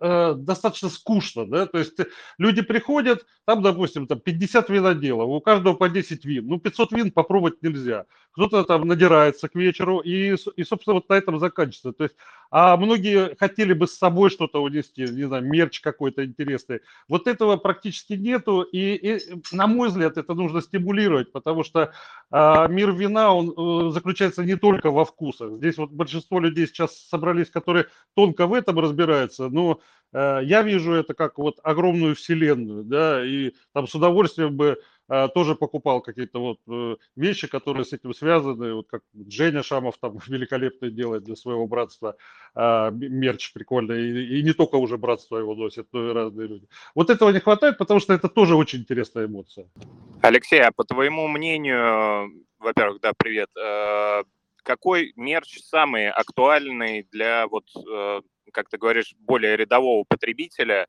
достаточно 0.00 0.90
скучно, 0.90 1.46
да, 1.46 1.66
то 1.66 1.78
есть 1.78 1.94
люди 2.36 2.60
приходят, 2.60 3.24
там, 3.46 3.62
допустим, 3.62 4.06
там 4.06 4.20
50 4.20 4.68
виноделов, 4.68 5.30
у 5.30 5.40
каждого 5.40 5.74
по 5.74 5.88
10 5.88 6.24
вин, 6.26 6.46
ну 6.46 6.58
500 6.58 6.92
вин 6.92 7.12
попробовать 7.12 7.62
нельзя, 7.62 8.04
кто-то 8.32 8.64
там 8.64 8.86
надирается 8.86 9.48
к 9.48 9.54
вечеру 9.54 10.00
и, 10.00 10.34
и, 10.56 10.64
собственно, 10.64 10.94
вот 10.94 11.08
на 11.08 11.14
этом 11.14 11.38
заканчивается, 11.38 11.92
то 11.92 12.04
есть, 12.04 12.16
а 12.56 12.76
многие 12.76 13.34
хотели 13.34 13.72
бы 13.72 13.88
с 13.88 13.98
собой 13.98 14.30
что-то 14.30 14.62
унести, 14.62 15.02
не 15.02 15.24
знаю, 15.24 15.44
мерч 15.44 15.80
какой-то 15.80 16.24
интересный, 16.24 16.82
вот 17.08 17.26
этого 17.26 17.56
практически 17.56 18.12
нету, 18.12 18.62
и, 18.62 18.94
и 18.94 19.20
на 19.50 19.66
мой 19.66 19.88
взгляд, 19.88 20.18
это 20.18 20.34
нужно 20.34 20.62
стимулировать, 20.62 21.32
потому 21.32 21.64
что 21.64 21.92
а, 22.30 22.68
мир 22.68 22.92
вина, 22.92 23.34
он 23.34 23.88
э, 23.88 23.90
заключается 23.90 24.44
не 24.44 24.54
только 24.54 24.92
во 24.92 25.04
вкусах, 25.04 25.54
здесь 25.56 25.76
вот 25.78 25.90
большинство 25.90 26.38
людей 26.38 26.68
сейчас 26.68 26.96
собрались, 26.96 27.50
которые 27.50 27.86
тонко 28.14 28.46
в 28.46 28.54
этом 28.54 28.78
разбираются, 28.78 29.48
но 29.48 29.80
Э, 30.14 30.40
я 30.42 30.62
вижу 30.62 30.92
это 30.92 31.12
как 31.12 31.38
вот 31.38 31.58
огромную 31.62 32.14
вселенную, 32.14 32.84
да, 32.84 33.24
и 33.26 33.52
там 33.72 33.86
с 33.88 33.94
удовольствием 33.94 34.56
бы 34.56 34.66
э, 34.66 34.76
тоже 35.06 35.54
покупал 35.54 36.00
какие-то 36.00 36.38
вот 36.38 36.58
э, 36.68 36.96
вещи, 37.16 37.46
которые 37.46 37.84
с 37.84 37.92
этим 37.92 38.14
связаны, 38.14 38.74
вот 38.74 38.88
как 38.88 39.02
Женя 39.28 39.62
Шамов 39.62 39.98
там 39.98 40.18
великолепно 40.28 40.90
делает 40.90 41.24
для 41.24 41.36
своего 41.36 41.66
братства 41.66 42.16
мерч 42.56 43.52
прикольный, 43.52 44.38
и, 44.38 44.42
не 44.42 44.52
только 44.52 44.76
уже 44.76 44.96
братство 44.96 45.38
его 45.38 45.54
носит, 45.54 45.88
но 45.92 46.10
и 46.10 46.12
разные 46.12 46.46
люди. 46.46 46.68
Вот 46.94 47.10
этого 47.10 47.30
не 47.30 47.40
хватает, 47.40 47.78
потому 47.78 47.98
что 47.98 48.14
это 48.14 48.28
тоже 48.28 48.54
очень 48.54 48.80
интересная 48.80 49.26
эмоция. 49.26 49.66
Алексей, 50.22 50.60
а 50.60 50.70
по 50.70 50.84
твоему 50.84 51.26
мнению, 51.26 52.32
во-первых, 52.60 53.00
да, 53.00 53.12
привет, 53.16 53.50
какой 54.62 55.12
мерч 55.16 55.58
самый 55.62 56.10
актуальный 56.10 57.08
для 57.10 57.48
вот 57.48 57.64
как 58.54 58.68
ты 58.68 58.78
говоришь, 58.78 59.14
более 59.18 59.56
рядового 59.56 60.04
потребителя, 60.08 60.86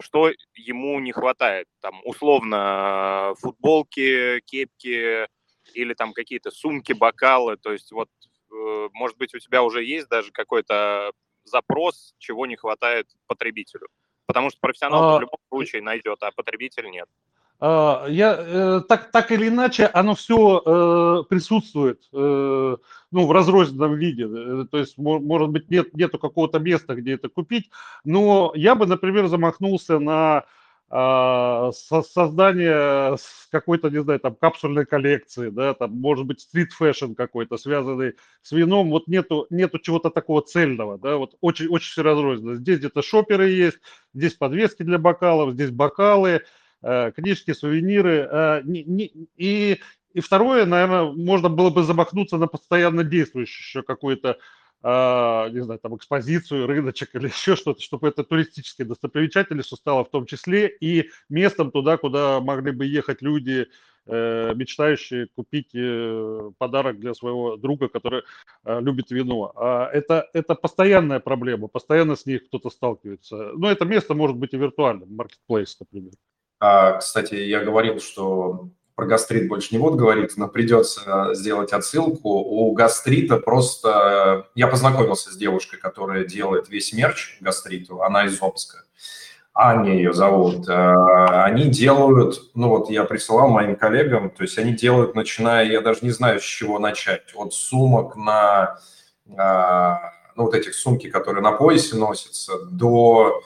что 0.00 0.32
ему 0.54 0.98
не 1.00 1.12
хватает? 1.12 1.66
Там, 1.80 2.00
условно, 2.04 3.34
футболки, 3.38 4.40
кепки 4.40 5.26
или 5.74 5.94
там 5.94 6.12
какие-то 6.12 6.50
сумки, 6.50 6.92
бокалы. 6.92 7.56
То 7.56 7.72
есть 7.72 7.92
вот, 7.92 8.08
э, 8.52 8.88
может 8.92 9.16
быть, 9.18 9.34
у 9.34 9.38
тебя 9.38 9.62
уже 9.62 9.84
есть 9.84 10.08
даже 10.08 10.32
какой-то 10.32 11.12
запрос, 11.44 12.14
чего 12.18 12.46
не 12.46 12.56
хватает 12.56 13.08
потребителю. 13.26 13.88
Потому 14.26 14.50
что 14.50 14.60
профессионал 14.60 15.14
а... 15.14 15.18
в 15.18 15.20
любом 15.22 15.38
случае 15.48 15.82
найдет, 15.82 16.22
а 16.22 16.30
потребитель 16.32 16.90
нет. 16.90 17.08
А, 17.62 18.06
я, 18.08 18.36
э, 18.38 18.80
так, 18.88 19.10
так 19.10 19.30
или 19.32 19.48
иначе, 19.48 19.86
оно 19.86 20.14
все 20.14 20.62
э, 20.64 21.24
присутствует 21.28 22.00
э, 22.12 22.76
ну, 23.10 23.26
в 23.26 23.32
разрозненном 23.32 23.96
виде. 23.96 24.26
То 24.70 24.78
есть, 24.78 24.96
может 24.96 25.50
быть, 25.50 25.70
нет, 25.70 25.94
нету 25.94 26.18
какого-то 26.18 26.58
места, 26.58 26.94
где 26.94 27.14
это 27.14 27.28
купить. 27.28 27.70
Но 28.04 28.52
я 28.54 28.74
бы, 28.74 28.86
например, 28.86 29.26
замахнулся 29.26 29.98
на 29.98 30.44
а, 30.92 31.70
создание 31.72 33.16
какой-то, 33.52 33.90
не 33.90 34.02
знаю, 34.02 34.18
там, 34.18 34.34
капсульной 34.34 34.86
коллекции, 34.86 35.48
да, 35.48 35.72
там, 35.72 35.92
может 35.92 36.26
быть, 36.26 36.40
street 36.40 36.74
fashion 36.74 37.14
какой-то, 37.14 37.58
связанный 37.58 38.14
с 38.42 38.50
вином, 38.50 38.90
вот 38.90 39.06
нету, 39.06 39.46
нету 39.50 39.78
чего-то 39.78 40.10
такого 40.10 40.42
цельного, 40.42 40.98
да, 40.98 41.16
вот 41.16 41.36
очень, 41.40 41.68
очень 41.68 41.92
все 41.92 42.02
разрозненно. 42.02 42.56
Здесь 42.56 42.80
где-то 42.80 43.02
шоперы 43.02 43.50
есть, 43.50 43.78
здесь 44.14 44.34
подвески 44.34 44.82
для 44.82 44.98
бокалов, 44.98 45.54
здесь 45.54 45.70
бокалы, 45.70 46.42
книжки, 46.82 47.52
сувениры. 47.52 48.28
Э, 48.30 48.62
и, 48.64 49.80
и 50.12 50.20
второе, 50.20 50.66
наверное, 50.66 51.12
можно 51.12 51.48
было 51.48 51.70
бы 51.70 51.82
замахнуться 51.82 52.38
на 52.38 52.46
постоянно 52.46 53.04
действующую 53.04 53.62
еще 53.62 53.82
какую-то 53.82 54.38
э, 54.82 55.48
не 55.52 55.62
знаю, 55.62 55.78
там 55.80 55.96
экспозицию, 55.96 56.66
рыночек 56.66 57.14
или 57.14 57.26
еще 57.28 57.56
что-то, 57.56 57.82
чтобы 57.82 58.08
это 58.08 58.24
туристические 58.24 58.86
достопримечательности 58.86 59.74
стало 59.74 60.04
в 60.04 60.10
том 60.10 60.26
числе 60.26 60.68
и 60.68 61.10
местом 61.28 61.70
туда, 61.70 61.96
куда 61.96 62.40
могли 62.40 62.72
бы 62.72 62.86
ехать 62.86 63.22
люди, 63.22 63.66
мечтающие 64.06 65.26
купить 65.36 65.72
подарок 66.58 66.98
для 66.98 67.14
своего 67.14 67.56
друга, 67.56 67.88
который 67.88 68.22
любит 68.64 69.10
вино. 69.10 69.52
А 69.54 69.88
это, 69.92 70.28
это 70.32 70.54
постоянная 70.56 71.20
проблема, 71.20 71.68
постоянно 71.68 72.16
с 72.16 72.26
ней 72.26 72.38
кто-то 72.38 72.70
сталкивается. 72.70 73.52
Но 73.54 73.70
это 73.70 73.84
место 73.84 74.14
может 74.14 74.36
быть 74.36 74.54
и 74.54 74.56
виртуальным, 74.56 75.14
маркетплейс, 75.14 75.78
например. 75.78 76.14
А, 76.60 76.98
кстати, 76.98 77.34
я 77.34 77.60
говорил, 77.60 78.00
что 78.00 78.68
про 78.94 79.06
гастрит 79.06 79.48
больше 79.48 79.68
не 79.72 79.78
буду 79.78 79.96
говорить, 79.96 80.36
но 80.36 80.46
придется 80.46 81.30
сделать 81.32 81.72
отсылку. 81.72 82.28
У 82.28 82.70
гастрита 82.72 83.38
просто... 83.38 84.46
Я 84.54 84.66
познакомился 84.66 85.32
с 85.32 85.36
девушкой, 85.36 85.78
которая 85.78 86.24
делает 86.24 86.68
весь 86.68 86.92
мерч 86.92 87.38
гастриту, 87.40 88.02
она 88.02 88.26
из 88.26 88.40
Омска. 88.42 88.82
Аня 89.54 89.94
ее 89.94 90.12
зовут. 90.12 90.68
А, 90.68 91.44
они 91.44 91.64
делают, 91.64 92.50
ну 92.54 92.68
вот 92.68 92.90
я 92.90 93.04
присылал 93.04 93.48
моим 93.48 93.74
коллегам, 93.74 94.30
то 94.30 94.42
есть 94.42 94.58
они 94.58 94.74
делают, 94.74 95.14
начиная, 95.14 95.64
я 95.64 95.80
даже 95.80 96.00
не 96.02 96.10
знаю, 96.10 96.38
с 96.40 96.44
чего 96.44 96.78
начать, 96.78 97.32
от 97.34 97.52
сумок 97.54 98.16
на, 98.16 98.78
а, 99.36 100.12
ну 100.36 100.44
вот 100.44 100.54
этих 100.54 100.74
сумки, 100.74 101.08
которые 101.08 101.42
на 101.42 101.52
поясе 101.52 101.96
носятся, 101.96 102.64
до, 102.70 103.42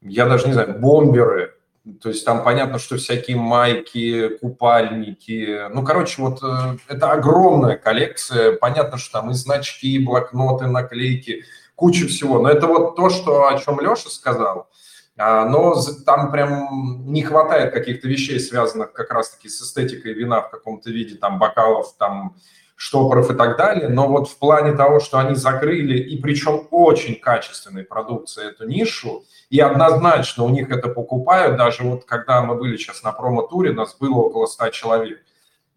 я 0.00 0.26
даже 0.26 0.46
не 0.46 0.54
знаю, 0.54 0.78
бомберы, 0.78 1.54
то 2.00 2.08
есть 2.08 2.24
там 2.24 2.42
понятно, 2.42 2.78
что 2.78 2.96
всякие 2.96 3.36
майки, 3.36 4.28
купальники. 4.38 5.68
Ну, 5.70 5.84
короче, 5.84 6.22
вот 6.22 6.42
э, 6.42 6.78
это 6.88 7.10
огромная 7.12 7.76
коллекция. 7.76 8.52
Понятно, 8.52 8.96
что 8.96 9.20
там 9.20 9.30
и 9.30 9.34
значки, 9.34 9.94
и 9.94 9.98
блокноты, 9.98 10.66
наклейки. 10.66 11.44
куча 11.74 12.06
всего. 12.06 12.38
Но 12.40 12.48
это 12.48 12.66
вот 12.66 12.96
то, 12.96 13.10
что, 13.10 13.48
о 13.48 13.58
чем 13.58 13.80
Леша 13.80 14.08
сказал. 14.08 14.70
А, 15.16 15.44
но 15.44 15.76
там 16.06 16.32
прям 16.32 17.04
не 17.12 17.22
хватает 17.22 17.74
каких-то 17.74 18.08
вещей, 18.08 18.40
связанных 18.40 18.92
как 18.92 19.12
раз-таки 19.12 19.50
с 19.50 19.60
эстетикой 19.60 20.14
вина 20.14 20.40
в 20.40 20.50
каком-то 20.50 20.90
виде, 20.90 21.16
там, 21.16 21.38
бокалов, 21.38 21.94
там, 21.98 22.34
штопоров 22.76 23.30
и 23.30 23.34
так 23.34 23.56
далее. 23.56 23.88
Но 23.88 24.08
вот 24.08 24.28
в 24.28 24.38
плане 24.38 24.72
того, 24.72 25.00
что 25.00 25.18
они 25.18 25.34
закрыли, 25.34 25.98
и 25.98 26.20
причем 26.20 26.66
очень 26.70 27.16
качественной 27.16 27.84
продукции 27.84 28.48
эту 28.48 28.66
нишу, 28.66 29.24
и 29.50 29.60
однозначно 29.60 30.44
у 30.44 30.48
них 30.48 30.70
это 30.70 30.88
покупают, 30.88 31.56
даже 31.56 31.82
вот 31.84 32.04
когда 32.04 32.42
мы 32.42 32.56
были 32.56 32.76
сейчас 32.76 33.02
на 33.02 33.12
промо-туре, 33.12 33.72
нас 33.72 33.96
было 33.96 34.16
около 34.16 34.46
100 34.46 34.68
человек. 34.70 35.20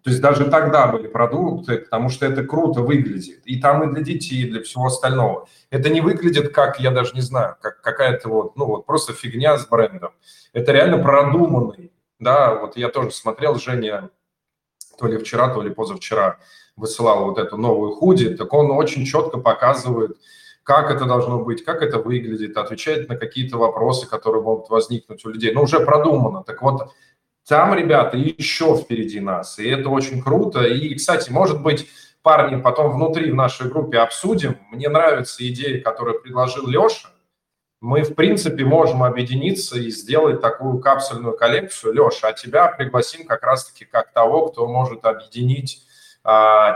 То 0.04 0.12
есть 0.12 0.22
даже 0.22 0.46
тогда 0.46 0.88
были 0.88 1.08
продукты, 1.08 1.80
потому 1.80 2.10
что 2.10 2.26
это 2.26 2.44
круто 2.44 2.82
выглядит. 2.82 3.42
И 3.46 3.60
там 3.60 3.84
и 3.84 3.94
для 3.94 4.04
детей, 4.04 4.44
и 4.44 4.50
для 4.50 4.64
всего 4.64 4.86
остального. 4.86 5.50
Это 5.70 5.90
не 5.90 6.00
выглядит 6.00 6.54
как, 6.54 6.80
я 6.80 6.92
даже 6.92 7.14
не 7.14 7.22
знаю, 7.22 7.58
как 7.62 7.82
какая-то 7.82 8.30
вот, 8.30 8.56
ну 8.56 8.66
вот 8.68 8.86
просто 8.86 9.12
фигня 9.12 9.58
с 9.58 9.68
брендом. 9.68 10.12
Это 10.54 10.72
реально 10.72 11.00
продуманный. 11.00 11.92
Да, 12.20 12.56
вот 12.56 12.78
я 12.78 12.88
тоже 12.88 13.12
смотрел, 13.12 13.56
Женя, 13.56 14.10
то 14.98 15.08
ли 15.08 15.18
вчера, 15.18 15.50
то 15.50 15.62
ли 15.62 15.70
позавчера 15.70 16.38
высылал 16.78 17.26
вот 17.26 17.40
эту 17.40 17.58
новую 17.58 17.92
худи, 17.92 18.30
так 18.30 18.54
он 18.54 18.72
очень 18.72 19.06
четко 19.06 19.40
показывает, 19.40 20.18
как 20.64 20.92
это 20.92 21.06
должно 21.06 21.40
быть, 21.40 21.66
как 21.66 21.82
это 21.82 21.98
выглядит, 21.98 22.56
отвечает 22.56 23.10
на 23.10 23.18
какие-то 23.18 23.58
вопросы, 23.58 24.08
которые 24.08 24.44
могут 24.44 24.70
возникнуть 24.70 25.26
у 25.26 25.30
людей. 25.30 25.52
Но 25.54 25.64
уже 25.64 25.80
продумано. 25.80 26.44
Так 26.44 26.62
вот, 26.62 26.92
там 27.48 27.74
ребята 27.74 28.18
еще 28.18 28.76
впереди 28.76 29.20
нас, 29.20 29.58
и 29.60 29.68
это 29.68 29.90
очень 29.90 30.22
круто. 30.22 30.64
И, 30.66 30.94
кстати, 30.96 31.32
может 31.32 31.62
быть, 31.62 31.88
парни 32.22 32.62
потом 32.62 32.92
внутри 32.92 33.32
в 33.32 33.36
нашей 33.36 33.70
группе 33.70 34.00
обсудим. 34.00 34.58
Мне 34.70 34.90
нравится 34.90 35.48
идея, 35.48 35.82
которую 35.82 36.22
предложил 36.22 36.68
Леша. 36.68 37.10
Мы, 37.80 38.04
в 38.04 38.16
принципе, 38.16 38.66
можем 38.66 39.04
объединиться 39.04 39.80
и 39.80 39.90
сделать 39.90 40.42
такую 40.42 40.80
капсульную 40.80 41.38
коллекцию. 41.38 41.94
Леша, 41.94 42.28
а 42.28 42.34
тебя 42.34 42.68
пригласим 42.68 43.26
как 43.26 43.44
раз-таки 43.44 43.86
как 43.86 44.12
того, 44.12 44.48
кто 44.48 44.68
может 44.68 45.06
объединить 45.06 45.87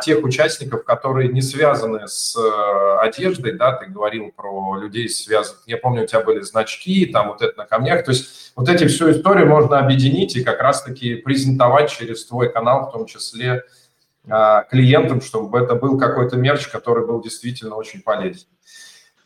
тех 0.01 0.23
участников, 0.23 0.85
которые 0.85 1.27
не 1.27 1.41
связаны 1.41 2.07
с 2.07 2.37
э, 2.37 2.97
одеждой, 2.99 3.51
да, 3.57 3.73
ты 3.73 3.87
говорил 3.87 4.31
про 4.31 4.77
людей 4.77 5.09
связанных, 5.09 5.63
я 5.65 5.77
помню, 5.77 6.03
у 6.03 6.05
тебя 6.05 6.21
были 6.21 6.39
значки, 6.39 7.05
там 7.05 7.27
вот 7.27 7.41
это 7.41 7.57
на 7.57 7.65
камнях, 7.65 8.05
то 8.05 8.11
есть 8.11 8.53
вот 8.55 8.69
эти 8.69 8.87
всю 8.87 9.11
историю 9.11 9.47
можно 9.47 9.79
объединить 9.79 10.37
и 10.37 10.43
как 10.43 10.61
раз-таки 10.61 11.15
презентовать 11.15 11.91
через 11.91 12.25
твой 12.25 12.49
канал, 12.49 12.87
в 12.87 12.91
том 12.93 13.05
числе 13.05 13.63
а, 14.29 14.63
клиентам, 14.63 15.19
чтобы 15.19 15.59
это 15.59 15.75
был 15.75 15.97
какой-то 15.97 16.37
мерч, 16.37 16.67
который 16.67 17.05
был 17.05 17.21
действительно 17.21 17.75
очень 17.75 18.01
полезен. 18.01 18.47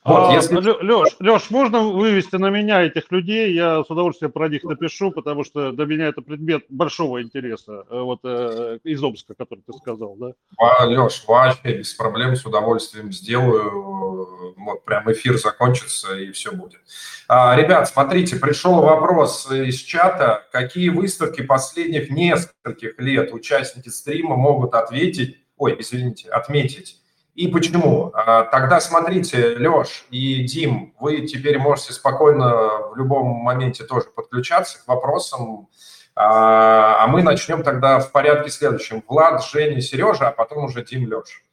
Вот, 0.06 0.30
а, 0.30 0.34
если... 0.34 0.56
Леш, 0.56 1.16
Леш, 1.20 1.50
можно 1.50 1.82
вывести 1.82 2.36
на 2.36 2.52
меня 2.52 2.84
этих 2.84 3.12
людей? 3.12 3.54
Я 3.54 3.84
с 3.84 3.90
удовольствием 3.90 4.32
про 4.32 4.48
них 4.50 4.64
напишу, 4.64 5.10
потому 5.10 5.44
что 5.44 5.72
для 5.72 5.86
меня 5.86 6.06
это 6.06 6.22
предмет 6.22 6.64
большого 6.70 7.24
интереса, 7.24 7.86
э, 7.90 8.00
вот 8.00 8.20
э, 8.24 8.78
из 8.84 9.02
Омска, 9.04 9.34
который 9.34 9.64
ты 9.66 9.74
сказал, 9.74 10.16
да? 10.16 10.34
А, 10.60 10.86
Леш, 10.86 11.24
вообще 11.28 11.80
без 11.80 11.92
проблем, 11.96 12.36
с 12.36 12.46
удовольствием 12.46 13.12
сделаю. 13.12 14.54
Вот 14.58 14.86
прям 14.86 15.12
эфир 15.12 15.40
закончится 15.40 16.16
и 16.16 16.32
все 16.32 16.52
будет. 16.52 16.82
А, 17.28 17.56
ребят, 17.56 17.90
смотрите, 17.90 18.36
пришел 18.36 18.82
вопрос 18.82 19.50
из 19.52 19.80
чата. 19.80 20.46
Какие 20.52 20.90
выставки 20.90 21.42
последних 21.42 22.12
нескольких 22.12 23.00
лет 23.00 23.34
участники 23.34 23.90
стрима 23.90 24.36
могут 24.36 24.76
ответить, 24.76 25.38
ой, 25.58 25.76
извините, 25.80 26.30
отметить? 26.30 27.02
И 27.36 27.50
почему? 27.50 28.12
А, 28.14 28.44
тогда 28.44 28.80
смотрите, 28.80 29.58
Леш 29.58 30.06
и 30.10 30.44
Дим, 30.44 30.96
вы 31.00 31.28
теперь 31.28 31.60
можете 31.60 31.92
спокойно 31.92 32.88
в 32.92 32.96
любом 32.96 33.28
моменте 33.28 33.84
тоже 33.84 34.06
подключаться 34.06 34.82
к 34.82 34.88
вопросам, 34.88 35.68
а, 36.16 37.04
а 37.04 37.08
мы 37.08 37.24
начнем 37.24 37.62
тогда 37.62 38.00
в 38.00 38.14
порядке 38.14 38.50
следующем. 38.50 39.04
Влад, 39.06 39.44
Женя, 39.44 39.82
Сережа, 39.82 40.30
а 40.30 40.32
потом 40.32 40.64
уже 40.64 40.84
Дим, 40.86 41.12
Леш. 41.12 41.44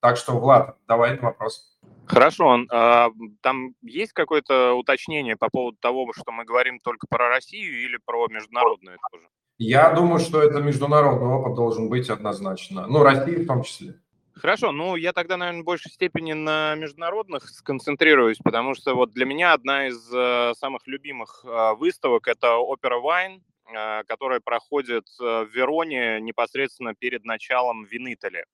Так 0.00 0.18
что, 0.18 0.38
Влад, 0.38 0.76
давай 0.86 1.18
вопрос. 1.18 1.78
Хорошо. 2.04 2.58
А, 2.70 3.08
там 3.40 3.74
есть 3.80 4.12
какое-то 4.12 4.74
уточнение 4.74 5.36
по 5.36 5.48
поводу 5.48 5.78
того, 5.80 6.12
что 6.14 6.30
мы 6.30 6.44
говорим 6.44 6.78
только 6.78 7.06
про 7.08 7.30
Россию 7.30 7.84
или 7.84 7.98
про 8.04 8.28
международное 8.28 8.98
тоже? 9.10 9.24
Я 9.56 9.92
думаю, 9.92 10.18
что 10.18 10.42
это 10.42 10.60
международный 10.60 11.28
опыт 11.28 11.54
должен 11.54 11.88
быть 11.88 12.10
однозначно. 12.10 12.86
Ну, 12.86 13.02
Россия 13.02 13.38
в 13.38 13.46
том 13.46 13.62
числе. 13.62 13.94
Хорошо, 14.42 14.72
ну 14.72 14.96
я 14.96 15.12
тогда, 15.12 15.36
наверное, 15.36 15.62
в 15.62 15.64
большей 15.64 15.92
степени 15.92 16.32
на 16.32 16.74
международных 16.74 17.48
сконцентрируюсь, 17.48 18.38
потому 18.38 18.74
что 18.74 18.96
вот 18.96 19.12
для 19.12 19.24
меня 19.24 19.52
одна 19.52 19.86
из 19.86 20.12
э, 20.12 20.54
самых 20.56 20.84
любимых 20.88 21.44
э, 21.44 21.74
выставок 21.74 22.26
это 22.26 22.56
Опера 22.56 22.98
Вайн, 22.98 23.40
э, 23.72 24.02
которая 24.08 24.40
проходит 24.40 25.06
э, 25.20 25.44
в 25.44 25.48
Вероне 25.54 26.20
непосредственно 26.20 26.92
перед 26.92 27.24
началом 27.24 27.84
Винитали. 27.84 28.44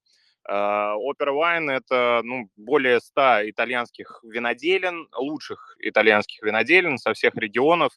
Опера 0.44 1.32
Вайн– 1.32 1.70
это 1.70 2.20
ну, 2.22 2.50
более 2.56 3.00
100 3.00 3.50
итальянских 3.50 4.20
виноделин, 4.22 5.08
лучших 5.16 5.76
итальянских 5.78 6.42
виноделин 6.42 6.98
со 6.98 7.14
всех 7.14 7.34
регионов, 7.34 7.92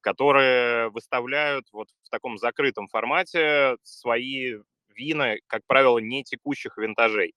которые 0.00 0.88
выставляют 0.90 1.66
вот 1.72 1.88
в 2.04 2.08
таком 2.08 2.38
закрытом 2.38 2.88
формате 2.88 3.76
свои 3.82 4.56
вина, 4.94 5.34
как 5.46 5.62
правило, 5.66 5.98
не 5.98 6.24
текущих 6.24 6.78
винтажей. 6.78 7.34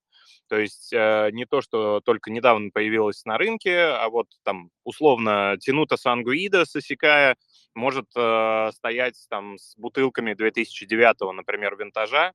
То 0.48 0.58
есть 0.58 0.94
э, 0.94 1.30
не 1.32 1.46
то, 1.46 1.62
что 1.62 2.00
только 2.02 2.32
недавно 2.32 2.70
появилось 2.72 3.26
на 3.26 3.38
рынке, 3.38 3.80
а 3.80 4.10
вот 4.10 4.28
там 4.44 4.70
условно 4.84 5.58
Тинута 5.60 5.98
Сангуида 5.98 6.66
Сосикая 6.66 7.36
может 7.76 8.06
э, 8.16 8.70
стоять 8.74 9.18
там 9.30 9.58
с 9.58 9.76
бутылками 9.78 10.34
2009, 10.34 11.34
например, 11.36 11.76
винтажа. 11.76 12.34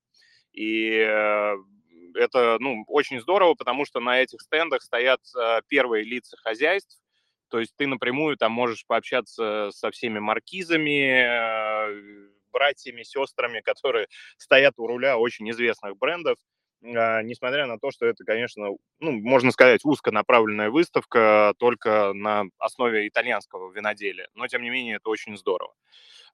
И 0.53 0.91
э, 0.91 1.57
это 2.15 2.57
ну, 2.61 2.85
очень 2.87 3.21
здорово, 3.21 3.55
потому 3.55 3.85
что 3.87 4.01
на 4.01 4.21
этих 4.21 4.41
стендах 4.43 4.83
стоят 4.83 5.21
э, 5.37 5.61
первые 5.69 6.05
лица 6.05 6.37
хозяйств, 6.37 6.99
то 7.49 7.61
есть 7.61 7.75
ты 7.77 7.87
напрямую 7.87 8.37
там 8.39 8.53
можешь 8.53 8.87
пообщаться 8.87 9.71
со 9.73 9.91
всеми 9.91 10.19
маркизами, 10.19 11.23
э, 11.23 12.29
братьями, 12.53 13.03
сестрами, 13.03 13.61
которые 13.61 14.09
стоят 14.37 14.75
у 14.79 14.87
руля 14.87 15.19
очень 15.19 15.51
известных 15.51 15.97
брендов. 15.97 16.37
А, 16.85 17.23
несмотря 17.23 17.67
на 17.67 17.79
то, 17.79 17.91
что 17.91 18.07
это, 18.07 18.25
конечно, 18.25 18.69
ну, 19.01 19.13
можно 19.13 19.53
сказать, 19.53 19.85
узконаправленная 19.85 20.71
выставка 20.71 21.55
только 21.59 22.13
на 22.13 22.45
основе 22.59 23.09
итальянского 23.09 23.73
виноделия. 23.73 24.29
Но, 24.35 24.47
тем 24.49 24.63
не 24.63 24.71
менее, 24.71 24.97
это 24.97 25.09
очень 25.09 25.37
здорово. 25.37 25.75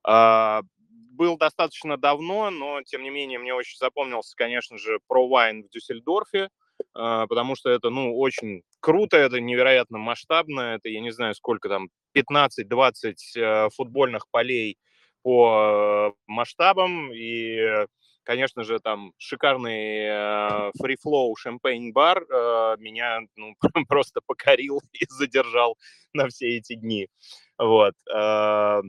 А, 0.04 0.62
был 0.88 1.36
достаточно 1.36 1.96
давно, 1.96 2.50
но, 2.50 2.82
тем 2.82 3.02
не 3.02 3.10
менее, 3.10 3.38
мне 3.38 3.52
очень 3.52 3.76
запомнился, 3.76 4.34
конечно 4.36 4.78
же, 4.78 5.00
про 5.06 5.28
вайн 5.28 5.64
в 5.64 5.68
Дюссельдорфе, 5.70 6.48
а, 6.94 7.26
потому 7.26 7.56
что 7.56 7.70
это, 7.70 7.90
ну, 7.90 8.16
очень 8.16 8.62
круто, 8.80 9.16
это 9.16 9.40
невероятно 9.40 9.98
масштабно, 9.98 10.76
это, 10.76 10.88
я 10.88 11.00
не 11.00 11.10
знаю, 11.10 11.34
сколько 11.34 11.68
там, 11.68 11.88
15-20 12.16 13.14
э, 13.36 13.68
футбольных 13.74 14.28
полей 14.30 14.78
по 15.22 16.14
масштабам 16.26 17.12
и 17.12 17.86
конечно 18.28 18.62
же, 18.62 18.78
там 18.78 19.12
шикарный 19.16 20.02
э, 20.02 20.70
фрифлоу 20.78 21.34
шампейн-бар 21.34 22.18
э, 22.18 22.76
меня 22.78 23.20
ну, 23.36 23.54
просто 23.88 24.20
покорил 24.26 24.82
и 24.92 25.06
задержал 25.08 25.78
на 26.12 26.28
все 26.28 26.58
эти 26.58 26.74
дни. 26.74 27.08
Вот. 27.56 27.94
Э, 28.14 28.82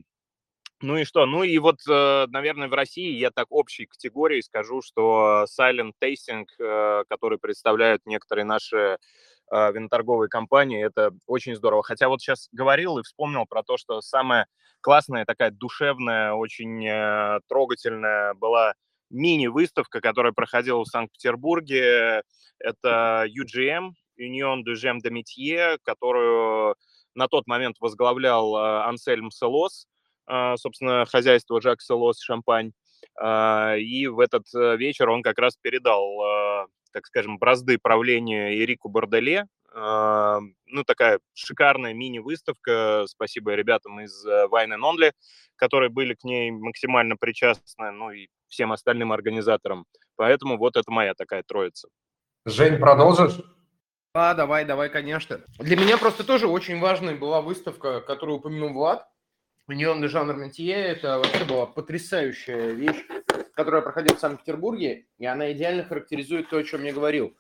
ну 0.81 0.97
и 0.97 1.05
что? 1.05 1.25
Ну 1.25 1.43
и 1.43 1.57
вот, 1.57 1.79
э, 1.89 2.25
наверное, 2.27 2.67
в 2.67 2.73
России 2.73 3.17
я 3.17 3.31
так 3.31 3.47
общей 3.49 3.85
категории 3.85 4.41
скажу, 4.41 4.81
что 4.81 5.45
Silent 5.57 5.93
Tasting, 6.01 6.45
э, 6.59 7.03
который 7.09 7.37
представляют 7.37 8.01
некоторые 8.05 8.43
наши 8.43 8.77
э, 8.77 8.97
виноторговые 9.51 10.29
компании, 10.29 10.85
это 10.85 11.11
очень 11.25 11.55
здорово. 11.55 11.83
Хотя 11.83 12.07
вот 12.07 12.21
сейчас 12.21 12.49
говорил 12.51 12.97
и 12.97 13.03
вспомнил 13.03 13.45
про 13.47 13.63
то, 13.63 13.77
что 13.77 14.01
самая 14.01 14.47
классная, 14.81 15.25
такая 15.25 15.51
душевная, 15.51 16.33
очень 16.33 17.41
трогательная 17.47 18.33
была 18.35 18.73
мини-выставка, 19.09 20.01
которая 20.01 20.33
проходила 20.33 20.83
в 20.83 20.87
Санкт-Петербурге. 20.87 22.23
Это 22.59 23.25
UGM, 23.27 23.91
Union 24.19 24.63
du 24.63 24.73
Gem 24.73 24.99
de 25.03 25.09
Métier, 25.09 25.77
которую 25.83 26.75
на 27.15 27.27
тот 27.27 27.47
момент 27.47 27.77
возглавлял 27.79 28.55
э, 28.55 28.83
Ансельм 28.83 29.31
Селос, 29.31 29.87
э, 30.27 30.55
собственно, 30.57 31.05
хозяйство 31.05 31.61
Жак 31.61 31.81
Селос 31.81 32.19
Шампань. 32.21 32.71
Э, 33.21 33.79
и 33.79 34.07
в 34.07 34.19
этот 34.19 34.45
вечер 34.53 35.09
он 35.09 35.23
как 35.23 35.39
раз 35.39 35.55
передал, 35.57 36.67
так 36.91 37.05
скажем, 37.05 37.37
бразды 37.37 37.77
правления 37.77 38.53
Эрику 38.57 38.89
Борделе, 38.89 39.47
ну, 39.71 40.83
такая 40.85 41.19
шикарная 41.33 41.93
мини-выставка. 41.93 43.05
Спасибо 43.07 43.53
ребятам 43.53 43.99
из 44.01 44.25
Wine 44.25 44.75
and 44.75 44.81
Only, 44.81 45.11
которые 45.55 45.89
были 45.89 46.15
к 46.15 46.23
ней 46.23 46.49
максимально 46.51 47.15
причастны, 47.17 47.91
ну 47.91 48.11
и 48.11 48.29
всем 48.47 48.71
остальным 48.71 49.11
организаторам. 49.11 49.85
Поэтому 50.15 50.57
вот 50.57 50.75
это 50.75 50.89
моя 50.91 51.13
такая 51.13 51.43
троица. 51.43 51.87
Жень, 52.45 52.79
продолжишь? 52.79 53.39
А, 54.15 54.33
давай, 54.33 54.65
давай, 54.65 54.89
конечно. 54.89 55.41
Для 55.59 55.77
меня 55.77 55.97
просто 55.99 56.23
тоже 56.23 56.47
очень 56.47 56.79
важной 56.79 57.13
была 57.13 57.41
выставка, 57.41 58.01
которую 58.01 58.39
упомянул 58.39 58.73
Влад. 58.73 59.07
Неон 59.67 60.01
де 60.01 60.07
жанр 60.07 60.35
Ментье. 60.35 60.73
Это 60.73 61.19
вообще 61.19 61.45
была 61.45 61.67
потрясающая 61.67 62.71
вещь, 62.71 63.05
которая 63.59 63.81
проходила 63.81 64.15
в 64.15 64.21
Санкт-Петербурге, 64.21 65.05
и 65.17 65.25
она 65.25 65.51
идеально 65.51 65.83
характеризует 65.83 66.49
то, 66.49 66.55
о 66.55 66.63
чем 66.63 66.85
я 66.85 66.93
говорил. 66.93 67.35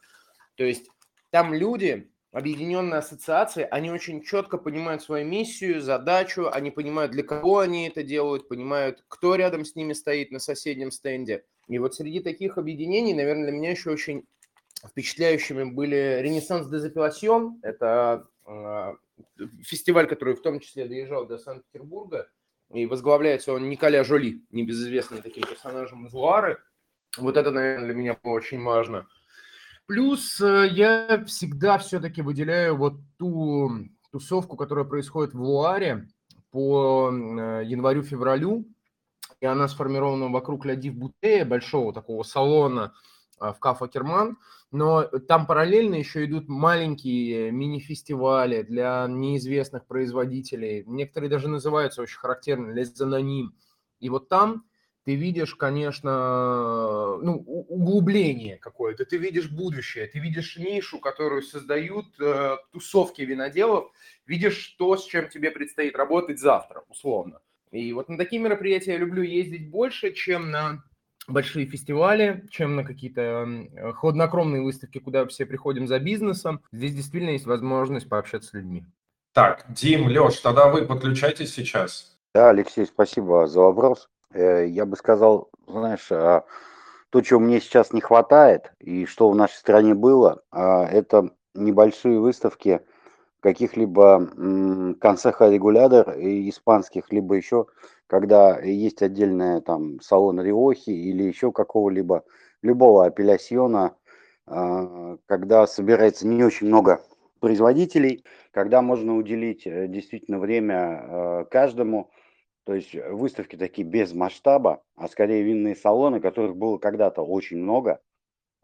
То 0.55 0.65
есть 0.65 0.89
там 1.29 1.53
люди, 1.53 2.11
объединенные 2.33 2.97
ассоциации, 2.97 3.65
они 3.71 3.89
очень 3.89 4.21
четко 4.21 4.57
понимают 4.57 5.01
свою 5.01 5.25
миссию, 5.25 5.79
задачу, 5.79 6.49
они 6.51 6.71
понимают, 6.71 7.13
для 7.13 7.23
кого 7.23 7.59
они 7.59 7.87
это 7.87 8.03
делают, 8.03 8.49
понимают, 8.49 9.01
кто 9.07 9.35
рядом 9.35 9.63
с 9.63 9.75
ними 9.75 9.93
стоит 9.93 10.31
на 10.31 10.39
соседнем 10.39 10.91
стенде. 10.91 11.45
И 11.69 11.79
вот 11.79 11.95
среди 11.95 12.19
таких 12.19 12.57
объединений, 12.57 13.13
наверное, 13.13 13.45
для 13.45 13.53
меня 13.53 13.71
еще 13.71 13.89
очень 13.89 14.25
впечатляющими 14.85 15.63
были 15.63 16.19
«Ренессанс 16.21 16.67
Дезапеласьон». 16.67 17.59
Это 17.63 18.27
э, 18.45 18.93
фестиваль, 19.61 20.07
который 20.07 20.35
в 20.35 20.41
том 20.41 20.59
числе 20.59 20.85
доезжал 20.85 21.25
до 21.25 21.37
Санкт-Петербурга. 21.37 22.27
И 22.71 22.85
возглавляется 22.85 23.53
он 23.53 23.69
Николя 23.69 24.03
Жоли, 24.03 24.43
небезызвестный 24.51 25.21
таким 25.21 25.43
персонажем 25.43 26.05
из 26.05 26.13
Луары. 26.13 26.59
Вот 27.17 27.37
это, 27.37 27.51
наверное, 27.51 27.85
для 27.85 27.95
меня 27.95 28.17
было 28.21 28.33
очень 28.33 28.61
важно– 28.63 29.07
Плюс 29.89 30.39
э, 30.39 30.67
я 30.69 31.23
всегда 31.25 31.79
все-таки 31.79 32.21
выделяю 32.21 32.77
вот 32.77 32.93
ту 33.17 33.71
тусовку, 34.11 34.55
которая 34.55 34.85
происходит 34.85 35.33
в 35.33 35.41
Луаре 35.41 36.07
по 36.51 37.09
э, 37.11 37.63
январю-февралю, 37.65 38.65
и 39.41 39.45
она 39.47 39.67
сформирована 39.67 40.27
вокруг 40.27 40.67
Ля 40.67 40.75
Бутея, 40.91 41.43
большого 41.43 41.91
такого 41.91 42.21
салона 42.21 42.93
в 43.39 43.55
Кафа 43.59 43.87
Керман, 43.87 44.37
но 44.71 45.03
там 45.03 45.47
параллельно 45.47 45.95
еще 45.95 46.25
идут 46.25 46.47
маленькие 46.47 47.51
мини-фестивали 47.51 48.61
для 48.63 49.07
неизвестных 49.07 49.85
производителей. 49.85 50.83
Некоторые 50.85 51.29
даже 51.29 51.47
называются 51.47 52.01
очень 52.01 52.19
характерно 52.19 52.71
«Les 52.71 52.93
Anonymes». 52.99 53.49
И 53.99 54.09
вот 54.09 54.29
там 54.29 54.65
ты 55.05 55.15
видишь, 55.15 55.55
конечно, 55.55 57.17
ну, 57.17 57.37
углубление 57.37 58.57
какое-то, 58.57 59.05
ты 59.05 59.17
видишь 59.17 59.49
будущее, 59.49 60.05
ты 60.05 60.19
видишь 60.19 60.57
нишу, 60.57 60.99
которую 60.99 61.41
создают 61.41 62.05
э, 62.19 62.57
тусовки 62.71 63.23
виноделов, 63.23 63.91
видишь 64.27 64.75
то, 64.77 64.95
с 64.97 65.05
чем 65.05 65.29
тебе 65.29 65.49
предстоит 65.51 65.95
работать 65.95 66.39
завтра, 66.39 66.83
условно. 66.89 67.41
И 67.71 67.91
вот 67.93 68.09
на 68.09 68.17
такие 68.17 68.41
мероприятия 68.41 68.93
я 68.93 68.97
люблю 68.97 69.23
ездить 69.23 69.69
больше, 69.69 70.13
чем 70.13 70.51
на 70.51 70.83
большие 71.29 71.65
фестивали, 71.65 72.45
чем 72.49 72.75
на 72.75 72.83
какие-то 72.83 73.47
хладнокровные 73.95 74.61
выставки, 74.61 74.99
куда 74.99 75.25
все 75.27 75.45
приходим 75.45 75.87
за 75.87 75.99
бизнесом. 75.99 76.61
Здесь 76.71 76.95
действительно 76.95 77.31
есть 77.31 77.45
возможность 77.45 78.09
пообщаться 78.09 78.49
с 78.49 78.53
людьми. 78.53 78.85
Так, 79.33 79.65
Дим, 79.69 80.07
Леш, 80.07 80.39
тогда 80.39 80.67
вы 80.69 80.85
подключайтесь 80.85 81.53
сейчас. 81.53 82.17
Да, 82.33 82.49
Алексей, 82.49 82.85
спасибо 82.85 83.47
за 83.47 83.59
вопрос. 83.59 84.09
Э, 84.33 84.65
я 84.67 84.85
бы 84.85 84.95
сказал, 84.95 85.49
знаешь, 85.67 86.11
а, 86.11 86.45
то, 87.09 87.21
чего 87.21 87.39
мне 87.39 87.59
сейчас 87.59 87.93
не 87.93 88.01
хватает, 88.01 88.71
и 88.79 89.05
что 89.05 89.29
в 89.29 89.35
нашей 89.35 89.55
стране 89.55 89.93
было, 89.93 90.41
а, 90.51 90.85
это 90.85 91.31
небольшие 91.53 92.19
выставки 92.19 92.81
каких-либо 93.39 94.95
концеха 94.99 95.49
регулятор 95.49 96.11
испанских, 96.19 97.11
либо 97.11 97.35
еще, 97.35 97.67
когда 98.09 98.59
есть 98.59 99.03
отдельная 99.03 99.61
там 99.61 100.01
салон 100.01 100.41
Риохи 100.41 100.89
или 100.89 101.23
еще 101.23 101.51
какого-либо, 101.51 102.25
любого 102.63 103.05
апеллясьона, 103.05 103.95
а, 104.47 105.17
когда 105.27 105.67
собирается 105.67 106.27
не 106.27 106.43
очень 106.43 106.67
много 106.67 107.01
производителей, 107.39 108.25
когда 108.51 108.81
можно 108.81 109.15
уделить 109.15 109.65
э, 109.65 109.87
действительно 109.87 110.39
время 110.39 111.45
каждому, 111.51 112.11
то 112.65 112.73
есть 112.73 112.93
э, 112.93 113.11
выставки 113.11 113.55
такие 113.55 113.87
без 113.87 114.13
масштаба, 114.13 114.83
а 114.95 115.07
скорее 115.07 115.43
винные 115.43 115.75
салоны, 115.75 116.19
которых 116.19 116.57
было 116.57 116.77
когда-то 116.77 117.21
очень 117.21 117.57
много, 117.57 118.01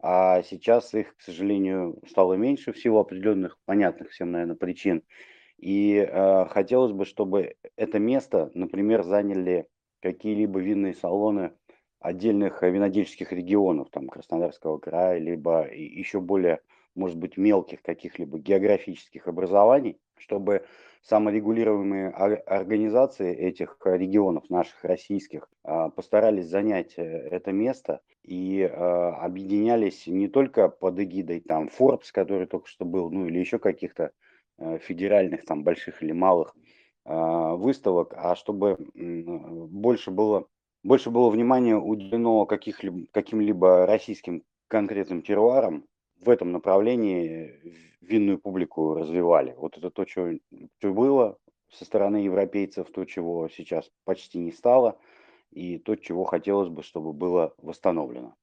а 0.00 0.42
сейчас 0.42 0.92
их, 0.92 1.16
к 1.16 1.22
сожалению, 1.22 2.00
стало 2.06 2.34
меньше 2.34 2.72
в 2.72 2.78
силу 2.78 2.98
определенных, 2.98 3.58
понятных 3.64 4.10
всем, 4.10 4.32
наверное, 4.32 4.56
причин. 4.56 5.02
И 5.58 5.96
э, 5.96 6.46
хотелось 6.46 6.92
бы, 6.92 7.04
чтобы 7.04 7.56
это 7.76 7.98
место, 7.98 8.50
например, 8.54 9.02
заняли 9.02 9.66
какие-либо 10.00 10.60
винные 10.60 10.94
салоны 10.94 11.52
отдельных 11.98 12.62
э, 12.62 12.70
винодельческих 12.70 13.32
регионов, 13.32 13.88
там 13.90 14.08
Краснодарского 14.08 14.78
края, 14.78 15.18
либо 15.18 15.66
еще 15.72 16.20
более, 16.20 16.60
может 16.94 17.16
быть, 17.16 17.38
мелких 17.38 17.82
каких-либо 17.82 18.38
географических 18.38 19.28
образований, 19.28 19.98
чтобы 20.18 20.66
саморегулируемые 21.02 22.10
организации 22.10 23.34
этих 23.34 23.78
регионов, 23.84 24.50
наших 24.50 24.84
российских, 24.84 25.48
а, 25.62 25.88
постарались 25.88 26.46
занять 26.46 26.94
э, 26.98 27.02
это 27.02 27.52
место 27.52 28.00
и 28.22 28.62
объединялись 28.62 30.08
не 30.08 30.26
только 30.26 30.68
под 30.68 30.98
эгидой 30.98 31.38
там 31.38 31.68
Forbes, 31.68 32.10
который 32.12 32.48
только 32.48 32.66
что 32.66 32.84
был, 32.84 33.08
ну 33.10 33.26
или 33.26 33.38
еще 33.38 33.60
каких-то 33.60 34.02
э, 34.04 34.10
федеральных 34.58 35.44
там 35.44 35.64
больших 35.64 36.02
или 36.02 36.12
малых 36.12 36.54
а, 37.04 37.54
выставок, 37.56 38.14
а 38.16 38.34
чтобы 38.36 38.76
больше 38.94 40.10
было 40.10 40.46
больше 40.82 41.10
было 41.10 41.30
внимания 41.30 41.76
уделено 41.76 42.46
каким-либо 42.46 43.86
российским 43.86 44.44
конкретным 44.68 45.22
теруарам, 45.22 45.84
в 46.20 46.30
этом 46.30 46.52
направлении 46.52 47.60
винную 48.00 48.38
публику 48.38 48.94
развивали. 48.94 49.54
Вот 49.56 49.76
это 49.76 49.90
то, 49.90 50.06
что, 50.06 50.32
что 50.78 50.92
было 50.92 51.38
со 51.72 51.84
стороны 51.84 52.18
европейцев, 52.18 52.88
то, 52.90 53.04
чего 53.04 53.48
сейчас 53.48 53.90
почти 54.04 54.38
не 54.38 54.52
стало, 54.52 54.98
и 55.50 55.78
то, 55.78 55.96
чего 55.96 56.24
хотелось 56.24 56.68
бы, 56.68 56.82
чтобы 56.82 57.12
было 57.12 57.52
восстановлено. 57.58 58.34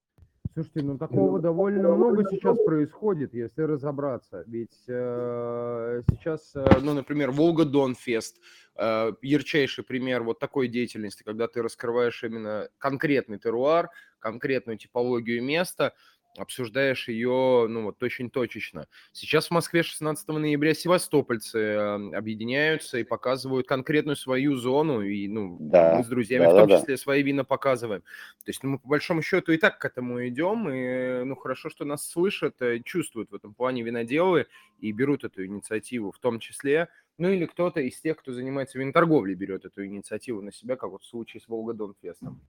Слушайте, 0.54 0.84
ну 0.84 0.98
такого 1.00 1.40
довольно 1.40 1.96
много 1.96 2.24
сейчас 2.30 2.58
происходит, 2.64 3.34
если 3.34 3.64
разобраться. 3.64 4.44
Ведь 4.46 4.84
э, 4.88 6.04
сейчас, 6.12 6.52
э, 6.56 6.64
ну, 6.82 6.94
например, 6.94 7.32
Волга 7.32 7.66
Донфест, 7.66 8.40
э, 8.76 9.14
ярчайший 9.24 9.84
пример 9.84 10.22
вот 10.22 10.38
такой 10.38 10.68
деятельности, 10.68 11.24
когда 11.24 11.48
ты 11.48 11.64
раскрываешь 11.64 12.24
именно 12.24 12.70
конкретный 12.78 13.40
теруар, 13.40 13.90
конкретную 14.20 14.78
типологию 14.78 15.44
места, 15.44 15.94
обсуждаешь 16.38 17.08
ее, 17.08 17.68
ну, 17.70 17.84
вот 17.84 18.02
очень 18.02 18.30
точечно. 18.30 18.88
Сейчас 19.12 19.48
в 19.48 19.52
Москве 19.52 19.84
16 19.84 20.28
ноября 20.30 20.74
севастопольцы 20.74 21.76
объединяются 22.14 22.98
и 22.98 23.04
показывают 23.04 23.68
конкретную 23.68 24.16
свою 24.16 24.56
зону, 24.56 25.02
и, 25.02 25.28
ну, 25.28 25.58
да, 25.60 25.96
мы 25.98 26.04
с 26.04 26.08
друзьями 26.08 26.46
да, 26.46 26.50
в 26.50 26.58
том 26.58 26.70
да, 26.70 26.80
числе 26.80 26.96
да. 26.96 27.02
свои 27.02 27.24
вина 27.24 27.44
показываем. 27.44 28.02
То 28.02 28.50
есть 28.50 28.64
ну, 28.64 28.72
мы, 28.72 28.80
по 28.80 28.88
большому 28.88 29.22
счету, 29.22 29.52
и 29.52 29.58
так 29.58 29.80
к 29.80 29.86
этому 29.86 30.28
идем, 30.28 30.70
и, 30.70 31.24
ну, 31.24 31.36
хорошо, 31.36 31.70
что 31.70 31.86
нас 31.86 32.08
слышат, 32.08 32.62
э, 32.62 32.80
чувствуют 32.84 33.32
в 33.32 33.36
этом 33.36 33.54
плане 33.54 33.84
виноделы 33.84 34.48
и 34.80 34.92
берут 34.92 35.24
эту 35.24 35.46
инициативу 35.46 36.12
в 36.12 36.20
том 36.20 36.40
числе, 36.40 36.90
ну, 37.18 37.30
или 37.30 37.46
кто-то 37.46 37.80
из 37.80 38.00
тех, 38.02 38.18
кто 38.18 38.34
занимается 38.34 38.80
виноторговлей, 38.80 39.36
берет 39.36 39.66
эту 39.66 39.86
инициативу 39.86 40.42
на 40.42 40.52
себя, 40.52 40.76
как 40.76 40.90
вот 40.90 41.04
в 41.04 41.08
случае 41.08 41.42
с 41.42 41.48
Волгодонфестом. 41.48 42.42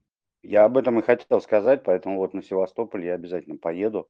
Я 0.44 0.66
об 0.66 0.76
этом 0.76 0.98
и 0.98 1.02
хотел 1.02 1.40
сказать, 1.40 1.82
поэтому 1.84 2.18
вот 2.18 2.34
на 2.34 2.42
Севастополь 2.42 3.06
я 3.06 3.14
обязательно 3.14 3.56
поеду. 3.56 4.08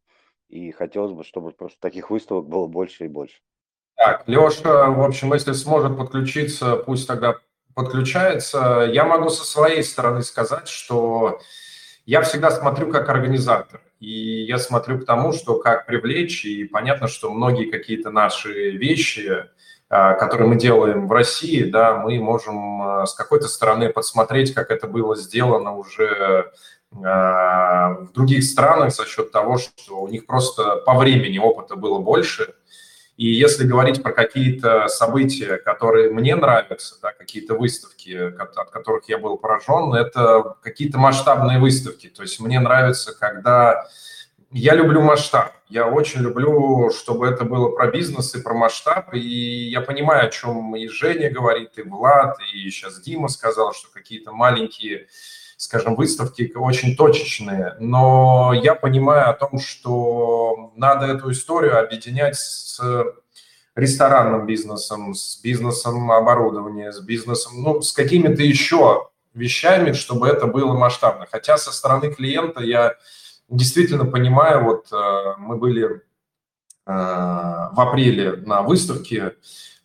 И 0.48 0.72
хотелось 0.72 1.12
бы, 1.12 1.22
чтобы 1.22 1.52
просто 1.52 1.78
таких 1.80 2.10
выставок 2.10 2.48
было 2.48 2.66
больше 2.66 3.04
и 3.04 3.08
больше. 3.08 3.36
Так, 3.96 4.24
Леша, 4.26 4.90
в 4.90 5.02
общем, 5.02 5.32
если 5.32 5.52
сможет 5.52 5.96
подключиться, 5.96 6.76
пусть 6.76 7.06
тогда 7.06 7.36
подключается. 7.74 8.90
Я 8.92 9.04
могу 9.04 9.30
со 9.30 9.44
своей 9.44 9.84
стороны 9.84 10.22
сказать, 10.22 10.66
что 10.66 11.40
я 12.04 12.20
всегда 12.22 12.50
смотрю 12.50 12.90
как 12.90 13.08
организатор. 13.08 13.80
И 14.00 14.42
я 14.42 14.58
смотрю 14.58 14.98
к 14.98 15.06
тому, 15.06 15.32
что 15.32 15.60
как 15.60 15.86
привлечь. 15.86 16.44
И 16.44 16.64
понятно, 16.64 17.06
что 17.06 17.32
многие 17.32 17.70
какие-то 17.70 18.10
наши 18.10 18.72
вещи, 18.72 19.48
который 19.88 20.46
мы 20.46 20.56
делаем 20.56 21.06
в 21.06 21.12
России, 21.12 21.62
да, 21.62 21.96
мы 21.96 22.18
можем 22.18 22.82
а, 22.82 23.06
с 23.06 23.14
какой-то 23.14 23.48
стороны 23.48 23.90
подсмотреть, 23.90 24.54
как 24.54 24.70
это 24.70 24.86
было 24.86 25.14
сделано 25.14 25.76
уже 25.76 26.52
а, 27.02 27.90
в 28.00 28.12
других 28.12 28.44
странах 28.44 28.94
за 28.94 29.06
счет 29.06 29.30
того, 29.30 29.58
что 29.58 30.00
у 30.00 30.08
них 30.08 30.26
просто 30.26 30.76
по 30.86 30.94
времени 30.94 31.38
опыта 31.38 31.76
было 31.76 31.98
больше. 31.98 32.54
И 33.16 33.26
если 33.26 33.64
говорить 33.64 34.02
про 34.02 34.12
какие-то 34.12 34.88
события, 34.88 35.58
которые 35.58 36.10
мне 36.10 36.34
нравятся, 36.34 36.96
да, 37.00 37.12
какие-то 37.12 37.54
выставки, 37.54 38.12
от 38.16 38.70
которых 38.70 39.08
я 39.08 39.18
был 39.18 39.36
поражен, 39.36 39.94
это 39.94 40.56
какие-то 40.62 40.98
масштабные 40.98 41.60
выставки. 41.60 42.08
То 42.08 42.22
есть 42.22 42.40
мне 42.40 42.58
нравится, 42.58 43.16
когда 43.16 43.86
я 44.54 44.74
люблю 44.74 45.00
масштаб. 45.00 45.52
Я 45.68 45.88
очень 45.88 46.20
люблю, 46.20 46.88
чтобы 46.90 47.26
это 47.26 47.44
было 47.44 47.70
про 47.70 47.88
бизнес 47.90 48.36
и 48.36 48.40
про 48.40 48.54
масштаб. 48.54 49.12
И 49.12 49.68
я 49.68 49.80
понимаю, 49.80 50.28
о 50.28 50.30
чем 50.30 50.76
и 50.76 50.86
Женя 50.86 51.28
говорит, 51.28 51.76
и 51.76 51.82
Влад, 51.82 52.38
и 52.54 52.70
сейчас 52.70 53.00
Дима 53.00 53.26
сказал, 53.26 53.74
что 53.74 53.88
какие-то 53.92 54.30
маленькие, 54.30 55.08
скажем, 55.56 55.96
выставки 55.96 56.52
очень 56.54 56.96
точечные. 56.96 57.74
Но 57.80 58.52
я 58.54 58.76
понимаю 58.76 59.30
о 59.30 59.32
том, 59.32 59.58
что 59.58 60.72
надо 60.76 61.06
эту 61.06 61.32
историю 61.32 61.80
объединять 61.80 62.36
с 62.36 62.80
ресторанным 63.74 64.46
бизнесом, 64.46 65.14
с 65.14 65.40
бизнесом 65.42 66.12
оборудования, 66.12 66.92
с 66.92 67.00
бизнесом, 67.00 67.60
ну, 67.60 67.82
с 67.82 67.92
какими-то 67.92 68.40
еще 68.40 69.08
вещами, 69.34 69.94
чтобы 69.94 70.28
это 70.28 70.46
было 70.46 70.74
масштабно. 70.74 71.26
Хотя 71.28 71.58
со 71.58 71.72
стороны 71.72 72.14
клиента 72.14 72.62
я 72.62 72.94
действительно 73.48 74.04
понимаю, 74.04 74.64
вот 74.64 74.92
э, 74.92 75.34
мы 75.38 75.56
были 75.56 75.86
э, 75.86 75.98
в 76.86 77.74
апреле 77.76 78.32
на 78.36 78.62
выставке, 78.62 79.34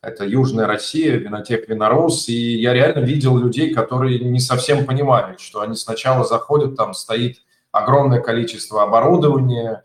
это 0.02 0.26
Южная 0.26 0.66
Россия, 0.66 1.18
Винотек 1.18 1.68
Винорос, 1.68 2.30
и 2.30 2.56
я 2.58 2.74
реально 2.74 3.00
видел 3.00 3.38
людей, 3.38 3.74
которые 3.74 4.20
не 4.20 4.40
совсем 4.40 4.86
понимали, 4.86 5.36
что 5.38 5.62
они 5.62 5.76
сначала 5.76 6.24
заходят, 6.24 6.78
там 6.78 6.94
стоит 6.94 7.40
огромное 7.72 8.22
количество 8.22 8.84
оборудования, 8.84 9.84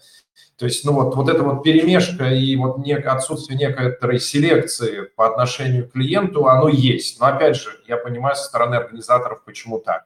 то 0.57 0.67
есть, 0.67 0.85
ну 0.85 0.93
вот, 0.93 1.17
вот 1.17 1.29
эта 1.29 1.43
вот 1.43 1.65
перемешка 1.65 2.31
и 2.31 2.55
вот 2.57 2.79
нек, 2.79 3.05
отсутствие 3.07 3.59
некоторой 3.59 4.21
селекции 4.21 5.03
по 5.17 5.27
отношению 5.27 5.89
к 5.89 5.93
клиенту, 5.93 6.47
оно 6.47 6.69
есть. 6.69 7.19
Но 7.21 7.27
опять 7.27 7.57
же, 7.57 7.71
я 7.89 7.97
понимаю 7.97 8.37
со 8.37 8.45
стороны 8.45 8.77
организаторов, 8.77 9.43
почему 9.45 9.81
так. 9.81 10.05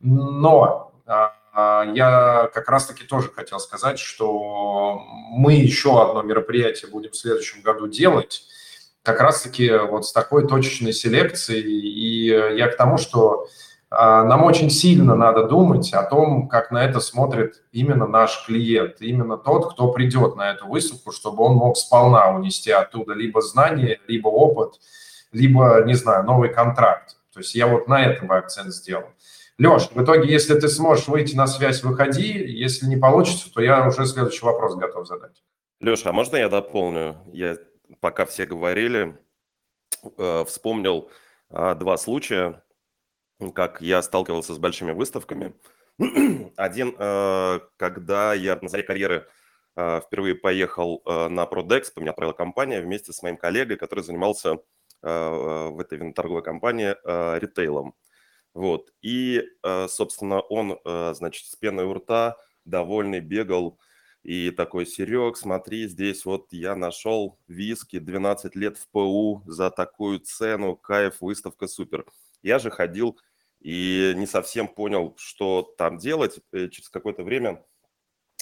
Но 0.00 0.92
а, 1.06 1.34
я 1.54 2.50
как 2.52 2.68
раз-таки 2.68 3.04
тоже 3.04 3.30
хотел 3.30 3.60
сказать, 3.60 3.98
что 3.98 5.00
мы 5.30 5.54
еще 5.54 6.02
одно 6.02 6.22
мероприятие 6.22 6.90
будем 6.90 7.12
в 7.12 7.16
следующем 7.16 7.62
году 7.62 7.86
делать, 7.86 8.42
как 9.02 9.20
раз-таки 9.20 9.70
вот 9.70 10.06
с 10.06 10.12
такой 10.12 10.48
точечной 10.48 10.92
селекцией. 10.92 11.62
И 11.62 12.26
я 12.26 12.68
к 12.68 12.76
тому, 12.76 12.98
что 12.98 13.48
а, 13.96 14.24
нам 14.24 14.42
очень 14.42 14.70
сильно 14.70 15.14
надо 15.14 15.46
думать 15.46 15.92
о 15.92 16.02
том, 16.02 16.48
как 16.48 16.70
на 16.70 16.84
это 16.84 17.00
смотрит 17.00 17.62
именно 17.70 18.06
наш 18.06 18.44
клиент, 18.46 19.00
именно 19.00 19.36
тот, 19.36 19.72
кто 19.72 19.92
придет 19.92 20.36
на 20.36 20.50
эту 20.50 20.66
выставку, 20.66 21.12
чтобы 21.12 21.44
он 21.44 21.54
мог 21.54 21.76
сполна 21.76 22.30
унести 22.30 22.70
оттуда 22.70 23.12
либо 23.12 23.40
знания, 23.40 24.00
либо 24.08 24.28
опыт, 24.28 24.80
либо, 25.32 25.82
не 25.84 25.94
знаю, 25.94 26.24
новый 26.24 26.48
контракт. 26.48 27.16
То 27.32 27.40
есть 27.40 27.54
я 27.54 27.66
вот 27.66 27.86
на 27.86 28.04
этом 28.04 28.32
акцент 28.32 28.72
сделал. 28.72 29.10
Леш, 29.58 29.88
в 29.90 30.02
итоге, 30.02 30.32
если 30.32 30.58
ты 30.58 30.68
сможешь 30.68 31.06
выйти 31.06 31.36
на 31.36 31.46
связь, 31.46 31.82
выходи. 31.82 32.32
Если 32.32 32.86
не 32.86 32.96
получится, 32.96 33.52
то 33.52 33.62
я 33.62 33.86
уже 33.86 34.04
следующий 34.06 34.44
вопрос 34.44 34.74
готов 34.74 35.06
задать. 35.06 35.42
Леша, 35.80 36.10
а 36.10 36.12
можно 36.12 36.36
я 36.36 36.48
дополню? 36.48 37.16
Я, 37.32 37.58
пока 38.00 38.24
все 38.26 38.46
говорили, 38.46 39.16
э, 40.18 40.44
вспомнил 40.46 41.08
э, 41.50 41.74
два 41.76 41.96
случая, 41.98 42.64
как 43.54 43.80
я 43.80 44.02
сталкивался 44.02 44.54
с 44.54 44.58
большими 44.58 44.92
выставками. 44.92 45.54
Один, 46.56 46.94
э, 46.98 47.60
когда 47.76 48.34
я 48.34 48.58
на 48.60 48.68
заре 48.68 48.82
карьеры 48.82 49.26
э, 49.76 50.00
впервые 50.00 50.34
поехал 50.34 51.02
э, 51.04 51.28
на 51.28 51.44
ProdExpo, 51.44 52.00
меня 52.00 52.10
отправила 52.10 52.34
компания 52.34 52.80
вместе 52.80 53.12
с 53.12 53.22
моим 53.22 53.36
коллегой, 53.36 53.76
который 53.76 54.02
занимался 54.02 54.58
в 55.06 55.80
этой 55.80 56.14
торговой 56.14 56.42
компании 56.42 56.96
ритейлом. 57.38 57.94
Вот. 58.54 58.92
И, 59.02 59.42
собственно, 59.88 60.40
он, 60.40 60.78
значит, 60.84 61.46
с 61.46 61.56
пеной 61.56 61.86
у 61.86 61.94
рта, 61.94 62.36
довольный, 62.64 63.20
бегал, 63.20 63.78
и 64.24 64.50
такой, 64.50 64.86
Серег, 64.86 65.36
смотри, 65.36 65.86
здесь 65.86 66.24
вот 66.24 66.50
я 66.50 66.74
нашел 66.74 67.38
виски, 67.46 67.98
12 67.98 68.56
лет 68.56 68.78
в 68.78 68.88
ПУ 68.88 69.42
за 69.44 69.70
такую 69.70 70.18
цену, 70.20 70.76
кайф, 70.76 71.20
выставка 71.20 71.66
супер. 71.66 72.06
Я 72.42 72.58
же 72.58 72.70
ходил 72.70 73.20
и 73.60 74.14
не 74.16 74.26
совсем 74.26 74.66
понял, 74.66 75.14
что 75.18 75.74
там 75.76 75.98
делать. 75.98 76.40
Через 76.52 76.88
какое-то 76.88 77.22
время 77.22 77.66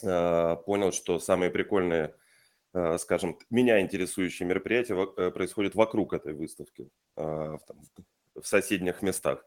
э, 0.05 0.57
понял, 0.67 0.93
что 0.93 1.19
самые 1.19 1.51
прикольные, 1.51 2.15
э, 2.75 2.97
скажем, 2.99 3.37
меня 3.51 3.81
интересующие 3.81 4.49
мероприятия 4.49 4.95
э, 4.95 5.33
происходят 5.33 5.75
вокруг 5.75 6.13
этой 6.13 6.33
выставки, 6.33 6.91
э, 7.17 7.59
в 8.37 8.47
соседних 8.47 9.03
местах. 9.03 9.45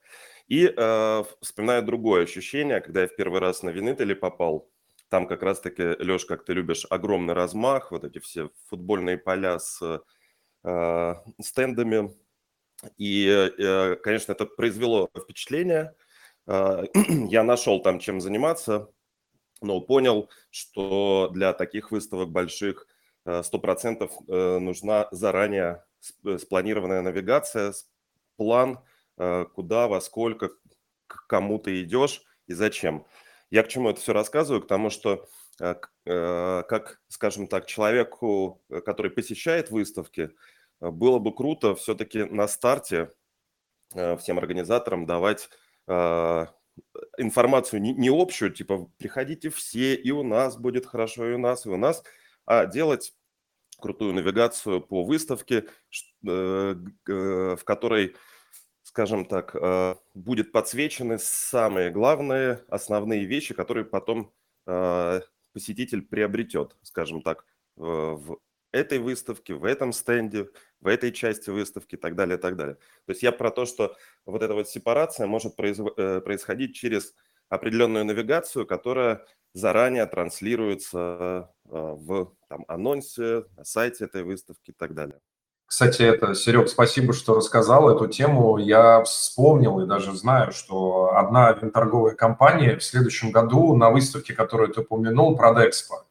И 0.47 0.65
э, 0.65 1.23
вспоминаю 1.41 1.83
другое 1.83 2.23
ощущение, 2.23 2.81
когда 2.81 3.01
я 3.01 3.07
в 3.07 3.15
первый 3.15 3.39
раз 3.39 3.63
на 3.63 3.69
Винителе 3.69 4.15
попал. 4.15 4.69
Там 5.09 5.27
как 5.27 5.43
раз-таки, 5.43 5.83
Леш, 5.99 6.25
как 6.25 6.45
ты 6.45 6.53
любишь, 6.53 6.85
огромный 6.89 7.33
размах, 7.33 7.91
вот 7.91 8.03
эти 8.03 8.19
все 8.19 8.49
футбольные 8.67 9.17
поля 9.17 9.59
с 9.59 10.01
э, 10.63 11.15
стендами, 11.41 12.15
и, 12.97 13.27
э, 13.27 13.95
конечно, 13.97 14.33
это 14.33 14.45
произвело 14.45 15.09
впечатление. 15.17 15.93
А, 16.47 16.83
я 17.29 17.43
нашел 17.43 17.81
там 17.81 17.99
чем 17.99 18.21
заниматься, 18.21 18.89
но 19.61 19.81
понял, 19.81 20.29
что 20.49 21.29
для 21.33 21.53
таких 21.53 21.91
выставок 21.91 22.29
больших 22.29 22.87
100% 23.25 24.03
э, 24.03 24.07
э, 24.27 24.59
нужна 24.59 25.07
заранее 25.11 25.83
спланированная 26.37 27.01
навигация, 27.01 27.73
план, 28.37 28.79
куда, 29.17 29.87
во 29.87 30.01
сколько, 30.01 30.49
к 31.07 31.27
кому 31.27 31.59
ты 31.59 31.81
идешь 31.81 32.21
и 32.47 32.53
зачем. 32.53 33.05
Я 33.49 33.63
к 33.63 33.69
чему 33.69 33.89
это 33.89 34.01
все 34.01 34.13
рассказываю? 34.13 34.61
К 34.61 34.67
тому, 34.67 34.89
что 34.89 35.27
как, 35.57 37.01
скажем 37.07 37.47
так, 37.47 37.65
человеку, 37.65 38.61
который 38.83 39.09
посещает 39.09 39.71
выставки, 39.71 40.31
Э, 40.81 40.91
было 40.91 41.19
бы 41.19 41.33
круто 41.33 41.75
все-таки 41.75 42.23
на 42.23 42.47
старте 42.47 43.11
э, 43.93 44.17
всем 44.17 44.37
организаторам 44.37 45.05
давать 45.05 45.49
э, 45.87 46.45
информацию 47.17 47.81
не 47.81 48.09
общую, 48.09 48.51
типа 48.51 48.89
приходите 48.97 49.49
все, 49.49 49.95
и 49.95 50.11
у 50.11 50.23
нас 50.23 50.57
будет 50.57 50.85
хорошо, 50.85 51.29
и 51.29 51.33
у 51.33 51.37
нас, 51.37 51.65
и 51.65 51.69
у 51.69 51.77
нас, 51.77 52.03
а 52.45 52.65
делать 52.65 53.13
крутую 53.79 54.13
навигацию 54.13 54.81
по 54.81 55.03
выставке, 55.03 55.67
в 56.21 57.59
которой, 57.63 58.15
скажем 58.95 59.25
так, 59.25 59.53
будет 60.13 60.53
подсвечены 60.53 61.19
самые 61.19 61.91
главные, 61.91 62.63
основные 62.69 63.25
вещи, 63.25 63.53
которые 63.53 63.83
потом 63.83 64.31
посетитель 65.51 66.01
приобретет, 66.01 66.77
скажем 66.81 67.21
так, 67.21 67.45
в 67.75 68.39
этой 68.71 68.99
выставке, 68.99 69.53
в 69.53 69.65
этом 69.65 69.91
стенде, 69.91 70.49
в 70.79 70.87
этой 70.87 71.11
части 71.11 71.49
выставки 71.49 71.95
и 71.95 71.97
так 71.97 72.15
далее, 72.15 72.37
и 72.37 72.41
так 72.41 72.55
далее. 72.55 72.75
То 72.75 73.09
есть 73.09 73.21
я 73.21 73.31
про 73.31 73.51
то, 73.51 73.65
что 73.65 73.97
вот 74.25 74.41
эта 74.41 74.53
вот 74.53 74.69
сепарация 74.69 75.27
может 75.27 75.59
э, 75.59 76.21
происходить 76.21 76.75
через 76.75 77.13
определенную 77.49 78.05
навигацию, 78.05 78.65
которая 78.65 79.25
заранее 79.53 80.05
транслируется 80.05 81.51
э, 81.65 81.69
в 81.69 82.33
там, 82.47 82.65
анонсе, 82.67 83.43
на 83.57 83.65
сайте 83.65 84.05
этой 84.05 84.23
выставки 84.23 84.71
и 84.71 84.73
так 84.73 84.93
далее. 84.93 85.19
Кстати, 85.67 86.03
это, 86.03 86.35
Серег, 86.35 86.69
спасибо, 86.69 87.11
что 87.13 87.35
рассказал 87.35 87.89
эту 87.89 88.07
тему. 88.07 88.57
Я 88.57 89.03
вспомнил 89.03 89.79
и 89.79 89.87
даже 89.87 90.13
знаю, 90.13 90.51
что 90.51 91.15
одна 91.15 91.51
винторговая 91.51 92.13
компания 92.13 92.77
в 92.77 92.83
следующем 92.83 93.31
году 93.31 93.75
на 93.75 93.89
выставке, 93.89 94.33
которую 94.33 94.69
ты 94.69 94.81
упомянул, 94.81 95.35
Продекспо, 95.35 96.05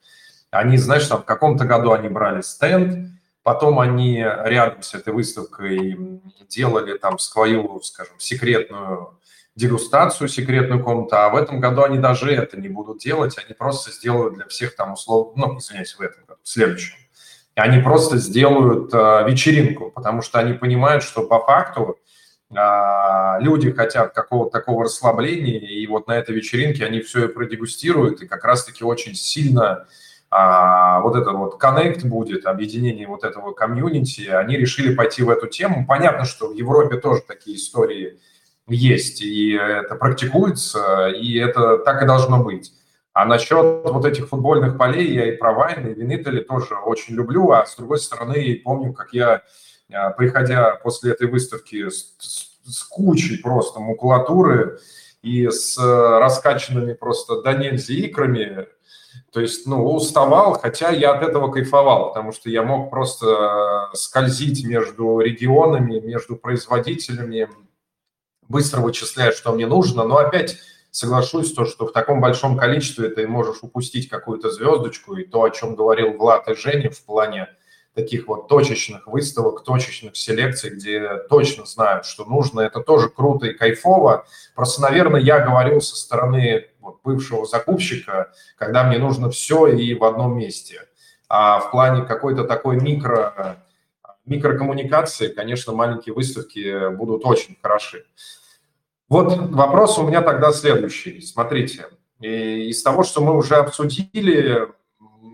они, 0.51 0.77
знаешь, 0.77 1.07
там 1.07 1.23
в 1.23 1.25
каком-то 1.25 1.65
году 1.65 1.93
они 1.93 2.09
брали 2.09 2.43
стенд, 2.43 3.11
потом 3.43 3.79
они 3.79 4.19
рядом 4.19 4.83
с 4.83 4.95
этой 4.95 5.13
выставкой 5.13 6.21
делали 6.49 6.99
там 6.99 7.19
свою, 7.19 7.81
скажем, 7.83 8.19
секретную 8.19 9.19
дегустацию, 9.55 10.29
секретную 10.29 10.83
комнату, 10.83 11.17
а 11.17 11.29
в 11.29 11.37
этом 11.37 11.61
году 11.61 11.83
они 11.83 11.99
даже 11.99 12.31
это 12.33 12.61
не 12.61 12.69
будут 12.69 12.99
делать, 12.99 13.39
они 13.39 13.55
просто 13.55 13.93
сделают 13.93 14.35
для 14.35 14.47
всех 14.47 14.75
там 14.75 14.95
условно, 14.95 15.47
ну, 15.47 15.59
извиняюсь, 15.59 15.95
в 15.95 16.01
этом 16.01 16.25
году, 16.25 16.41
в 16.43 16.49
следующем. 16.49 16.97
Они 17.55 17.81
просто 17.81 18.17
сделают 18.17 18.93
э, 18.93 19.25
вечеринку, 19.29 19.91
потому 19.91 20.23
что 20.23 20.41
они 20.41 20.55
понимают, 20.55 21.05
что 21.05 21.25
по 21.25 21.39
факту 21.39 21.99
э, 22.51 22.57
люди 23.41 23.71
хотят 23.71 24.13
какого-то 24.13 24.51
такого 24.51 24.85
расслабления, 24.85 25.61
и 25.61 25.87
вот 25.87 26.09
на 26.09 26.13
этой 26.13 26.35
вечеринке 26.35 26.85
они 26.85 27.01
все 27.01 27.27
и 27.27 27.33
продегустируют, 27.33 28.23
и 28.23 28.27
как 28.27 28.45
раз-таки 28.45 28.83
очень 28.83 29.15
сильно 29.15 29.87
а, 30.37 31.01
вот 31.03 31.15
это 31.15 31.31
вот 31.31 31.63
connect 31.63 32.05
будет, 32.09 32.45
объединение 32.47 33.07
вот 33.07 33.23
этого 33.23 33.53
комьюнити, 33.53 34.23
они 34.23 34.57
решили 34.57 34.93
пойти 34.93 35.23
в 35.23 35.31
эту 35.31 35.47
тему. 35.47 35.87
Понятно, 35.87 36.25
что 36.25 36.49
в 36.49 36.55
Европе 36.55 36.97
тоже 36.97 37.23
такие 37.25 37.57
истории 37.57 38.19
есть, 38.67 39.23
и 39.23 39.53
это 39.53 39.95
практикуется, 39.95 41.09
и 41.11 41.39
это 41.39 41.79
так 41.79 42.03
и 42.03 42.07
должно 42.07 42.43
быть. 42.43 42.73
А 43.15 43.27
насчет 43.27 43.85
вот 43.85 44.05
этих 44.05 44.29
футбольных 44.29 44.77
полей 44.77 45.15
я 45.15 45.33
и 45.33 45.37
про 45.37 45.53
Вайн, 45.53 45.87
и 45.87 45.95
Винители 45.95 46.41
тоже 46.41 46.75
очень 46.75 47.15
люблю, 47.15 47.53
а 47.53 47.65
с 47.65 47.77
другой 47.77 48.01
стороны 48.01 48.61
помню, 48.65 48.93
как 48.93 49.13
я, 49.13 49.43
а, 49.93 50.11
приходя 50.11 50.75
после 50.83 51.13
этой 51.13 51.29
выставки 51.29 51.89
с, 51.89 52.17
с 52.67 52.83
кучей 52.83 53.39
просто 53.39 53.79
макулатуры 53.79 54.81
и 55.23 55.49
с 55.49 55.79
раскачанными 55.79 56.95
просто 56.95 57.41
до 57.41 57.53
нельзя 57.53 57.95
икрами, 57.95 58.67
То 59.33 59.41
есть, 59.41 59.65
ну, 59.65 59.85
уставал, 59.95 60.59
хотя 60.59 60.91
я 60.91 61.15
от 61.15 61.23
этого 61.23 61.53
кайфовал, 61.53 62.09
потому 62.09 62.33
что 62.33 62.51
я 62.51 62.65
мог 62.65 62.91
просто 62.91 63.91
скользить 63.93 64.67
между 64.67 65.21
регионами, 65.21 66.01
между 66.01 66.35
производителями, 66.35 67.49
быстро 68.49 68.81
вычисляя, 68.81 69.31
что 69.31 69.53
мне 69.53 69.69
нужно, 69.69 70.03
но 70.03 70.17
опять 70.17 70.57
соглашусь, 70.95 71.53
то, 71.53 71.65
что 71.65 71.89
в 71.89 71.93
таком 71.93 72.21
большом 72.21 72.57
количестве 72.57 73.09
ты 73.09 73.27
можешь 73.27 73.59
упустить 73.63 74.09
какую-то 74.09 74.51
звездочку, 74.51 75.17
и 75.17 75.25
то, 75.25 75.43
о 75.43 75.51
чем 75.51 75.75
говорил 75.75 76.13
Влад 76.13 76.49
и 76.49 76.55
Женя 76.55 76.89
в 76.89 77.05
плане 77.05 77.49
таких 77.95 78.29
вот 78.29 78.47
точечных 78.47 79.09
выставок, 79.09 79.65
точечных 79.65 80.15
селекций, 80.17 80.71
где 80.71 81.17
точно 81.29 81.67
знают, 81.67 82.07
что 82.07 82.25
нужно, 82.25 82.61
это 82.61 82.79
тоже 82.79 83.09
круто 83.09 83.47
и 83.47 83.55
кайфово. 83.55 84.25
Просто, 84.55 84.83
наверное, 84.83 85.21
я 85.21 85.41
говорил 85.41 85.81
со 85.81 85.97
стороны 85.97 86.69
вот, 86.79 87.01
бывшего 87.03 87.45
закупщика, 87.45 88.33
когда 88.57 88.85
мне 88.85 88.99
нужно 88.99 89.31
все 89.31 89.67
и 89.67 89.95
в 89.95 90.05
одном 90.05 90.39
месте. 90.39 90.83
А 91.29 91.59
в 91.59 91.73
плане 91.73 92.03
какой-то 92.03 92.45
такой 92.45 92.81
микро, 92.81 93.57
микрокоммуникации, 94.27 95.27
конечно, 95.27 95.73
маленькие 95.73 96.15
выставки 96.15 96.95
будут 96.95 97.25
очень 97.25 97.57
хороши. 97.61 98.05
Вот 99.09 99.37
вопрос 99.51 99.99
у 99.99 100.07
меня 100.07 100.23
тогда 100.23 100.53
следующий. 100.53 101.21
Смотрите, 101.21 101.87
из 102.21 102.83
того, 102.83 103.03
что 103.03 103.21
мы 103.21 103.37
уже 103.37 103.57
обсудили, 103.57 104.69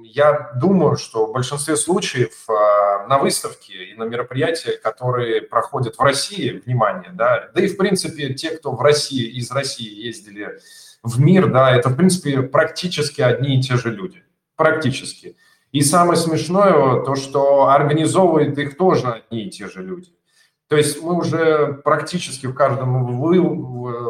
я 0.02 0.52
думаю, 0.56 0.96
что 0.96 1.26
в 1.26 1.32
большинстве 1.32 1.76
случаев 1.76 2.48
а, 2.48 3.06
на 3.06 3.18
выставке 3.18 3.92
и 3.92 3.94
на 3.94 4.04
мероприятиях, 4.04 4.80
которые 4.80 5.42
проходят 5.42 5.96
в 5.96 6.00
России, 6.02 6.60
внимание, 6.64 7.10
да, 7.12 7.48
да 7.54 7.62
и 7.62 7.68
в 7.68 7.76
принципе 7.76 8.34
те, 8.34 8.50
кто 8.50 8.72
в 8.72 8.80
России, 8.80 9.24
из 9.38 9.50
России 9.52 10.04
ездили 10.06 10.58
в 11.02 11.20
мир, 11.20 11.50
да, 11.50 11.74
это 11.74 11.90
в 11.90 11.96
принципе 11.96 12.42
практически 12.42 13.20
одни 13.20 13.58
и 13.58 13.62
те 13.62 13.76
же 13.76 13.90
люди, 13.90 14.24
практически. 14.56 15.36
И 15.70 15.82
самое 15.82 16.16
смешное 16.16 17.04
то, 17.04 17.14
что 17.14 17.68
организовывают 17.68 18.58
их 18.58 18.76
тоже 18.76 19.06
одни 19.06 19.44
и 19.44 19.50
те 19.50 19.68
же 19.68 19.82
люди. 19.82 20.10
То 20.70 20.76
есть 20.76 21.02
мы 21.02 21.18
уже 21.18 21.80
практически 21.82 22.46
в 22.46 22.54
каждом 22.54 23.20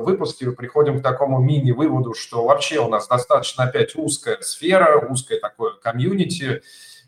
выпуске 0.05 0.51
приходим 0.51 1.01
к 1.01 1.03
такому 1.03 1.39
мини-выводу, 1.39 2.13
что 2.13 2.45
вообще 2.45 2.81
у 2.81 2.89
нас 2.89 3.09
достаточно 3.09 3.65
опять 3.65 3.97
узкая 3.97 4.37
сфера, 4.43 4.99
узкое 5.09 5.41
такое 5.41 5.73
комьюнити. 5.83 6.61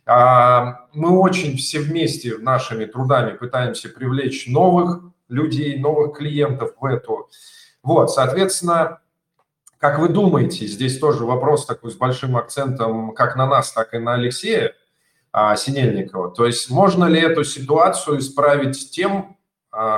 А, 0.06 0.86
мы 0.94 1.20
очень 1.20 1.58
все 1.58 1.80
вместе 1.80 2.38
нашими 2.38 2.86
трудами 2.86 3.36
пытаемся 3.36 3.90
привлечь 3.90 4.46
новых 4.46 5.02
людей, 5.28 5.78
новых 5.78 6.16
клиентов 6.16 6.72
в 6.80 6.84
эту. 6.86 7.28
Вот, 7.82 8.10
соответственно, 8.10 9.00
как 9.76 9.98
вы 9.98 10.08
думаете, 10.08 10.66
здесь 10.66 10.98
тоже 10.98 11.26
вопрос 11.26 11.66
такой 11.66 11.90
с 11.90 11.94
большим 11.94 12.38
акцентом 12.38 13.12
как 13.12 13.36
на 13.36 13.46
нас, 13.46 13.70
так 13.70 13.92
и 13.92 13.98
на 13.98 14.14
Алексея 14.14 14.74
а, 15.30 15.54
Синельникова. 15.56 16.30
То 16.30 16.46
есть 16.46 16.70
можно 16.70 17.04
ли 17.04 17.20
эту 17.20 17.44
ситуацию 17.44 18.18
исправить 18.18 18.90
тем, 18.92 19.36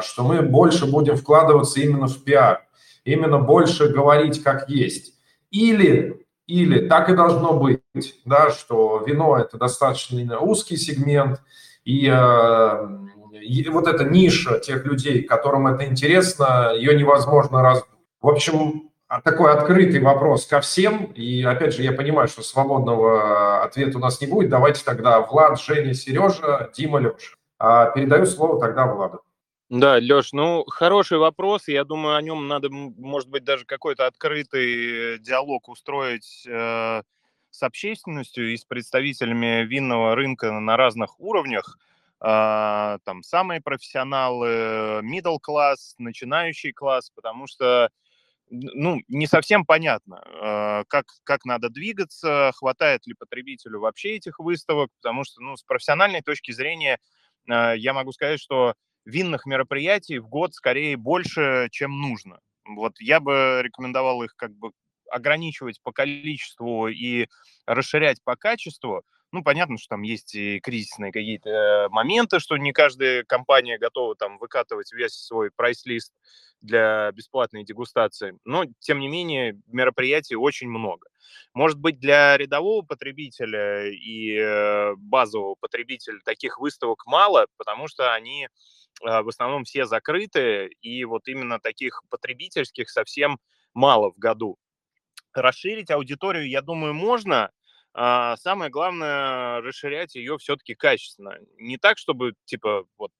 что 0.02 0.22
мы 0.22 0.42
больше 0.42 0.86
будем 0.86 1.16
вкладываться 1.16 1.80
именно 1.80 2.06
в 2.06 2.22
пиар, 2.22 2.62
именно 3.04 3.38
больше 3.38 3.88
говорить 3.88 4.42
как 4.42 4.68
есть. 4.68 5.14
Или, 5.50 6.26
или 6.46 6.88
так 6.88 7.08
и 7.08 7.14
должно 7.14 7.54
быть, 7.54 7.80
да, 8.24 8.50
что 8.50 9.02
вино– 9.06 9.36
это 9.38 9.56
достаточно 9.56 10.38
узкий 10.38 10.76
сегмент, 10.76 11.40
и, 11.84 12.10
э, 12.10 12.88
и 13.40 13.68
вот 13.68 13.86
эта 13.86 14.04
ниша 14.04 14.58
тех 14.58 14.84
людей, 14.84 15.22
которым 15.22 15.66
это 15.66 15.86
интересно, 15.86 16.72
ее 16.74 16.96
невозможно 16.96 17.62
раз. 17.62 17.84
В 18.20 18.28
общем, 18.28 18.90
а 19.06 19.20
такой 19.20 19.52
открытый 19.52 20.00
вопрос 20.00 20.46
ко 20.46 20.60
всем. 20.60 21.04
И 21.14 21.42
опять 21.42 21.74
же, 21.74 21.82
я 21.82 21.92
понимаю, 21.92 22.26
что 22.26 22.42
свободного 22.42 23.62
ответа 23.62 23.98
у 23.98 24.00
нас 24.00 24.20
не 24.20 24.26
будет. 24.26 24.48
Давайте 24.48 24.82
тогда 24.84 25.20
Влад, 25.20 25.60
Женя, 25.60 25.94
Сережа, 25.94 26.70
Дима, 26.74 26.98
Леша. 26.98 27.36
А 27.58 27.90
передаю 27.90 28.26
слово 28.26 28.58
тогда 28.58 28.86
Владу. 28.86 29.20
Да, 29.70 29.94
Леш, 29.98 30.32
ну 30.32 30.64
хороший 30.68 31.18
вопрос. 31.18 31.68
Я 31.68 31.84
думаю, 31.84 32.16
о 32.16 32.22
нем 32.22 32.48
надо, 32.48 32.68
может 32.70 33.28
быть, 33.30 33.44
даже 33.44 33.64
какой-то 33.64 34.06
открытый 34.06 35.18
диалог 35.20 35.68
устроить 35.68 36.44
э, 36.46 37.02
с 37.50 37.62
общественностью 37.62 38.52
и 38.52 38.56
с 38.58 38.64
представителями 38.64 39.64
винного 39.64 40.14
рынка 40.14 40.52
на 40.52 40.76
разных 40.76 41.18
уровнях. 41.18 41.78
Э, 42.20 42.98
там 43.04 43.22
самые 43.22 43.62
профессионалы, 43.62 45.00
middle 45.02 45.38
класс, 45.40 45.94
начинающий 45.98 46.72
класс, 46.72 47.10
потому 47.14 47.46
что 47.46 47.88
ну, 48.50 49.00
не 49.08 49.26
совсем 49.26 49.64
понятно, 49.64 50.22
э, 50.26 50.84
как, 50.88 51.06
как 51.24 51.44
надо 51.44 51.70
двигаться, 51.70 52.52
хватает 52.54 53.06
ли 53.06 53.14
потребителю 53.14 53.80
вообще 53.80 54.16
этих 54.16 54.38
выставок, 54.38 54.90
потому 55.02 55.24
что, 55.24 55.40
ну, 55.40 55.56
с 55.56 55.62
профессиональной 55.64 56.22
точки 56.22 56.52
зрения 56.52 56.98
э, 57.50 57.74
я 57.78 57.92
могу 57.94 58.12
сказать, 58.12 58.40
что 58.40 58.74
винных 59.04 59.46
мероприятий 59.46 60.18
в 60.18 60.28
год 60.28 60.54
скорее 60.54 60.96
больше, 60.96 61.68
чем 61.70 62.00
нужно. 62.00 62.40
Вот 62.64 62.98
я 63.00 63.20
бы 63.20 63.60
рекомендовал 63.62 64.22
их 64.22 64.34
как 64.36 64.52
бы 64.54 64.70
ограничивать 65.10 65.80
по 65.82 65.92
количеству 65.92 66.88
и 66.88 67.28
расширять 67.66 68.22
по 68.24 68.36
качеству. 68.36 69.02
Ну, 69.32 69.42
понятно, 69.42 69.78
что 69.78 69.88
там 69.88 70.02
есть 70.02 70.34
и 70.34 70.60
кризисные 70.60 71.10
какие-то 71.10 71.88
моменты, 71.90 72.38
что 72.38 72.56
не 72.56 72.72
каждая 72.72 73.24
компания 73.24 73.78
готова 73.78 74.14
там 74.14 74.38
выкатывать 74.38 74.92
весь 74.92 75.14
свой 75.14 75.50
прайс-лист 75.50 76.12
для 76.60 77.10
бесплатной 77.12 77.64
дегустации. 77.64 78.38
Но, 78.44 78.64
тем 78.78 79.00
не 79.00 79.08
менее, 79.08 79.60
мероприятий 79.66 80.36
очень 80.36 80.68
много. 80.68 81.08
Может 81.52 81.78
быть, 81.78 81.98
для 81.98 82.36
рядового 82.36 82.82
потребителя 82.82 83.90
и 83.90 84.36
э, 84.38 84.94
базового 84.96 85.56
потребителя 85.60 86.20
таких 86.24 86.58
выставок 86.58 87.04
мало, 87.06 87.46
потому 87.56 87.88
что 87.88 88.14
они 88.14 88.48
в 89.00 89.28
основном 89.28 89.64
все 89.64 89.86
закрыты, 89.86 90.68
и 90.80 91.04
вот 91.04 91.28
именно 91.28 91.58
таких 91.58 92.02
потребительских 92.10 92.90
совсем 92.90 93.38
мало 93.74 94.12
в 94.12 94.18
году. 94.18 94.56
Расширить 95.32 95.90
аудиторию, 95.90 96.48
я 96.48 96.62
думаю, 96.62 96.94
можно. 96.94 97.50
А 97.92 98.36
самое 98.36 98.70
главное, 98.70 99.60
расширять 99.60 100.14
ее 100.14 100.36
все-таки 100.38 100.74
качественно. 100.74 101.38
Не 101.58 101.76
так, 101.76 101.98
чтобы, 101.98 102.34
типа, 102.44 102.86
вот 102.98 103.12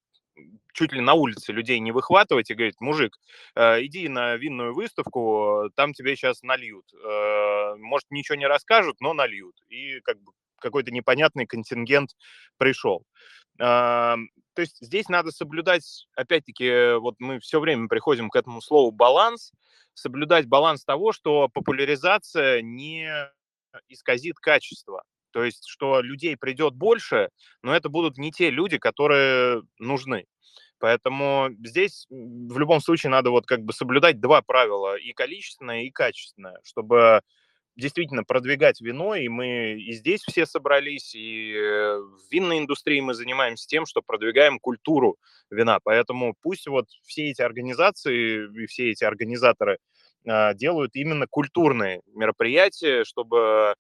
чуть 0.73 0.93
ли 0.93 1.01
на 1.01 1.15
улице 1.15 1.53
людей 1.53 1.79
не 1.79 1.93
выхватывать 1.93 2.51
и 2.51 2.55
говорить, 2.55 2.81
мужик, 2.81 3.17
э, 3.55 3.85
иди 3.85 4.09
на 4.09 4.37
винную 4.37 4.75
выставку, 4.75 5.71
там 5.77 5.93
тебе 5.93 6.17
сейчас 6.17 6.43
нальют. 6.43 6.87
Э, 6.93 7.77
может, 7.77 8.11
ничего 8.11 8.37
не 8.37 8.47
расскажут, 8.47 9.01
но 9.01 9.13
нальют. 9.13 9.57
И 9.69 10.01
как 10.01 10.21
бы 10.21 10.33
какой-то 10.59 10.91
непонятный 10.91 11.47
контингент 11.47 12.11
пришел. 12.57 13.05
То 14.55 14.63
есть 14.63 14.79
здесь 14.81 15.09
надо 15.09 15.33
соблюдать, 15.33 16.07
опять-таки, 16.15 16.99
вот 16.99 17.17
мы 17.19 17.41
все 17.41 17.61
время 17.61 17.89
приходим 17.89 18.31
к 18.31 18.37
этому 18.37 18.61
слову 18.61 18.91
баланс, 18.91 19.53
соблюдать 19.95 20.47
баланс 20.47 20.85
того, 20.85 21.13
что 21.13 21.49
популяризация 21.49 22.63
не 22.63 23.09
исказит 23.89 24.37
качество. 24.37 25.03
То 25.33 25.43
есть, 25.43 25.67
что 25.67 26.01
людей 26.01 26.37
придет 26.37 26.75
больше, 26.75 27.31
но 27.63 27.75
это 27.75 27.89
будут 27.89 28.19
не 28.19 28.31
те 28.31 28.51
люди, 28.51 28.79
которые 28.79 29.63
нужны. 29.79 30.27
Поэтому 30.79 31.49
здесь 31.65 32.07
в 32.11 32.59
любом 32.59 32.81
случае 32.81 33.11
надо 33.11 33.31
вот 33.31 33.47
как 33.47 33.63
бы 33.63 33.73
соблюдать 33.73 34.21
два 34.21 34.43
правила, 34.43 34.97
и 34.97 35.13
количественное, 35.13 35.83
и 35.83 35.91
качественное, 35.91 36.61
чтобы 36.63 37.23
действительно 37.77 38.25
продвигать 38.25 38.81
вино, 38.81 39.15
и 39.15 39.29
мы 39.29 39.73
и 39.73 39.93
здесь 39.93 40.23
все 40.23 40.47
собрались, 40.47 41.15
и 41.15 41.53
э, 41.55 41.99
в 41.99 42.21
винной 42.31 42.59
индустрии 42.59 43.01
мы 43.01 43.15
занимаемся 43.15 43.67
тем, 43.67 43.87
что 43.87 44.03
продвигаем 44.03 44.59
культуру 44.59 45.17
вина. 45.51 45.79
Поэтому 45.83 46.35
пусть 46.41 46.67
вот 46.67 46.87
все 47.05 47.31
эти 47.31 47.43
организации 47.43 48.49
и 48.63 48.67
все 48.67 48.91
эти 48.91 49.05
организаторы 49.05 49.79
а, 50.27 50.55
делают 50.55 50.95
именно 50.95 51.27
культурные 51.29 52.01
мероприятия, 52.15 53.05
чтобы, 53.05 53.75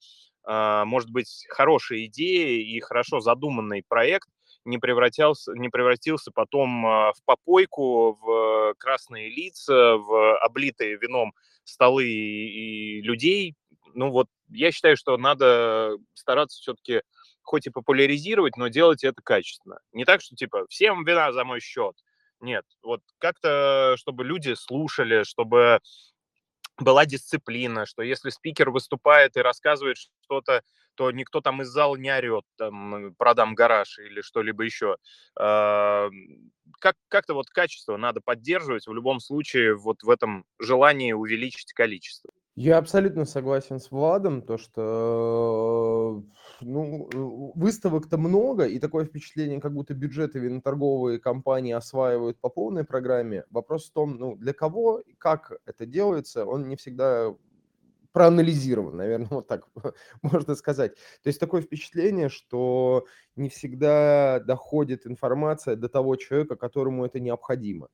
а, 0.44 0.84
может 0.84 1.10
быть, 1.10 1.46
хорошая 1.48 2.04
идея 2.06 2.60
и 2.60 2.80
хорошо 2.80 3.20
задуманный 3.20 3.82
проект 3.86 4.28
не 4.64 4.78
превратился, 4.78 5.52
не 5.54 5.68
превратился 5.68 6.30
потом 6.34 6.86
а, 6.86 7.12
в 7.12 7.22
попойку, 7.24 8.18
в 8.20 8.74
красные 8.78 9.28
лица, 9.28 9.96
в 9.96 10.38
облитые 10.38 10.96
вином 10.96 11.32
столы 11.64 12.06
и 12.06 13.00
людей, 13.02 13.54
ну 13.94 14.10
вот 14.10 14.28
я 14.48 14.72
считаю, 14.72 14.96
что 14.96 15.16
надо 15.16 15.96
стараться 16.14 16.60
все-таки 16.60 17.02
хоть 17.42 17.66
и 17.66 17.70
популяризировать, 17.70 18.56
но 18.56 18.68
делать 18.68 19.04
это 19.04 19.20
качественно. 19.22 19.78
Не 19.92 20.04
так, 20.04 20.20
что 20.22 20.34
типа 20.34 20.66
всем 20.68 21.04
вина 21.04 21.32
за 21.32 21.44
мой 21.44 21.60
счет. 21.60 21.94
Нет, 22.40 22.64
вот 22.82 23.00
как-то, 23.18 23.94
чтобы 23.98 24.24
люди 24.24 24.54
слушали, 24.54 25.24
чтобы 25.24 25.80
была 26.78 27.06
дисциплина, 27.06 27.86
что 27.86 28.02
если 28.02 28.30
спикер 28.30 28.70
выступает 28.70 29.36
и 29.36 29.40
рассказывает 29.40 29.96
что-то, 30.24 30.62
то 30.96 31.10
никто 31.10 31.40
там 31.40 31.62
из 31.62 31.68
зала 31.68 31.96
не 31.96 32.10
орет, 32.10 32.44
там, 32.56 33.14
продам 33.16 33.54
гараж 33.54 33.98
или 33.98 34.20
что-либо 34.20 34.64
еще. 34.64 34.96
А, 35.38 36.08
как, 36.80 36.96
как-то 37.08 37.34
вот 37.34 37.48
качество 37.50 37.96
надо 37.96 38.20
поддерживать 38.20 38.86
в 38.86 38.92
любом 38.92 39.20
случае 39.20 39.76
вот 39.76 40.02
в 40.02 40.10
этом 40.10 40.44
желании 40.58 41.12
увеличить 41.12 41.72
количество. 41.72 42.32
Я 42.56 42.78
абсолютно 42.78 43.24
согласен 43.24 43.80
с 43.80 43.90
Владом, 43.90 44.40
то 44.40 44.58
что 44.58 46.22
ну, 46.60 47.08
выставок-то 47.56 48.16
много, 48.16 48.66
и 48.66 48.78
такое 48.78 49.06
впечатление, 49.06 49.60
как 49.60 49.74
будто 49.74 49.92
бюджеты 49.92 50.38
виноторговые 50.38 51.18
компании 51.18 51.72
осваивают 51.72 52.38
по 52.38 52.48
полной 52.48 52.84
программе. 52.84 53.42
Вопрос 53.50 53.88
в 53.88 53.92
том, 53.92 54.18
ну, 54.18 54.36
для 54.36 54.52
кого 54.52 55.02
как 55.18 55.52
это 55.66 55.84
делается, 55.84 56.46
он 56.46 56.68
не 56.68 56.76
всегда 56.76 57.34
проанализирован, 58.12 58.96
наверное, 58.96 59.28
вот 59.30 59.48
так 59.48 59.66
можно 60.22 60.54
сказать. 60.54 60.94
То 61.24 61.28
есть 61.28 61.40
такое 61.40 61.60
впечатление, 61.60 62.28
что 62.28 63.06
не 63.34 63.48
всегда 63.48 64.38
доходит 64.38 65.08
информация 65.08 65.74
до 65.74 65.88
того 65.88 66.14
человека, 66.14 66.54
которому 66.54 67.04
это 67.04 67.18
необходимо 67.18 67.88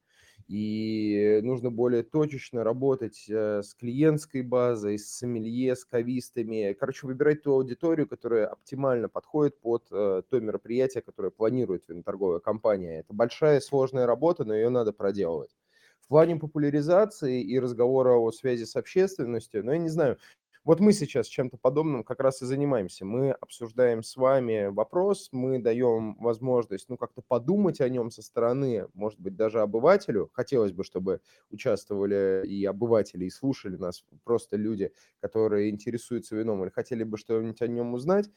и 0.48 1.40
нужно 1.42 1.70
более 1.70 2.02
точечно 2.02 2.64
работать 2.64 3.26
э, 3.28 3.62
с 3.62 3.74
клиентской 3.74 4.42
базой, 4.42 4.98
с 4.98 5.08
сомелье, 5.10 5.76
с 5.76 5.84
кавистами. 5.84 6.76
Короче, 6.78 7.06
выбирать 7.06 7.42
ту 7.42 7.52
аудиторию, 7.52 8.08
которая 8.08 8.46
оптимально 8.46 9.08
подходит 9.08 9.60
под 9.60 9.86
э, 9.90 10.22
то 10.28 10.40
мероприятие, 10.40 11.02
которое 11.02 11.30
планирует 11.30 11.86
торговая 12.04 12.40
компания. 12.40 13.00
Это 13.00 13.12
большая 13.14 13.60
сложная 13.60 14.06
работа, 14.06 14.44
но 14.44 14.54
ее 14.54 14.70
надо 14.70 14.92
проделывать. 14.92 15.56
В 16.00 16.08
плане 16.08 16.36
популяризации 16.36 17.40
и 17.40 17.58
разговора 17.60 18.16
о 18.16 18.32
связи 18.32 18.64
с 18.64 18.74
общественностью, 18.74 19.64
ну, 19.64 19.72
я 19.72 19.78
не 19.78 19.88
знаю, 19.88 20.18
вот 20.64 20.80
мы 20.80 20.92
сейчас 20.92 21.26
чем-то 21.26 21.56
подобным 21.56 22.04
как 22.04 22.20
раз 22.20 22.42
и 22.42 22.46
занимаемся. 22.46 23.04
Мы 23.04 23.32
обсуждаем 23.32 24.02
с 24.02 24.16
вами 24.16 24.66
вопрос, 24.66 25.28
мы 25.32 25.58
даем 25.58 26.16
возможность, 26.16 26.88
ну, 26.88 26.96
как-то 26.96 27.22
подумать 27.26 27.80
о 27.80 27.88
нем 27.88 28.10
со 28.10 28.22
стороны, 28.22 28.86
может 28.94 29.18
быть, 29.20 29.36
даже 29.36 29.60
обывателю. 29.60 30.30
Хотелось 30.32 30.72
бы, 30.72 30.84
чтобы 30.84 31.20
участвовали 31.50 32.46
и 32.46 32.64
обыватели, 32.64 33.24
и 33.24 33.30
слушали 33.30 33.76
нас 33.76 34.04
просто 34.24 34.56
люди, 34.56 34.92
которые 35.20 35.70
интересуются 35.70 36.36
вином 36.36 36.62
или 36.62 36.70
хотели 36.70 37.04
бы 37.04 37.16
что-нибудь 37.16 37.62
о 37.62 37.66
нем 37.66 37.94
узнать. 37.94 38.28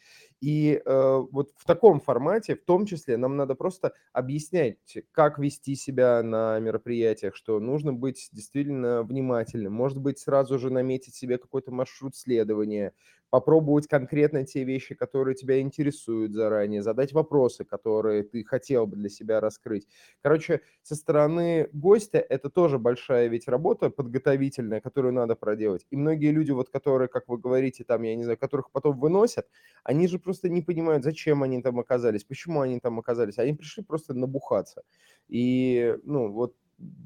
И 0.41 0.81
э, 0.83 1.17
вот 1.31 1.51
в 1.55 1.65
таком 1.65 1.99
формате, 1.99 2.55
в 2.55 2.63
том 2.63 2.85
числе, 2.85 3.17
нам 3.17 3.37
надо 3.37 3.55
просто 3.55 3.93
объяснять, 4.11 4.77
как 5.11 5.39
вести 5.39 5.75
себя 5.75 6.21
на 6.23 6.59
мероприятиях, 6.59 7.35
что 7.35 7.59
нужно 7.59 7.93
быть 7.93 8.29
действительно 8.31 9.03
внимательным, 9.03 9.73
может 9.73 9.99
быть, 9.99 10.19
сразу 10.19 10.59
же 10.59 10.69
наметить 10.69 11.15
себе 11.15 11.37
какой-то 11.37 11.71
маршрут 11.71 12.12
маршрут 12.13 12.15
следования, 12.15 12.93
попробовать 13.29 13.87
конкретно 13.87 14.45
те 14.45 14.63
вещи, 14.63 14.93
которые 14.93 15.33
тебя 15.35 15.59
интересуют 15.59 16.33
заранее, 16.33 16.83
задать 16.83 17.13
вопросы, 17.13 17.65
которые 17.65 18.21
ты 18.23 18.43
хотел 18.43 18.85
бы 18.85 18.95
для 18.95 19.09
себя 19.09 19.39
раскрыть. 19.39 19.87
Короче, 20.21 20.61
со 20.83 20.95
стороны 20.95 21.67
гостя 21.73 22.19
это 22.19 22.51
тоже 22.51 22.77
большая 22.77 23.27
ведь 23.29 23.47
работа 23.47 23.89
подготовительная, 23.89 24.81
которую 24.81 25.13
надо 25.13 25.35
проделать. 25.35 25.87
И 25.89 25.95
многие 25.95 26.31
люди, 26.31 26.51
вот 26.51 26.69
которые, 26.69 27.07
как 27.07 27.27
вы 27.27 27.39
говорите, 27.39 27.83
там, 27.83 28.03
я 28.03 28.15
не 28.15 28.23
знаю, 28.23 28.37
которых 28.37 28.69
потом 28.71 28.99
выносят, 28.99 29.47
они 29.83 30.07
же 30.07 30.19
просто 30.19 30.47
не 30.49 30.61
понимают, 30.61 31.03
зачем 31.03 31.41
они 31.41 31.59
там 31.61 31.79
оказались, 31.79 32.23
почему 32.23 32.61
они 32.61 32.79
там 32.79 32.99
оказались. 32.99 33.39
Они 33.39 33.53
пришли 33.53 33.83
просто 33.83 34.13
набухаться. 34.13 34.83
И, 35.27 35.95
ну, 36.03 36.31
вот 36.31 36.55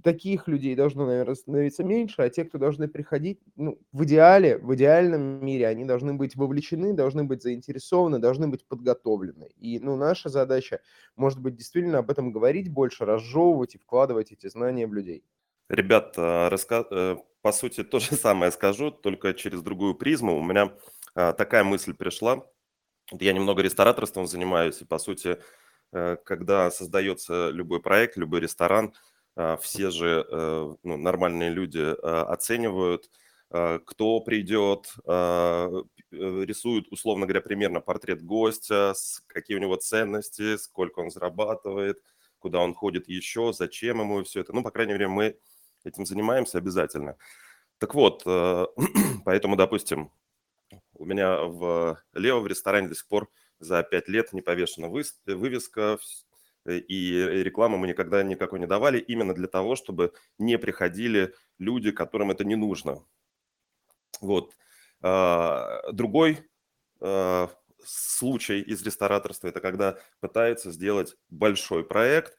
таких 0.04 0.48
людей 0.48 0.76
должно, 0.76 1.06
наверное, 1.06 1.36
становиться 1.36 1.84
меньше, 1.84 2.22
а 2.22 2.30
те, 2.30 2.46
кто 2.46 2.58
должны 2.58 2.88
приходить, 2.88 3.40
ну, 3.56 3.80
в 3.92 4.04
идеале, 4.06 4.58
в 4.58 4.74
идеальном 4.76 5.46
мире, 5.46 5.68
они 5.68 5.86
должны 5.86 6.14
быть 6.14 6.36
вовлечены, 6.36 6.94
должны 6.94 7.24
быть 7.24 7.44
заинтересованы, 7.44 8.20
должны 8.20 8.48
быть 8.48 8.66
подготовлены. 8.66 9.50
И, 9.58 9.80
ну, 9.80 9.96
наша 9.96 10.30
задача, 10.30 10.80
может 11.16 11.40
быть, 11.40 11.56
действительно 11.56 12.00
об 12.00 12.10
этом 12.10 12.32
говорить 12.32 12.72
больше, 12.72 13.06
разжевывать 13.06 13.76
и 13.76 13.78
вкладывать 13.78 14.32
эти 14.32 14.48
знания 14.48 14.88
в 14.88 14.94
людей. 14.94 15.24
Ребят, 15.70 16.14
а, 16.18 16.50
раска... 16.50 16.86
Э, 16.90 17.18
по 17.42 17.52
сути, 17.52 17.84
то 17.84 18.00
же 18.00 18.16
самое 18.16 18.52
скажу, 18.52 18.92
только 18.92 19.34
через 19.34 19.62
другую 19.62 19.96
призму. 19.96 20.38
У 20.38 20.44
меня 20.44 20.74
а, 21.16 21.34
такая 21.34 21.64
мысль 21.64 21.94
пришла. 21.94 22.46
Я 23.12 23.34
немного 23.34 23.62
рестораторством 23.62 24.28
занимаюсь, 24.28 24.82
и, 24.82 24.86
по 24.86 24.98
сути, 25.00 25.38
э, 25.92 26.18
когда 26.24 26.72
создается 26.72 27.50
любой 27.50 27.82
проект, 27.82 28.18
любой 28.18 28.40
ресторан– 28.40 28.94
все 29.62 29.92
же 29.92 30.26
э, 30.30 30.76
ну, 30.84 30.98
нормальные 30.98 31.52
люди 31.52 31.96
а, 32.02 32.24
оценивают, 32.24 33.10
а, 33.50 33.80
кто 33.80 34.20
придет, 34.22 34.96
э, 35.06 35.84
рисуют, 36.12 36.88
условно 36.92 37.26
говоря, 37.26 37.42
примерно 37.42 37.80
портрет 37.80 38.24
гостя, 38.24 38.94
какие 39.28 39.58
у 39.58 39.60
него 39.60 39.76
ценности, 39.76 40.58
сколько 40.58 41.00
он 41.00 41.12
зарабатывает, 41.12 42.02
куда 42.40 42.60
он 42.60 42.74
ходит 42.74 43.08
еще, 43.08 43.54
зачем 43.54 44.00
ему 44.00 44.24
все 44.24 44.42
это. 44.42 44.54
Ну, 44.54 44.64
по 44.64 44.72
крайней 44.72 44.94
мере, 44.94 45.08
мы 45.08 45.38
этим 45.84 46.06
занимаемся 46.06 46.58
обязательно. 46.58 47.16
Так 47.78 47.94
вот, 47.94 48.24
э, 48.26 48.66
поэтому, 49.26 49.56
допустим, 49.56 50.12
у 50.96 51.06
меня 51.06 51.42
в 51.44 52.02
Лео 52.14 52.40
в 52.40 52.48
ресторане 52.48 52.88
до 52.88 52.96
сих 52.96 53.08
пор 53.08 53.30
за 53.60 53.84
пять 53.84 54.08
лет 54.08 54.34
не 54.34 54.42
повешена 54.42 54.88
вывеска, 54.88 56.00
Э, 56.00 56.00
и 56.68 57.44
рекламу 57.44 57.78
мы 57.78 57.88
никогда 57.88 58.24
никакой 58.24 58.60
не 58.60 58.68
давали, 58.68 59.00
именно 59.00 59.34
для 59.34 59.48
того, 59.48 59.76
чтобы 59.76 60.14
не 60.38 60.58
приходили 60.58 61.34
люди, 61.60 61.92
которым 61.92 62.32
это 62.32 62.44
не 62.44 62.56
нужно. 62.56 63.04
Вот. 64.22 64.54
А, 65.02 65.82
другой 65.92 66.50
а, 67.00 67.50
случай 67.84 68.62
из 68.62 68.84
рестораторства– 68.84 69.48
это 69.50 69.60
когда 69.60 69.98
пытаются 70.20 70.72
сделать 70.72 71.16
большой 71.30 71.84
проект, 71.84 72.38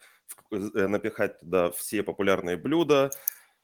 э, 0.50 0.56
напихать 0.86 1.40
туда 1.40 1.70
все 1.70 2.02
популярные 2.02 2.56
блюда, 2.56 3.10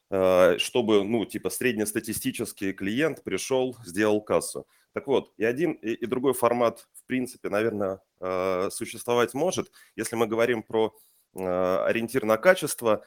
а, 0.09 0.57
чтобы, 0.57 1.03
ну, 1.03 1.25
типа, 1.25 1.49
среднестатистический 1.49 2.73
клиент 2.73 3.23
пришел, 3.23 3.75
сделал 3.85 4.21
кассу. 4.21 4.67
Так 4.95 5.07
вот, 5.07 5.33
и 5.35 5.43
один, 5.43 5.73
и, 5.73 5.91
и 5.91 6.05
другой 6.05 6.31
формат, 6.31 6.87
в 6.93 7.03
принципе, 7.03 7.49
наверное, 7.49 7.99
э, 8.21 8.69
существовать 8.71 9.33
может. 9.33 9.69
Если 9.97 10.15
мы 10.15 10.25
говорим 10.25 10.63
про 10.63 10.95
э, 11.35 11.83
ориентир 11.85 12.23
на 12.23 12.37
качество, 12.37 13.05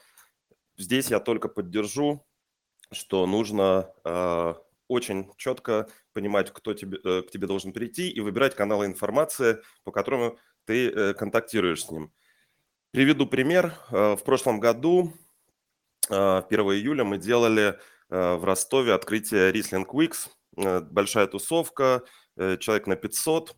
здесь 0.77 1.09
я 1.09 1.19
только 1.19 1.49
поддержу, 1.49 2.27
что 2.93 3.27
нужно 3.27 3.91
э, 4.05 4.55
очень 4.87 5.33
четко 5.39 5.89
понимать, 6.13 6.53
кто 6.53 6.75
тебе, 6.75 6.99
к 7.23 7.31
тебе 7.31 7.47
должен 7.47 7.73
прийти, 7.73 8.11
и 8.11 8.21
выбирать 8.21 8.55
каналы 8.55 8.85
информации, 8.85 9.57
по 9.83 9.91
которому 9.91 10.39
ты 10.67 11.15
контактируешь 11.15 11.87
с 11.87 11.91
ним. 11.91 12.13
Приведу 12.91 13.27
пример. 13.27 13.75
В 13.89 14.21
прошлом 14.27 14.61
году, 14.61 15.15
1 16.11 16.15
июля, 16.51 17.05
мы 17.05 17.17
делали 17.17 17.79
в 18.11 18.45
Ростове 18.45 18.93
открытие 18.93 19.53
Riesling 19.53 19.87
Weeks– 19.87 20.29
Э, 20.38 20.38
большая 20.59 21.27
тусовка, 21.27 22.03
э, 22.37 22.57
человек 22.59 22.87
на 22.87 22.97
500. 22.97 23.57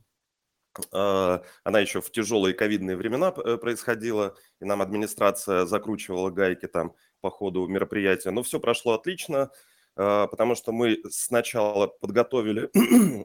А, 0.93 1.43
она 1.65 1.81
еще 1.81 2.01
в 2.01 2.11
тяжелые 2.13 2.55
ковидные 2.55 2.97
времена 2.97 3.35
э, 3.37 3.57
происходила, 3.57 4.37
и 4.61 4.65
нам 4.65 4.83
администрация 4.83 5.67
закручивала 5.67 6.31
гайки 6.31 6.67
там 6.67 6.95
по 7.21 7.31
ходу 7.31 7.67
мероприятия. 7.67 8.31
Но 8.31 8.43
все 8.43 8.61
прошло 8.61 8.95
отлично, 8.95 9.51
а, 9.97 10.27
потому 10.27 10.55
что 10.55 10.73
мы 10.73 10.99
сначала 11.11 11.89
подготовили, 11.89 12.71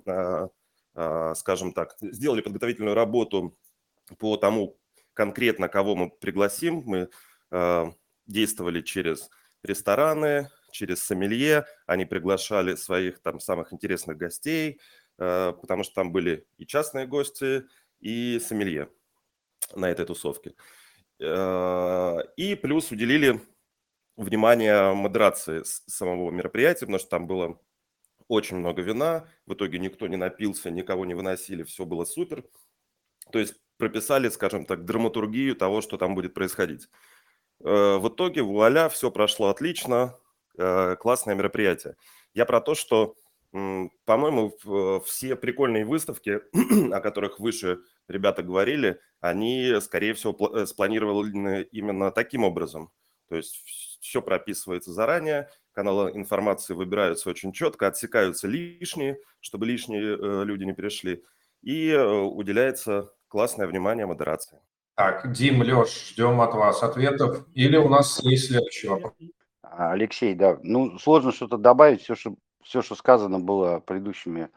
а, 0.95 1.35
скажем 1.35 1.73
так, 1.73 1.95
сделали 2.01 2.41
подготовительную 2.41 2.95
работу 2.95 3.57
по 4.17 4.37
тому 4.37 4.77
конкретно, 5.13 5.67
кого 5.67 5.95
мы 5.95 6.09
пригласим. 6.09 6.83
Мы 6.85 7.09
действовали 8.27 8.81
через 8.81 9.29
рестораны, 9.63 10.49
через 10.75 11.03
сомелье, 11.03 11.65
они 11.87 12.05
приглашали 12.05 12.75
своих 12.75 13.19
там 13.21 13.39
самых 13.39 13.73
интересных 13.73 14.17
гостей, 14.17 14.79
э, 15.17 15.53
потому 15.59 15.83
что 15.83 15.95
там 15.95 16.11
были 16.11 16.45
и 16.57 16.65
частные 16.67 17.07
гости, 17.07 17.63
и 17.99 18.39
сомелье 18.39 18.89
на 19.73 19.89
этой 19.89 20.05
тусовке. 20.05 20.53
Э, 21.19 22.17
и 22.35 22.55
плюс 22.55 22.91
уделили 22.91 23.41
внимание 24.17 24.93
модерации 24.93 25.63
самого 25.63 26.31
мероприятия, 26.31 26.85
потому 26.85 26.99
что 26.99 27.09
там 27.09 27.27
было 27.27 27.59
очень 28.27 28.57
много 28.57 28.81
вина, 28.81 29.27
в 29.45 29.53
итоге 29.53 29.79
никто 29.79 30.07
не 30.07 30.17
напился, 30.17 30.71
никого 30.71 31.05
не 31.05 31.13
выносили, 31.13 31.63
все 31.63 31.85
было 31.85 32.05
супер. 32.05 32.43
То 33.31 33.39
есть 33.39 33.55
прописали, 33.77 34.29
скажем 34.29 34.65
так, 34.65 34.85
драматургию 34.85 35.55
того, 35.55 35.81
что 35.81 35.97
там 35.97 36.15
будет 36.15 36.33
происходить. 36.33 36.89
Э, 37.63 37.97
в 37.97 38.09
итоге, 38.09 38.41
вуаля, 38.41 38.89
все 38.89 39.11
прошло 39.11 39.49
отлично, 39.49 40.17
классное 40.99 41.35
мероприятие. 41.35 41.95
Я 42.33 42.45
про 42.45 42.61
то, 42.61 42.75
что, 42.75 43.15
по-моему, 43.51 45.01
все 45.05 45.35
прикольные 45.35 45.85
выставки, 45.85 46.41
о 46.93 46.99
которых 46.99 47.39
выше 47.39 47.79
ребята 48.07 48.43
говорили, 48.43 48.99
они, 49.19 49.75
скорее 49.81 50.13
всего, 50.13 50.35
э, 50.55 50.65
спланированы 50.65 51.63
именно 51.71 52.11
таким 52.11 52.43
образом. 52.43 52.91
То 53.27 53.35
есть 53.35 53.63
все 54.01 54.21
прописывается 54.21 54.93
заранее, 54.93 55.49
каналы 55.73 56.11
информации 56.11 56.73
выбираются 56.73 57.29
очень 57.29 57.51
четко, 57.51 57.87
отсекаются 57.87 58.47
лишние, 58.47 59.17
чтобы 59.39 59.65
лишние 59.65 60.17
э, 60.17 60.43
люди 60.43 60.63
не 60.63 60.73
перешли, 60.73 61.23
и 61.61 61.95
уделяется 61.95 63.11
классное 63.27 63.65
внимание 63.65 64.05
модерации. 64.05 64.59
Так, 64.93 65.31
Дим, 65.33 65.61
Леш, 65.61 66.11
ждем 66.11 66.39
от 66.39 66.53
вас 66.53 66.83
ответов. 66.83 67.45
Или 67.53 67.75
у 67.77 67.89
нас 67.89 68.23
есть 68.23 68.47
следующий 68.47 68.87
вопрос? 68.87 69.13
А, 69.71 69.91
Алексей, 69.91 70.33
да, 70.35 70.57
ну 70.63 70.97
сложно 70.99 71.31
что-то 71.31 71.57
добавить, 71.57 72.01
все, 72.01 72.15
что 72.15 72.35
все, 72.63 72.81
что 72.81 72.95
сказано 72.95 73.39
было 73.39 73.79
предыдущими 73.79 74.49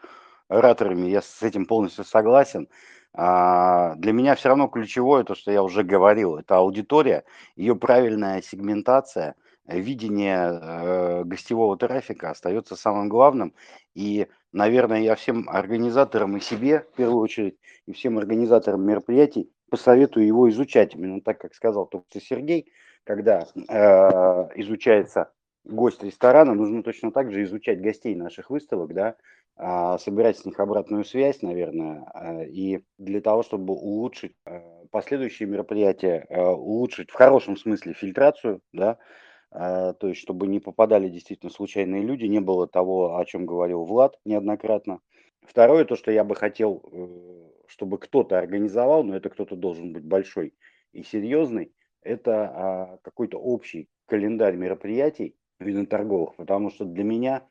ораторами, 0.49 1.09
я 1.09 1.23
с 1.23 1.43
этим 1.43 1.67
полностью 1.67 2.05
согласен. 2.05 2.69
А, 3.15 3.95
для 3.97 4.13
меня 4.13 4.35
все 4.35 4.49
равно 4.49 4.69
ключевое 4.69 5.25
то, 5.25 5.35
что 5.35 5.51
я 5.51 5.63
уже 5.63 5.83
говорил, 5.83 6.37
это 6.37 6.57
аудитория, 6.57 7.25
ее 7.57 7.75
правильная 7.75 8.43
сегментация, 8.43 9.35
видение 9.67 10.59
э, 10.61 11.25
гостевого 11.25 11.77
трафика 11.77 12.31
остается 12.31 12.75
самым 12.77 13.09
главным. 13.09 13.55
И, 13.95 14.29
наверное, 14.53 15.01
я 15.01 15.15
всем 15.15 15.49
организаторам 15.49 16.37
и 16.37 16.41
себе, 16.41 16.87
в 16.93 16.97
первую 16.97 17.21
очередь, 17.21 17.59
и 17.87 17.93
всем 17.93 18.19
организаторам 18.19 18.83
мероприятий 18.83 19.51
посоветую 19.69 20.27
его 20.27 20.49
изучать, 20.49 20.95
именно 20.95 21.21
так, 21.21 21.41
как 21.41 21.55
сказал 21.55 21.87
только 21.87 22.21
Сергей, 22.21 22.73
когда 23.09 23.47
э, 23.57 24.61
изучается 24.61 25.33
гость 25.65 26.03
ресторана, 26.03 26.53
нужно 26.53 26.83
точно 26.83 27.11
так 27.11 27.33
же 27.33 27.43
изучать 27.45 27.81
гостей 27.81 28.15
наших 28.15 28.51
выставок, 28.51 28.93
да, 28.93 29.17
а, 29.57 29.97
собирать 29.97 30.37
с 30.37 30.45
них 30.45 30.61
обратную 30.61 31.05
связь, 31.07 31.41
наверное, 31.41 32.05
а, 32.13 32.45
и 32.45 32.81
для 32.99 33.23
того, 33.23 33.43
чтобы 33.43 33.73
улучшить 33.73 34.35
а, 34.45 34.61
последующие 34.91 35.49
мероприятия, 35.49 36.27
улучшить 36.29 37.11
в 37.11 37.15
хорошем 37.15 37.57
смысле 37.57 37.95
фильтрацию, 37.95 38.61
да, 38.75 38.99
то 39.51 39.97
есть 40.03 40.21
чтобы 40.21 40.47
не 40.47 40.61
попадали 40.61 41.09
действительно 41.09 41.51
случайные 41.51 42.03
люди, 42.03 42.27
не 42.27 42.41
было 42.41 42.69
того, 42.69 43.17
о 43.17 43.25
чем 43.25 43.47
говорил 43.47 43.85
Влад 43.85 44.19
неоднократно. 44.27 45.01
Второе, 45.47 45.87
то, 45.87 45.97
что 45.97 46.11
я 46.11 46.23
бы 46.25 46.35
хотел, 46.35 46.83
э, 46.93 47.49
чтобы 47.69 47.97
кто-то 47.97 48.39
организовал, 48.39 49.03
но 49.03 49.17
это 49.17 49.31
кто-то 49.31 49.57
должен 49.57 49.95
быть 49.95 50.05
большой 50.05 50.53
и 50.93 51.03
серьезный, 51.03 51.73
это 52.03 52.99
какой-то 53.03 53.39
общий 53.39 53.89
календарь 54.07 54.57
мероприятий 54.57 55.37
виноторговых, 55.61 56.37
потому 56.37 56.71
что 56.71 56.85
для 56.85 57.05
меня 57.05 57.49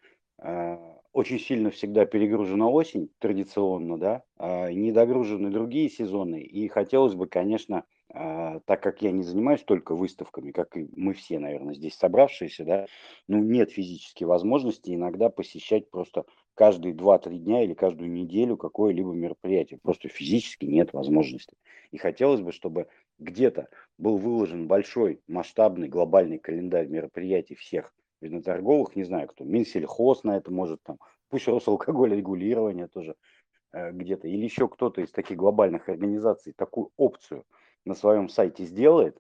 очень 1.14 1.39
сильно 1.39 1.72
всегда 1.72 2.06
перегружена 2.06 2.70
осень 2.70 3.10
традиционно, 3.20 3.98
да, 3.98 4.24
а 4.38 4.72
не 4.72 4.91
догружены 4.91 5.50
другие 5.50 5.89
сезоны. 5.89 6.41
И 6.41 6.68
хотелось 6.68 7.16
бы, 7.16 7.28
конечно, 7.28 7.86
а, 8.14 8.60
так 8.62 8.82
как 8.82 9.01
я 9.01 9.12
не 9.12 9.24
занимаюсь 9.24 9.64
только 9.64 9.93
выставками, 9.93 10.51
как 10.51 10.78
и 10.78 10.88
мы 10.95 11.14
все, 11.14 11.39
наверное, 11.39 11.76
здесь 11.76 11.95
собравшиеся, 11.95 12.64
да, 12.64 12.86
ну, 13.28 13.39
нет 13.39 13.72
физической 13.72 14.24
возможности 14.24 14.95
иногда 14.95 15.30
посещать 15.30 15.89
просто 15.89 16.26
каждые 16.55 16.95
2-3 16.95 17.38
дня 17.38 17.64
или 17.64 17.74
каждую 17.74 18.12
неделю 18.12 18.58
какое-либо 18.58 19.12
мероприятие. 19.12 19.80
Просто 19.84 20.08
физически 20.08 20.66
нет 20.66 20.93
возможности. 20.93 21.58
И 21.91 21.97
хотелось 21.97 22.41
бы, 22.41 22.51
чтобы 22.51 22.88
где-то 23.20 23.68
был 23.97 24.18
выложен 24.18 24.68
большой, 24.68 25.22
масштабный, 25.28 25.89
глобальный 25.89 26.39
календарь 26.39 26.88
мероприятий 26.88 27.55
всех 27.55 27.93
виноторговых, 28.22 28.95
не 28.95 29.03
знаю 29.03 29.28
кто, 29.28 29.43
Минсельхоз 29.43 30.24
на 30.24 30.38
это 30.38 30.51
может, 30.51 30.82
там, 30.84 30.97
пусть 31.30 31.47
Росалкоголь 31.47 32.16
регулирование 32.16 32.88
тоже 32.88 33.16
э, 33.74 33.91
где-то, 33.91 34.28
или 34.28 34.43
еще 34.43 34.68
кто-то 34.68 35.01
из 35.01 35.12
таких 35.12 35.38
глобальных 35.38 35.89
организаций 35.89 36.53
такую 36.53 36.91
опцию 36.97 37.45
на 37.88 37.95
своем 37.95 38.29
сайте 38.29 38.65
сделает, 38.65 39.17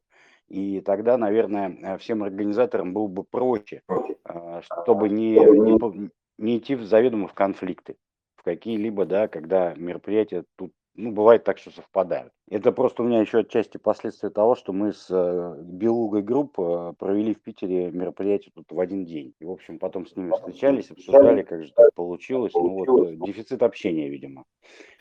и 0.47 0.81
тогда, 0.81 1.17
наверное, 1.17 1.97
всем 1.97 2.23
организаторам 2.23 2.93
было 2.93 3.07
бы 3.07 3.23
проще, 3.23 3.81
э, 3.89 4.61
чтобы 4.61 5.09
не, 5.09 5.31
не, 5.33 6.09
не 6.37 6.57
идти 6.57 6.75
в 6.75 6.83
заведомо 6.83 7.27
в 7.27 7.33
конфликты, 7.33 7.95
в 8.35 8.43
какие-либо, 8.43 9.05
да, 9.05 9.27
когда 9.27 9.73
мероприятия 9.75 10.45
тут 10.55 10.71
ну, 10.97 11.11
бывает 11.11 11.43
так, 11.43 11.59
что 11.59 11.69
совпадают. 11.69 12.33
Это 12.49 12.71
просто 12.71 13.03
у 13.03 13.05
меня 13.05 13.21
еще 13.21 13.39
отчасти 13.39 13.77
последствия 13.77 14.31
того, 14.31 14.55
что 14.55 14.73
мы 14.73 14.93
с 14.93 15.07
э, 15.11 15.61
Белугой 15.61 16.23
групп 16.23 16.59
э, 16.59 16.93
провели 16.97 17.35
в 17.35 17.41
Питере 17.43 17.91
мероприятие 17.91 18.51
тут 18.55 18.71
в 18.71 18.79
один 18.79 19.05
день. 19.05 19.35
И, 19.39 19.45
в 19.45 19.51
общем, 19.51 19.77
потом 19.77 20.07
с 20.07 20.15
ними 20.15 20.31
встречались, 20.31 20.89
обсуждали, 20.89 21.43
как 21.43 21.63
же 21.63 21.71
так 21.71 21.93
получилось. 21.93 22.53
Ну, 22.55 22.83
вот 22.83 23.09
э, 23.09 23.15
дефицит 23.15 23.61
общения, 23.61 24.09
видимо, 24.09 24.45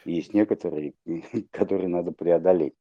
есть 0.04 0.34
некоторые, 0.34 0.92
которые 1.50 1.88
надо 1.88 2.12
преодолеть. 2.12 2.74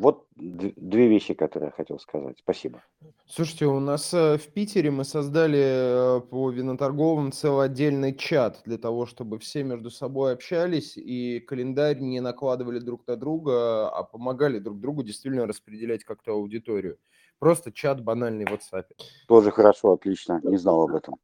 Вот 0.00 0.24
две 0.34 1.08
вещи, 1.08 1.34
которые 1.34 1.66
я 1.66 1.72
хотел 1.72 1.98
сказать. 1.98 2.38
Спасибо. 2.38 2.82
Слушайте, 3.26 3.66
у 3.66 3.80
нас 3.80 4.14
э, 4.14 4.38
в 4.38 4.46
Питере 4.46 4.90
мы 4.90 5.04
создали 5.04 6.16
э, 6.16 6.20
по 6.22 6.50
виноторговым 6.50 7.32
целый 7.32 7.66
отдельный 7.66 8.16
чат 8.16 8.62
для 8.64 8.78
того, 8.78 9.04
чтобы 9.04 9.38
все 9.38 9.62
между 9.62 9.90
собой 9.90 10.32
общались 10.32 10.96
и 10.96 11.40
календарь 11.40 12.00
не 12.00 12.20
накладывали 12.20 12.78
друг 12.78 13.06
на 13.06 13.16
друга, 13.16 13.90
а 13.90 14.02
помогали 14.02 14.58
друг 14.58 14.80
другу 14.80 15.02
действительно 15.02 15.46
распределять 15.46 16.02
как-то 16.04 16.32
аудиторию. 16.32 16.96
Просто 17.38 17.70
чат 17.70 18.02
банальный 18.02 18.46
в 18.46 18.52
WhatsApp. 18.52 18.86
Тоже 19.28 19.50
хорошо, 19.50 19.92
отлично. 19.92 20.40
Не 20.42 20.56
знал 20.56 20.80
об 20.80 20.94
этом. 20.94 21.16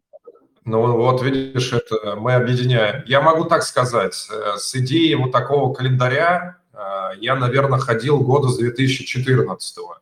Ну 0.67 0.99
вот 0.99 1.23
видишь, 1.23 1.73
это 1.73 2.17
мы 2.17 2.35
объединяем. 2.35 3.05
Я 3.07 3.23
могу 3.23 3.47
так 3.47 3.63
сказать, 3.63 4.29
э, 4.31 4.59
с 4.59 4.75
идеей 4.75 5.15
вот 5.15 5.33
такого 5.33 5.73
календаря 5.73 6.59
я, 7.21 7.35
наверное, 7.37 7.79
ходил 7.79 8.21
года 8.21 8.49
с 8.49 8.59
2014 8.59 9.79
-го. 9.79 9.95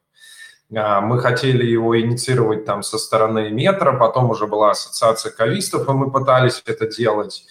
А, 0.77 1.01
мы 1.01 1.21
хотели 1.21 1.65
его 1.65 1.99
инициировать 2.01 2.65
там 2.65 2.83
со 2.83 2.99
стороны 2.99 3.51
метра, 3.51 3.93
потом 3.93 4.31
уже 4.31 4.47
была 4.47 4.71
ассоциация 4.71 5.31
кавистов, 5.33 5.89
и 5.89 5.93
мы 5.93 6.11
пытались 6.11 6.63
это 6.67 6.87
делать. 6.87 7.45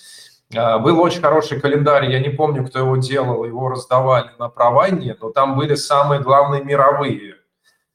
А, 0.56 0.80
был 0.80 1.00
очень 1.00 1.22
хороший 1.22 1.60
календарь, 1.62 2.12
я 2.12 2.20
не 2.20 2.30
помню, 2.30 2.66
кто 2.66 2.80
его 2.80 2.98
делал, 2.98 3.46
его 3.46 3.70
раздавали 3.70 4.32
на 4.40 4.50
Провайне, 4.50 5.16
но 5.22 5.30
там 5.30 5.56
были 5.56 5.76
самые 5.76 6.22
главные 6.22 6.64
мировые. 6.64 7.36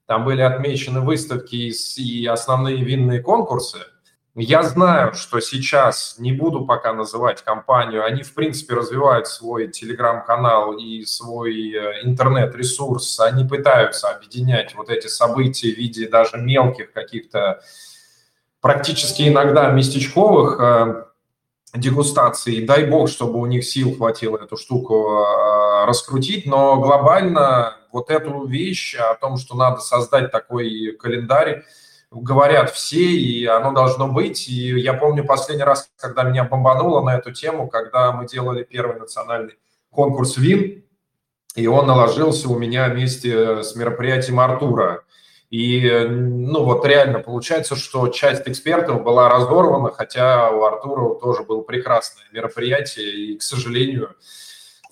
Там 0.07 0.25
были 0.25 0.41
отмечены 0.41 1.01
выставки 1.01 1.73
и 2.01 2.27
основные 2.27 2.83
винные 2.83 3.21
конкурсы– 3.21 3.79
я 4.41 4.63
знаю, 4.63 5.15
что 5.15 5.41
сейчас, 5.41 6.15
не 6.19 6.33
буду 6.33 6.65
пока 6.65 6.93
называть 6.93 7.43
компанию, 7.43 8.05
они, 8.05 8.23
в 8.23 8.35
принципе, 8.35 8.75
развивают 8.75 9.27
свой 9.27 9.69
телеграм-канал 9.69 10.73
и 10.73 11.05
свой 11.05 11.73
э, 11.73 12.05
интернет-ресурс. 12.05 13.21
Они 13.21 13.45
пытаются 13.45 14.09
объединять 14.09 14.75
вот 14.75 14.91
эти 14.91 15.09
события 15.09 15.73
в 15.73 15.77
виде 15.77 16.09
даже 16.09 16.39
мелких 16.39 16.93
каких-то, 16.93 17.63
практически 18.61 19.29
иногда 19.29 19.71
местечковых 19.71 20.61
э, 20.61 21.05
дегустаций. 21.75 22.65
Дай 22.65 22.85
бог, 22.85 23.09
чтобы 23.09 23.41
у 23.41 23.47
них 23.47 23.65
сил 23.65 23.97
хватило 23.97 24.37
эту 24.37 24.57
штуку 24.57 25.21
э, 25.21 25.87
раскрутить. 25.87 26.47
Но 26.47 26.81
глобально 26.81 27.77
вот 27.93 28.11
эту 28.11 28.47
вещь 28.47 28.95
о 28.95 29.15
том, 29.15 29.37
что 29.37 29.57
надо 29.57 29.81
создать 29.81 30.31
такой 30.31 30.97
календарь, 31.01 31.65
говорят 32.11 32.71
все, 32.71 33.05
и 33.05 33.45
оно 33.47 33.73
должно 33.73 34.09
быть. 34.09 34.49
И 34.49 34.79
я 34.79 34.95
помню 34.95 35.25
последний 35.25 35.65
раз, 35.65 35.91
когда 35.97 36.23
меня 36.23 36.45
бомбануло 36.45 37.03
на 37.03 37.17
эту 37.17 37.33
тему, 37.33 37.69
когда 37.69 38.13
мы 38.13 38.27
делали 38.27 38.63
первый 38.63 38.99
национальный 38.99 39.55
конкурс 39.91 40.37
ВИН, 40.37 40.85
и 41.55 41.67
он 41.67 41.87
наложился 41.87 42.49
у 42.49 42.59
меня 42.59 42.89
вместе 42.89 43.63
с 43.63 43.75
мероприятием 43.75 44.41
Артура. 44.41 45.03
И, 45.51 45.91
ну, 46.09 46.65
вот 46.65 46.85
реально 46.85 47.21
получается, 47.21 47.75
что 47.75 48.09
часть 48.09 48.47
экспертов 48.47 49.03
была 49.03 49.31
разорвана, 49.31 49.91
хотя 49.91 50.51
у 50.51 50.65
Артура 50.65 51.19
тоже 51.19 51.43
было 51.43 51.63
прекрасное 51.63 52.25
мероприятие, 52.33 53.33
и, 53.33 53.39
к 53.39 53.43
сожалению, 53.43 54.15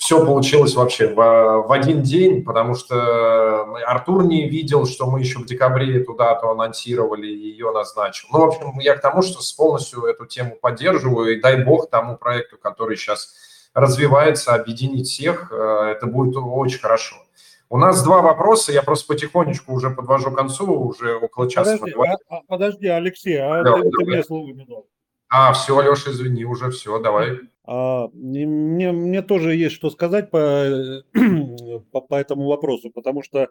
все 0.07 0.25
получилось 0.25 0.77
вообще 0.77 1.09
в, 1.09 1.17
в 1.17 1.73
один 1.73 2.01
день, 2.01 2.45
потому 2.45 2.77
что 2.77 3.65
Артур 3.87 4.25
не 4.25 4.49
видел, 4.49 4.87
что 4.87 5.11
мы 5.11 5.19
еще 5.19 5.41
в 5.41 5.47
декабре 5.47 6.01
эту 6.01 6.15
дату 6.15 6.49
анонсировали 6.49 7.27
и 7.27 7.51
ее 7.51 7.73
назначил. 7.73 8.29
Ну, 8.31 8.39
в 8.39 8.45
общем, 8.45 8.79
я 8.79 8.95
к 8.95 9.01
тому, 9.01 9.23
что 9.23 9.43
с 9.43 9.53
полностью 9.53 10.05
эту 10.05 10.25
тему 10.27 10.57
поддерживаю, 10.63 11.37
и 11.37 11.41
дай 11.41 11.65
бог 11.65 11.91
тому 11.91 12.17
проекту, 12.17 12.57
который 12.57 12.97
сейчас 12.97 13.35
развивается, 13.75 14.55
объединить 14.55 15.09
всех, 15.09 15.51
э, 15.51 15.95
это 15.97 16.07
будет 16.07 16.37
очень 16.37 16.79
хорошо. 16.79 17.17
У 17.69 17.77
нас 17.77 18.01
два 18.05 18.23
вопроса, 18.23 18.71
я 18.71 18.85
просто 18.85 19.13
потихонечку 19.13 19.73
уже 19.73 19.91
подвожу 19.91 20.31
к 20.31 20.37
концу, 20.37 20.73
уже 20.73 21.17
около 21.17 21.51
часа. 21.51 21.79
Подожди, 21.79 21.95
а, 21.99 22.17
а, 22.29 22.41
подожди 22.47 22.87
Алексей, 22.87 23.41
а 23.41 23.65
да, 23.65 23.73
ты, 23.83 23.91
ты 23.91 24.05
мне 24.05 24.23
слово 24.23 24.53
не 24.53 24.65
дал. 24.67 24.87
А, 25.29 25.53
все, 25.53 25.81
Леша, 25.81 26.11
извини, 26.11 26.45
уже 26.45 26.71
все, 26.71 26.99
давай. 27.01 27.41
А, 27.65 28.09
мне, 28.13 28.93
мне 28.93 29.23
тоже 29.23 29.57
есть 29.57 29.75
что 29.75 29.91
сказать 29.91 30.31
по, 30.31 31.03
по, 31.93 32.01
по 32.01 32.15
этому 32.15 32.47
вопросу, 32.47 32.91
потому 32.91 33.23
что 33.23 33.49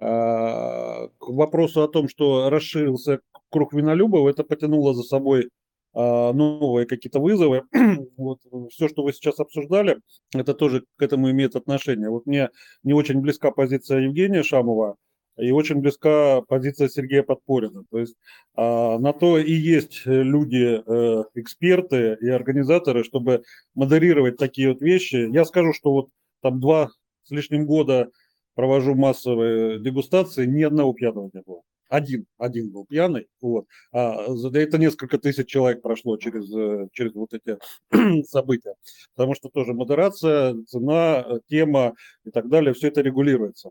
а, 0.00 1.08
к 1.18 1.28
вопросу 1.28 1.82
о 1.82 1.88
том, 1.88 2.08
что 2.08 2.48
расширился 2.48 3.20
круг 3.50 3.74
винолюбов, 3.74 4.26
это 4.26 4.42
потянуло 4.42 4.94
за 4.94 5.02
собой 5.02 5.50
а, 5.94 6.32
новые 6.32 6.86
какие-то 6.86 7.20
вызовы. 7.20 7.64
вот, 8.16 8.40
все, 8.70 8.88
что 8.88 9.02
вы 9.02 9.12
сейчас 9.12 9.38
обсуждали, 9.38 10.00
это 10.34 10.54
тоже 10.54 10.84
к 10.96 11.02
этому 11.02 11.30
имеет 11.30 11.54
отношение. 11.54 12.08
Вот 12.08 12.24
мне 12.26 12.50
не 12.84 12.94
очень 12.94 13.20
близка 13.20 13.50
позиция 13.50 14.00
Евгения 14.00 14.42
Шамова, 14.42 14.96
и 15.38 15.50
очень 15.50 15.76
близка 15.76 16.42
позиция 16.42 16.88
Сергея 16.88 17.22
Подпорина. 17.22 17.84
То 17.90 17.98
есть 17.98 18.16
а, 18.54 18.98
на 18.98 19.12
то 19.12 19.38
и 19.38 19.52
есть 19.52 20.02
люди, 20.04 20.82
э, 20.84 21.24
эксперты 21.34 22.16
и 22.20 22.28
организаторы, 22.28 23.04
чтобы 23.04 23.42
модерировать 23.74 24.36
такие 24.36 24.68
вот 24.70 24.80
вещи. 24.80 25.28
Я 25.32 25.44
скажу, 25.44 25.72
что 25.72 25.92
вот 25.92 26.08
там 26.42 26.60
два 26.60 26.90
с 27.24 27.30
лишним 27.30 27.66
года 27.66 28.10
провожу 28.54 28.94
массовые 28.94 29.78
дегустации, 29.78 30.46
ни 30.46 30.62
одного 30.62 30.92
пьяного 30.92 31.30
не 31.32 31.42
было. 31.42 31.62
один, 31.88 32.26
один 32.36 32.70
был 32.70 32.84
пьяный, 32.84 33.28
вот. 33.40 33.66
А 33.92 34.26
это 34.52 34.78
несколько 34.78 35.16
тысяч 35.18 35.48
человек 35.48 35.80
прошло 35.80 36.16
через, 36.18 36.52
э, 36.54 36.88
через 36.92 37.14
вот 37.14 37.32
эти 37.32 37.58
события, 38.24 38.74
потому 39.14 39.34
что 39.34 39.48
тоже 39.48 39.72
модерация, 39.72 40.54
цена, 40.66 41.24
тема 41.48 41.94
и 42.24 42.30
так 42.30 42.48
далее, 42.48 42.74
все 42.74 42.88
это 42.88 43.00
регулируется. 43.00 43.70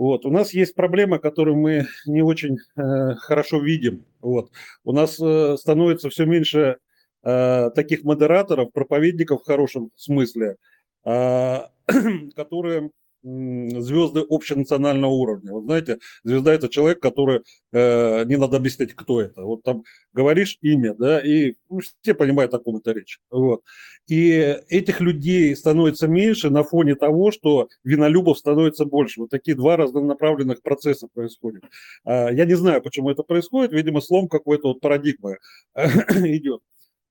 Вот. 0.00 0.24
У 0.24 0.30
нас 0.30 0.54
есть 0.54 0.74
проблема, 0.74 1.18
которую 1.18 1.58
мы 1.58 1.86
не 2.06 2.22
очень 2.22 2.56
э, 2.56 3.14
хорошо 3.16 3.60
видим. 3.60 4.06
Вот. 4.22 4.50
У 4.82 4.92
нас 4.92 5.20
э, 5.20 5.56
становится 5.58 6.08
все 6.08 6.24
меньше 6.24 6.78
э, 7.22 7.70
таких 7.74 8.02
модераторов, 8.02 8.72
проповедников 8.72 9.42
в 9.42 9.44
хорошем 9.44 9.90
смысле, 9.96 10.56
э, 11.04 11.58
которые 12.34 12.92
звезды 13.22 14.24
общенационального 14.28 15.10
уровня. 15.10 15.52
Вот 15.52 15.64
знаете, 15.64 15.98
звезда 16.24 16.54
это 16.54 16.68
человек, 16.68 17.00
который 17.00 17.42
э, 17.72 18.24
не 18.24 18.36
надо 18.36 18.56
объяснять, 18.56 18.94
кто 18.94 19.20
это. 19.20 19.42
Вот 19.42 19.62
там 19.62 19.84
говоришь 20.12 20.58
имя, 20.62 20.94
да, 20.94 21.20
и 21.20 21.54
ну, 21.68 21.80
все 22.00 22.14
понимают, 22.14 22.54
о 22.54 22.58
ком 22.58 22.76
это 22.76 22.92
речь. 22.92 23.18
Вот. 23.30 23.62
И 24.06 24.30
этих 24.68 25.00
людей 25.00 25.54
становится 25.54 26.08
меньше 26.08 26.50
на 26.50 26.64
фоне 26.64 26.94
того, 26.94 27.30
что 27.30 27.68
винолюбов 27.84 28.38
становится 28.38 28.84
больше. 28.86 29.20
Вот 29.20 29.30
такие 29.30 29.56
два 29.56 29.76
разнонаправленных 29.76 30.62
процесса 30.62 31.06
происходят. 31.12 31.64
А, 32.04 32.30
я 32.30 32.46
не 32.46 32.54
знаю, 32.54 32.82
почему 32.82 33.10
это 33.10 33.22
происходит. 33.22 33.72
Видимо, 33.72 34.00
слом 34.00 34.28
какой-то 34.28 34.68
вот 34.68 34.80
парадигмы 34.80 35.38
идет. 35.76 36.60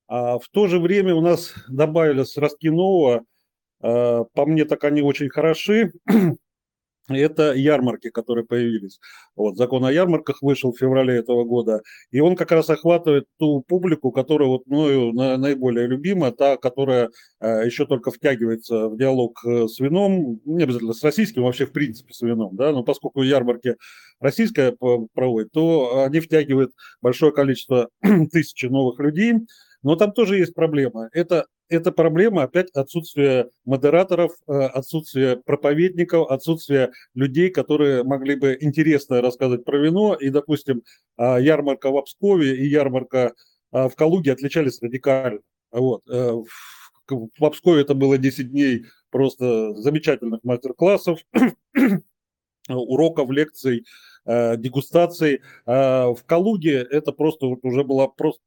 А 0.08 0.38
в 0.40 0.48
то 0.48 0.66
же 0.66 0.80
время 0.80 1.14
у 1.14 1.20
нас 1.20 1.54
добавились 1.68 2.36
ростки 2.36 2.68
нового, 2.68 3.22
Э, 3.22 3.29
по 3.80 4.46
мне, 4.46 4.64
так 4.64 4.84
они 4.84 5.02
очень 5.02 5.30
хороши. 5.30 5.92
Это 7.10 7.54
ярмарки, 7.54 8.10
которые 8.10 8.44
появились. 8.44 9.00
Вот, 9.34 9.56
закон 9.56 9.84
о 9.84 9.92
ярмарках 9.92 10.42
вышел 10.42 10.72
в 10.72 10.78
феврале 10.78 11.16
этого 11.16 11.44
года, 11.44 11.82
и 12.10 12.20
он 12.20 12.36
как 12.36 12.52
раз 12.52 12.70
охватывает 12.70 13.26
ту 13.38 13.62
публику, 13.66 14.12
которая 14.12 14.48
вот 14.48 14.66
мною 14.66 15.12
наиболее 15.12 15.86
любима, 15.86 16.30
та, 16.30 16.56
которая 16.56 17.10
э, 17.40 17.66
еще 17.66 17.86
только 17.86 18.10
втягивается 18.10 18.88
в 18.88 18.96
диалог 18.96 19.44
э, 19.44 19.66
с 19.66 19.80
вином, 19.80 20.40
не 20.44 20.62
обязательно 20.62 20.92
с 20.92 21.02
российским, 21.02 21.42
вообще 21.42 21.66
в 21.66 21.72
принципе 21.72 22.12
с 22.12 22.20
вином, 22.20 22.54
да, 22.56 22.72
но 22.72 22.84
поскольку 22.84 23.22
ярмарки 23.22 23.76
российская 24.20 24.76
проводит, 25.14 25.50
то 25.52 26.04
они 26.04 26.20
втягивают 26.20 26.72
большое 27.02 27.32
количество 27.32 27.88
тысяч 28.30 28.62
новых 28.68 29.00
людей, 29.00 29.34
но 29.82 29.96
там 29.96 30.12
тоже 30.12 30.36
есть 30.36 30.54
проблема. 30.54 31.08
Это 31.12 31.46
это 31.70 31.92
проблема 31.92 32.42
опять 32.42 32.70
отсутствия 32.72 33.48
модераторов, 33.64 34.32
э, 34.46 34.52
отсутствие 34.52 35.36
проповедников, 35.36 36.30
отсутствие 36.30 36.90
людей, 37.14 37.50
которые 37.50 38.02
могли 38.02 38.34
бы 38.34 38.58
интересно 38.60 39.22
рассказывать 39.22 39.64
про 39.64 39.78
вино. 39.78 40.14
И, 40.14 40.30
допустим, 40.30 40.82
а, 41.16 41.38
ярмарка 41.38 41.90
в 41.90 41.96
Обскове 41.96 42.56
и 42.56 42.66
ярмарка 42.66 43.34
а, 43.70 43.88
в 43.88 43.94
Калуге 43.94 44.32
отличались 44.32 44.82
радикально. 44.82 45.40
Вот. 45.70 46.02
Э, 46.08 46.32
в 47.08 47.44
Обскове 47.44 47.82
это 47.82 47.94
было 47.94 48.18
10 48.18 48.50
дней 48.50 48.84
просто 49.10 49.74
замечательных 49.74 50.40
мастер-классов, 50.42 51.20
уроков, 52.68 53.30
лекций, 53.30 53.86
э, 54.24 54.56
дегустаций. 54.56 55.42
А 55.66 56.12
в 56.12 56.24
Калуге 56.24 56.86
это 56.90 57.12
просто 57.12 57.46
уже 57.46 57.84
была 57.84 58.08
просто 58.08 58.42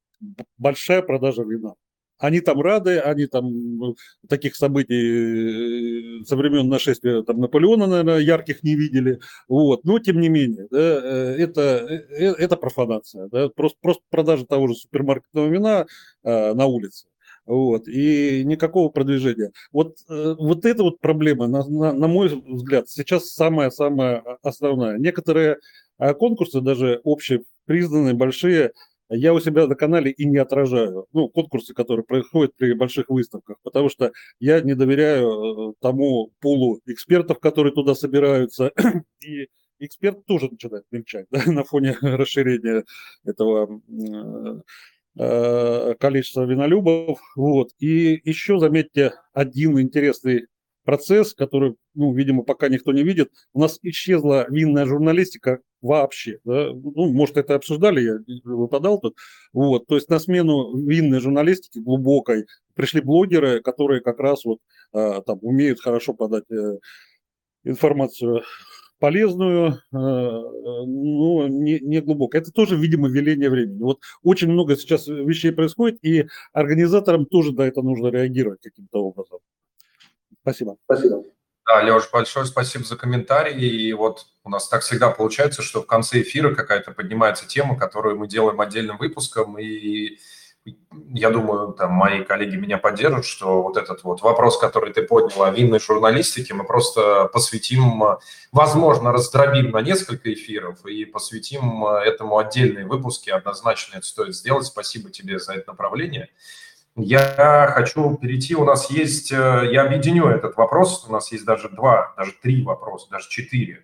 большая 0.57 1.01
продажа 1.01 1.43
вина. 1.43 1.75
Они 2.23 2.39
там 2.39 2.61
рады, 2.61 2.99
они 2.99 3.25
там 3.25 3.77
ну, 3.77 3.95
таких 4.29 4.55
событий 4.55 6.21
э, 6.21 6.23
со 6.23 6.37
времен 6.37 6.69
нашествия 6.69 7.21
там, 7.21 7.41
Наполеона, 7.41 7.85
наверное, 7.85 8.19
ярких 8.19 8.63
не 8.63 8.75
видели. 8.75 9.19
Вот. 9.49 9.83
Но 9.83 9.99
тем 9.99 10.21
не 10.21 10.29
менее, 10.29 10.67
да, 10.71 10.77
э, 10.79 11.35
это, 11.37 11.61
э, 11.61 12.33
это 12.37 12.55
профанация. 12.55 13.27
Да, 13.27 13.49
просто, 13.49 13.77
просто 13.81 14.03
продажа 14.09 14.45
того 14.45 14.69
же 14.69 14.75
супермаркетного 14.75 15.47
вина 15.49 15.85
а, 16.23 16.53
на 16.53 16.65
улице. 16.65 17.07
Вот, 17.45 17.89
и 17.89 18.45
никакого 18.45 18.87
продвижения. 18.87 19.51
Вот, 19.73 19.97
вот 20.07 20.65
эта 20.65 20.81
вот 20.81 21.01
проблема, 21.01 21.47
на, 21.47 21.67
на, 21.67 21.91
на 21.91 22.07
мой 22.07 22.29
взгляд, 22.29 22.87
сейчас 22.87 23.31
самая-самая 23.31 24.23
основная. 24.41 24.97
Некоторые 24.97 25.57
а, 25.97 26.13
конкурсы, 26.13 26.61
даже 26.61 27.01
общепризнанные, 27.03 28.13
большие, 28.13 28.71
я 29.15 29.33
у 29.33 29.39
себя 29.39 29.67
на 29.67 29.75
канале 29.75 30.11
и 30.11 30.25
не 30.25 30.37
отражаю, 30.37 31.07
ну, 31.13 31.29
конкурсы, 31.29 31.73
которые 31.73 32.05
происходят 32.05 32.55
при 32.55 32.73
больших 32.73 33.09
выставках, 33.09 33.57
потому 33.63 33.89
что 33.89 34.11
я 34.39 34.61
не 34.61 34.75
доверяю 34.75 35.71
э, 35.71 35.73
тому 35.79 36.31
пулу 36.39 36.79
экспертов, 36.85 37.39
которые 37.39 37.73
туда 37.73 37.95
собираются, 37.95 38.71
и 39.25 39.47
эксперт 39.79 40.25
тоже 40.25 40.49
начинает 40.49 40.85
мельчать 40.91 41.27
да, 41.31 41.43
на 41.51 41.63
фоне 41.63 41.97
расширения 42.01 42.85
этого 43.23 43.81
э, 43.89 44.61
э, 45.19 45.95
количества 45.99 46.43
винолюбов. 46.43 47.19
Вот. 47.35 47.71
И 47.79 48.21
еще, 48.23 48.59
заметьте, 48.59 49.13
один 49.33 49.79
интересный 49.79 50.47
процесс, 50.85 51.33
который, 51.33 51.75
ну, 51.93 52.13
видимо, 52.13 52.43
пока 52.43 52.69
никто 52.69 52.91
не 52.91 53.03
видит. 53.03 53.31
У 53.53 53.59
нас 53.59 53.79
исчезла 53.81 54.45
винная 54.49 54.85
журналистика 54.85 55.59
вообще. 55.83 56.39
Да? 56.45 56.71
Ну, 56.73 57.11
может, 57.13 57.37
это 57.37 57.55
обсуждали, 57.55 58.01
я 58.01 58.19
выпадал 58.43 58.99
тут. 58.99 59.15
Вот. 59.51 59.85
То 59.85 59.95
есть 59.95 60.09
на 60.09 60.17
смену 60.17 60.75
винной 60.75 61.19
журналистики 61.19 61.79
глубокой 61.79 62.47
пришли 62.73 63.01
блогеры, 63.01 63.61
которые 63.61 64.01
как 64.01 64.19
раз 64.19 64.45
вот 64.45 64.59
а, 64.93 65.21
там 65.21 65.37
умеют 65.41 65.81
хорошо 65.81 66.13
подать 66.13 66.49
э, 66.49 66.79
информацию 67.63 68.43
полезную, 68.99 69.73
э, 69.73 69.73
но 69.91 71.47
не, 71.49 71.79
не 71.81 71.99
глубоко. 71.99 72.37
Это 72.37 72.53
тоже, 72.53 72.77
видимо, 72.77 73.09
веление 73.09 73.49
времени. 73.49 73.83
Вот 73.83 73.99
очень 74.23 74.49
много 74.49 74.77
сейчас 74.77 75.07
вещей 75.07 75.51
происходит, 75.51 75.99
и 76.05 76.27
организаторам 76.53 77.25
тоже 77.25 77.51
на 77.51 77.63
это 77.63 77.81
нужно 77.81 78.07
реагировать 78.07 78.61
каким-то 78.61 79.03
образом. 79.03 79.39
Спасибо. 80.41 80.77
Спасибо. 80.85 81.25
Да, 81.65 81.81
Леш, 81.81 82.09
большое 82.11 82.45
спасибо 82.45 82.83
за 82.83 82.97
комментарий. 82.97 83.57
И 83.57 83.93
вот 83.93 84.27
у 84.43 84.49
нас 84.49 84.67
так 84.67 84.81
всегда 84.81 85.09
получается, 85.09 85.61
что 85.61 85.81
в 85.81 85.87
конце 85.87 86.21
эфира 86.21 86.53
какая-то 86.53 86.91
поднимается 86.91 87.47
тема, 87.47 87.77
которую 87.77 88.17
мы 88.17 88.27
делаем 88.27 88.59
отдельным 88.59 88.97
выпуском. 88.97 89.57
И 89.57 90.17
я 91.09 91.29
думаю, 91.29 91.73
там 91.73 91.91
мои 91.91 92.23
коллеги 92.23 92.57
меня 92.57 92.77
поддержат, 92.77 93.25
что 93.25 93.61
вот 93.61 93.77
этот 93.77 94.03
вот 94.03 94.21
вопрос, 94.21 94.57
который 94.57 94.93
ты 94.93 95.03
поднял 95.03 95.43
о 95.43 95.51
винной 95.51 95.79
журналистике, 95.79 96.53
мы 96.53 96.65
просто 96.65 97.25
посвятим, 97.25 98.01
возможно, 98.51 99.11
раздробим 99.11 99.71
на 99.71 99.81
несколько 99.81 100.33
эфиров 100.33 100.85
и 100.85 101.05
посвятим 101.05 101.85
этому 101.85 102.37
отдельные 102.37 102.85
выпуски. 102.85 103.29
Однозначно 103.29 103.97
это 103.97 104.05
стоит 104.05 104.35
сделать. 104.35 104.65
Спасибо 104.65 105.09
тебе 105.09 105.39
за 105.39 105.53
это 105.53 105.71
направление. 105.71 106.29
Я 106.95 107.71
хочу 107.73 108.17
перейти, 108.17 108.55
у 108.55 108.65
нас 108.65 108.91
есть, 108.91 109.31
э, 109.31 109.69
я 109.71 109.83
объединю 109.83 110.27
этот 110.27 110.55
вопрос, 110.57 111.05
у 111.07 111.11
нас 111.11 111.31
есть 111.31 111.43
даже 111.43 111.67
два, 111.69 112.13
даже 112.17 112.33
три 112.33 112.63
вопроса, 112.63 113.07
даже 113.09 113.29
четыре, 113.29 113.83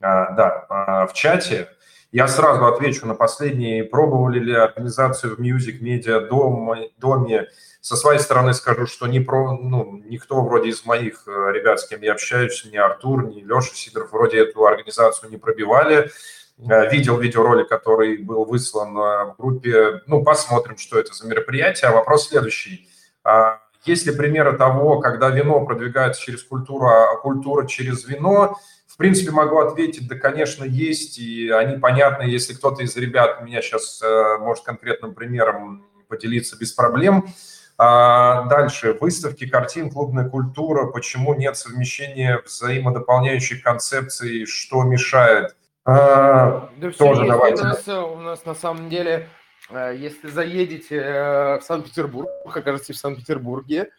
а, 0.00 0.32
да, 0.32 0.66
а, 0.68 1.06
в 1.06 1.12
чате. 1.12 1.68
Я 2.10 2.26
сразу 2.26 2.66
отвечу 2.66 3.06
на 3.06 3.14
последний. 3.14 3.82
Пробовали 3.82 4.40
ли 4.40 4.54
организацию 4.54 5.36
в 5.36 5.40
Music 5.40 5.80
Media 5.80 6.26
доме, 6.26 6.90
доме? 6.96 7.48
Со 7.80 7.96
своей 7.96 8.18
стороны 8.18 8.54
скажу, 8.54 8.86
что 8.86 9.06
не 9.06 9.20
про, 9.20 9.52
ну, 9.52 10.02
никто 10.06 10.42
вроде 10.42 10.70
из 10.70 10.84
моих 10.84 11.28
э, 11.28 11.52
ребят, 11.52 11.78
с 11.80 11.86
кем 11.86 12.00
я 12.02 12.12
общаюсь, 12.12 12.66
ни 12.72 12.76
Артур, 12.76 13.28
ни 13.28 13.42
Леша 13.42 13.74
Сидоров, 13.74 14.10
вроде 14.10 14.38
эту 14.38 14.66
организацию 14.66 15.30
не 15.30 15.36
пробивали. 15.36 16.10
Э, 16.66 16.90
видел 16.90 17.18
видеоролик, 17.18 17.68
который 17.68 18.18
был 18.18 18.44
выслан 18.44 18.96
э, 18.96 19.24
в 19.26 19.36
группе. 19.38 20.02
Ну, 20.06 20.24
посмотрим, 20.24 20.76
что 20.76 20.98
это 20.98 21.14
за 21.14 21.26
мероприятие. 21.26 21.90
Вопрос 21.90 22.28
следующий. 22.28 22.88
А 23.22 23.60
есть 23.84 24.06
ли 24.06 24.14
примеры 24.14 24.56
того, 24.56 24.98
когда 24.98 25.30
вино 25.30 25.64
продвигается 25.64 26.20
через 26.20 26.42
культуру, 26.42 26.86
а 26.86 27.16
культура 27.16 27.66
через 27.66 28.04
вино? 28.06 28.56
В 28.88 28.96
принципе, 28.96 29.30
могу 29.30 29.60
ответить, 29.60 30.08
да, 30.08 30.16
конечно, 30.16 30.64
есть, 30.64 31.18
и 31.18 31.48
они 31.50 31.78
понятны. 31.78 32.24
Если 32.24 32.54
кто-то 32.54 32.82
из 32.82 32.96
ребят 32.96 33.40
меня 33.42 33.62
сейчас 33.62 34.02
э, 34.02 34.38
может 34.40 34.64
конкретным 34.64 35.14
примером 35.14 35.86
поделиться 36.08 36.56
без 36.58 36.72
проблем. 36.72 37.28
А 37.80 38.46
дальше. 38.46 38.98
Выставки 39.00 39.46
картин, 39.46 39.90
клубная 39.90 40.28
культура. 40.28 40.86
Почему 40.86 41.34
нет 41.34 41.56
совмещения 41.56 42.42
взаимодополняющих 42.44 43.62
концепций? 43.62 44.44
Что 44.46 44.82
мешает? 44.82 45.54
А, 45.90 46.68
да 46.76 46.90
тоже 46.90 47.22
все 47.22 47.26
давайте. 47.26 47.62
У 47.62 47.64
нас, 47.64 47.88
у 47.88 48.16
нас 48.16 48.44
на 48.44 48.54
самом 48.54 48.90
деле, 48.90 49.26
э, 49.70 49.96
если 49.96 50.28
заедете 50.28 50.96
э, 50.96 51.58
в 51.60 51.62
Санкт-Петербург, 51.62 52.28
окажетесь 52.44 52.96
в 52.96 52.98
Санкт-Петербурге, 52.98 53.90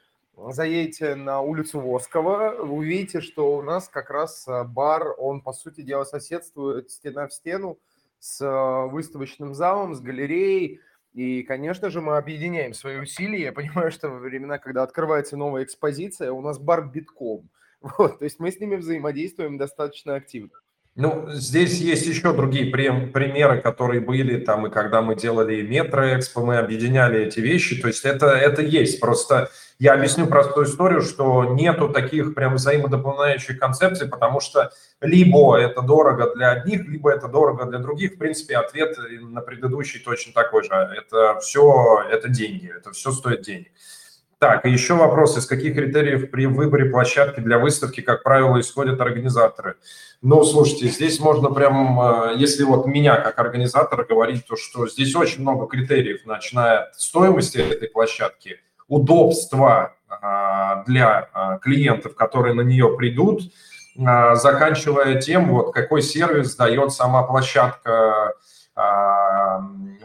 заедете 0.49 1.15
на 1.15 1.41
улицу 1.41 1.79
Воскова, 1.79 2.57
вы 2.59 2.75
увидите, 2.75 3.21
что 3.21 3.57
у 3.57 3.63
нас 3.63 3.89
как 3.89 4.11
раз 4.11 4.47
э, 4.47 4.65
бар, 4.65 5.15
он, 5.17 5.41
по 5.41 5.51
сути 5.51 5.81
дела, 5.81 6.03
соседствует 6.03 6.91
стена 6.91 7.27
в 7.27 7.33
стену 7.33 7.79
с 8.19 8.87
выставочным 8.91 9.55
залом, 9.55 9.95
с 9.95 9.99
галереей, 9.99 10.81
и, 11.13 11.41
конечно 11.41 11.89
же, 11.89 12.01
мы 12.01 12.17
объединяем 12.17 12.75
свои 12.75 12.99
усилия. 12.99 13.45
Я 13.45 13.51
понимаю, 13.51 13.91
что 13.91 14.09
во 14.09 14.19
времена, 14.19 14.59
когда 14.59 14.83
открывается 14.83 15.37
новая 15.37 15.63
экспозиция, 15.63 16.31
у 16.33 16.41
нас 16.41 16.59
бар 16.59 16.85
битком. 16.85 17.49
Вот, 17.81 18.19
то 18.19 18.25
есть 18.25 18.39
мы 18.39 18.51
с 18.51 18.59
ними 18.59 18.75
взаимодействуем 18.75 19.57
достаточно 19.57 20.13
активно. 20.13 20.51
Ну, 20.99 21.29
здесь 21.29 21.79
есть 21.79 22.05
еще 22.07 22.33
другие 22.33 22.65
примеры, 22.69 23.61
которые 23.61 24.01
были 24.01 24.37
там, 24.37 24.67
и 24.67 24.69
когда 24.69 25.01
мы 25.01 25.15
делали 25.15 25.61
метро-экспо, 25.61 26.41
мы 26.41 26.57
объединяли 26.57 27.21
эти 27.21 27.39
вещи, 27.39 27.81
то 27.81 27.87
есть 27.87 28.03
это, 28.03 28.25
это 28.25 28.61
есть. 28.61 28.99
Просто 28.99 29.49
я 29.79 29.93
объясню 29.93 30.27
простую 30.27 30.65
историю, 30.65 31.01
что 31.01 31.45
нету 31.45 31.87
таких 31.87 32.35
прям 32.35 32.55
взаимодополняющих 32.55 33.57
концепций, 33.57 34.09
потому 34.09 34.41
что 34.41 34.73
либо 34.99 35.57
это 35.57 35.81
дорого 35.81 36.35
для 36.35 36.51
одних, 36.51 36.85
либо 36.85 37.13
это 37.13 37.29
дорого 37.29 37.63
для 37.63 37.79
других. 37.79 38.15
В 38.15 38.17
принципе, 38.17 38.57
ответ 38.57 38.97
на 39.21 39.39
предыдущий 39.39 40.01
точно 40.01 40.33
такой 40.33 40.63
же. 40.63 40.69
Это 40.73 41.39
все, 41.39 42.03
это 42.11 42.27
деньги, 42.27 42.73
это 42.75 42.91
все 42.91 43.13
стоит 43.13 43.43
денег. 43.43 43.71
Так, 44.39 44.65
и 44.65 44.71
еще 44.71 44.93
вопрос, 44.93 45.37
из 45.37 45.45
каких 45.45 45.75
критериев 45.75 46.31
при 46.31 46.45
выборе 46.45 46.85
площадки 46.85 47.41
для 47.41 47.59
выставки, 47.59 47.99
как 47.99 48.23
правило, 48.23 48.57
исходят 48.61 49.01
организаторы? 49.01 49.75
Ну, 50.21 50.45
слушайте, 50.45 50.87
здесь 50.87 51.19
можно 51.19 51.49
прям, 51.49 51.99
э, 51.99 52.33
если 52.37 52.63
вот 52.63 52.85
меня 52.85 53.17
как 53.17 53.37
организатора 53.37 54.05
говорить, 54.05 54.45
то 54.47 54.55
что 54.55 54.87
здесь 54.87 55.13
очень 55.13 55.41
много 55.41 55.67
критериев, 55.67 56.25
начиная 56.25 56.83
от 56.83 56.95
стоимости 56.95 57.57
этой 57.57 57.89
площадки, 57.89 58.61
удобства 58.87 59.95
а, 60.09 60.83
для 60.85 61.29
а, 61.33 61.57
клиентов, 61.59 62.15
которые 62.15 62.53
на 62.53 62.61
нее 62.61 62.95
придут, 62.97 63.41
а, 63.97 64.35
заканчивая 64.35 65.19
тем, 65.19 65.49
вот 65.49 65.73
какой 65.73 66.01
сервис 66.01 66.55
дает 66.55 66.93
сама 66.93 67.23
площадка 67.23 68.33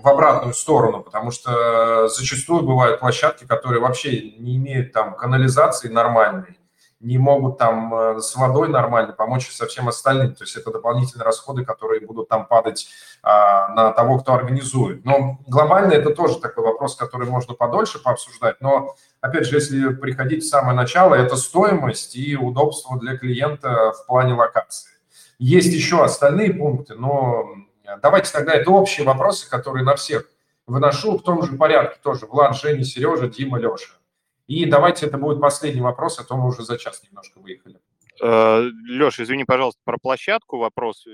в 0.05 0.09
обратную 0.09 0.53
сторону, 0.53 1.03
потому 1.03 1.31
что 1.31 2.09
зачастую 2.09 2.63
бывают 2.63 3.01
площадки, 3.01 3.45
которые 3.47 3.81
вообще 3.81 4.33
не 4.39 4.57
имеют 4.59 4.93
там 4.93 5.17
канализации 5.17 5.89
нормальной, 5.89 6.59
не 7.01 7.17
могут 7.17 7.57
там 7.57 7.95
э, 7.95 8.21
с 8.21 8.37
водой 8.37 8.69
нормально 8.69 9.15
помочь 9.15 9.51
со 9.51 9.67
всем 9.67 9.89
остальным. 9.89 10.35
То 10.35 10.45
есть 10.45 10.57
это 10.57 10.71
дополнительные 10.71 11.25
расходы, 11.25 11.65
которые 11.65 12.07
будут 12.07 12.29
там 12.29 12.47
падать 12.47 12.89
а, 13.23 13.69
на 13.69 13.93
того, 13.93 14.19
кто 14.19 14.35
организует. 14.35 15.07
Но 15.07 15.39
глобально 15.47 15.93
это 15.93 16.11
тоже 16.11 16.39
такой 16.39 16.65
вопрос, 16.65 16.97
который 16.97 17.29
можно 17.29 17.55
подольше 17.55 17.99
пообсуждать. 17.99 18.61
Но, 18.61 18.97
опять 19.23 19.47
же, 19.47 19.57
если 19.57 19.89
приходить 19.89 20.45
в 20.45 20.49
самое 20.49 20.77
начало, 20.77 21.15
это 21.15 21.37
стоимость 21.37 22.15
и 22.15 22.37
удобство 22.37 22.99
для 22.99 23.17
клиента 23.17 23.93
в 23.93 24.07
плане 24.07 24.35
локации. 24.35 24.91
Есть 25.39 25.73
еще 25.73 26.05
остальные 26.05 26.53
пункты, 26.53 26.95
но 26.95 27.47
Давайте 28.03 28.32
тогда 28.32 28.53
это 28.53 28.70
общие 28.70 29.07
вопросы, 29.07 29.49
которые 29.49 29.85
на 29.85 29.95
всех 29.97 30.28
выношу 30.66 31.18
в 31.18 31.22
том 31.22 31.43
же 31.43 31.57
порядке 31.57 31.99
тоже. 32.03 32.26
Влад, 32.26 32.57
Женя, 32.57 32.85
Сережа, 32.85 33.28
Дима, 33.28 33.59
Леша. 33.59 33.95
И 34.47 34.66
давайте 34.66 35.07
это 35.07 35.18
будет 35.18 35.41
последний 35.41 35.80
вопрос, 35.80 36.18
а 36.18 36.24
то 36.24 36.37
мы 36.37 36.49
уже 36.49 36.62
за 36.62 36.78
час 36.78 37.03
немножко 37.03 37.41
выехали. 37.41 37.80
Э, 38.22 38.61
Леша, 38.87 39.22
извини, 39.22 39.45
пожалуйста, 39.45 39.80
про 39.85 39.99
площадку 39.99 40.59
вопрос 40.59 41.05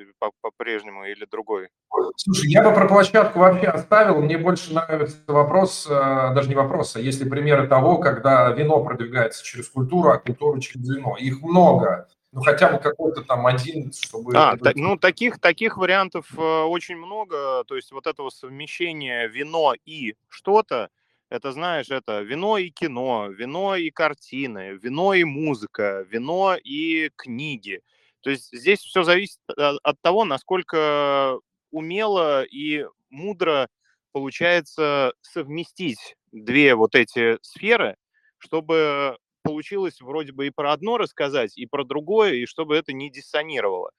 по-прежнему 0.40 1.04
или 1.04 1.26
другой? 1.30 1.68
Слушай, 2.16 2.50
я 2.50 2.62
бы 2.62 2.74
про 2.74 2.86
площадку 2.86 3.38
вообще 3.38 3.68
оставил. 3.68 4.20
Мне 4.20 4.36
больше 4.36 4.74
нравится 4.74 5.16
вопрос, 5.26 5.86
э, 5.88 6.34
даже 6.34 6.48
не 6.48 6.54
вопрос, 6.54 6.96
а 6.96 7.00
если 7.00 7.28
примеры 7.28 7.68
того, 7.68 7.98
когда 7.98 8.50
вино 8.50 8.84
продвигается 8.84 9.44
через 9.44 9.68
культуру, 9.68 10.10
а 10.10 10.18
культура 10.18 10.60
через 10.60 10.88
вино. 10.88 11.16
Их 11.18 11.40
много 11.42 12.08
ну 12.32 12.42
хотя 12.42 12.70
бы 12.70 12.78
какой-то 12.78 13.22
там 13.22 13.46
один, 13.46 13.92
чтобы... 13.92 14.36
А, 14.36 14.56
та, 14.56 14.72
ну 14.74 14.96
таких, 14.96 15.40
таких 15.40 15.76
вариантов 15.76 16.26
э, 16.36 16.40
очень 16.40 16.96
много, 16.96 17.64
то 17.64 17.76
есть 17.76 17.92
вот 17.92 18.06
этого 18.06 18.30
совмещения 18.30 19.26
вино 19.26 19.74
и 19.84 20.14
что-то, 20.28 20.90
это, 21.28 21.52
знаешь, 21.52 21.90
это 21.90 22.20
вино 22.22 22.58
и 22.58 22.70
кино, 22.70 23.28
вино 23.28 23.76
и 23.76 23.90
картины, 23.90 24.78
вино 24.82 25.14
и 25.14 25.24
музыка, 25.24 26.04
вино 26.08 26.56
и 26.62 27.10
книги. 27.16 27.80
То 28.20 28.30
есть 28.30 28.50
здесь 28.52 28.80
все 28.80 29.04
зависит 29.04 29.38
от 29.46 30.00
того, 30.02 30.24
насколько 30.24 31.38
умело 31.70 32.42
и 32.42 32.84
мудро 33.10 33.68
получается 34.12 35.12
совместить 35.22 36.16
две 36.32 36.74
вот 36.74 36.94
эти 36.94 37.38
сферы, 37.42 37.96
чтобы 38.38 39.16
получилось 39.42 40.00
вроде 40.00 40.32
бы 40.32 40.46
и 40.46 40.50
про 40.50 40.72
одно 40.72 40.98
рассказать, 40.98 41.56
и 41.58 41.66
про 41.66 41.84
другое, 41.84 42.34
и 42.34 42.46
чтобы 42.46 42.76
это 42.76 42.92
не 42.92 43.10
диссонировало. 43.10 43.90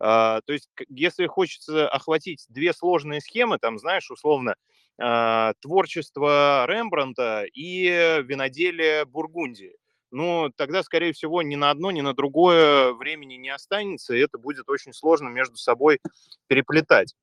А, 0.00 0.40
то 0.46 0.52
есть, 0.52 0.68
если 0.88 1.26
хочется 1.26 1.88
охватить 1.88 2.46
две 2.48 2.72
сложные 2.72 3.20
схемы, 3.20 3.58
там, 3.58 3.78
знаешь, 3.78 4.10
условно, 4.10 4.54
а, 5.00 5.54
творчество 5.60 6.66
Рембранта 6.68 7.44
и 7.52 7.84
виноделие 8.24 9.04
Бургундии, 9.04 9.74
ну, 10.10 10.50
тогда, 10.56 10.82
скорее 10.82 11.12
всего, 11.12 11.42
ни 11.42 11.54
на 11.56 11.70
одно, 11.70 11.90
ни 11.90 12.00
на 12.00 12.14
другое 12.14 12.92
времени 12.94 13.34
не 13.34 13.50
останется, 13.50 14.14
и 14.14 14.20
это 14.20 14.38
будет 14.38 14.68
очень 14.70 14.92
сложно 14.94 15.28
между 15.28 15.56
собой 15.56 15.98
переплетать. 16.46 17.14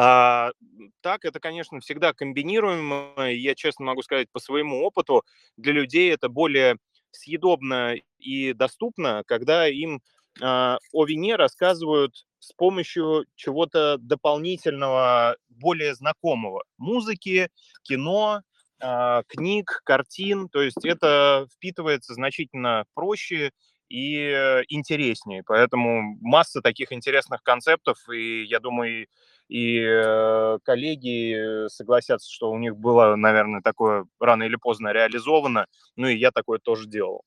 А, 0.00 0.52
так, 1.00 1.24
это, 1.24 1.40
конечно, 1.40 1.80
всегда 1.80 2.12
комбинируемо. 2.12 3.14
Я 3.32 3.56
честно 3.56 3.86
могу 3.86 4.02
сказать 4.02 4.28
по 4.30 4.38
своему 4.38 4.84
опыту, 4.84 5.24
для 5.56 5.72
людей 5.72 6.12
это 6.14 6.28
более 6.28 6.76
съедобно 7.10 7.96
и 8.20 8.52
доступно, 8.52 9.24
когда 9.26 9.66
им 9.66 10.00
э, 10.40 10.44
о 10.44 11.04
вине 11.04 11.34
рассказывают 11.34 12.26
с 12.38 12.52
помощью 12.52 13.24
чего-то 13.34 13.96
дополнительного, 13.98 15.36
более 15.48 15.96
знакомого. 15.96 16.62
Музыки, 16.76 17.48
кино, 17.82 18.42
э, 18.80 19.22
книг, 19.26 19.80
картин. 19.82 20.48
То 20.48 20.62
есть 20.62 20.84
это 20.84 21.48
впитывается 21.56 22.14
значительно 22.14 22.84
проще 22.94 23.50
и 23.88 24.62
интереснее. 24.68 25.42
Поэтому 25.44 26.16
масса 26.20 26.60
таких 26.60 26.92
интересных 26.92 27.42
концептов, 27.42 27.98
и 28.10 28.44
я 28.44 28.60
думаю, 28.60 29.08
и 29.48 29.80
э, 29.80 30.58
коллеги 30.62 31.68
согласятся, 31.68 32.30
что 32.30 32.50
у 32.50 32.58
них 32.58 32.76
было, 32.76 33.16
наверное, 33.16 33.62
такое 33.62 34.06
рано 34.20 34.42
или 34.44 34.56
поздно 34.56 34.92
реализовано, 34.92 35.66
ну 35.96 36.06
и 36.06 36.16
я 36.16 36.30
такое 36.30 36.58
тоже 36.58 36.86
делал. 36.86 37.22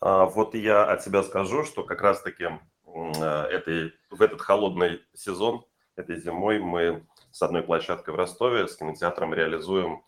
А, 0.00 0.24
вот 0.24 0.54
я 0.54 0.84
от 0.84 1.02
себя 1.02 1.22
скажу, 1.22 1.64
что 1.64 1.84
как 1.84 2.00
раз-таки 2.00 2.44
э, 2.44 3.22
этой, 3.22 3.92
в 4.10 4.22
этот 4.22 4.40
холодный 4.40 5.02
сезон, 5.14 5.64
этой 5.96 6.18
зимой 6.18 6.58
мы 6.58 7.06
с 7.30 7.42
одной 7.42 7.62
площадкой 7.62 8.10
в 8.10 8.16
Ростове, 8.16 8.66
с 8.66 8.76
кинотеатром 8.76 9.34
реализуем 9.34 10.02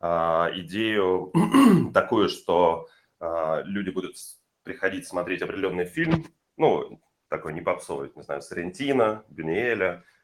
а, 0.00 0.50
идею 0.54 1.32
такую, 1.92 2.28
что 2.28 2.88
а, 3.20 3.62
люди 3.64 3.90
будут 3.90 4.14
приходить 4.62 5.08
смотреть 5.08 5.42
определенный 5.42 5.86
фильм, 5.86 6.26
ну, 6.56 7.00
такой 7.28 7.52
не 7.52 7.60
попсовый, 7.60 8.12
не 8.14 8.22
знаю, 8.22 8.42
Сарентино, 8.42 9.24
Бюнюэля, 9.28 9.88
а, 9.88 10.17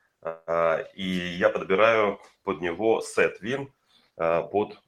и 0.95 1.37
я 1.39 1.51
подбираю 1.51 2.20
под 2.45 2.61
него 2.61 3.01
сет 3.01 3.41
вин 3.41 3.72
а, 4.16 4.43
под 4.43 4.81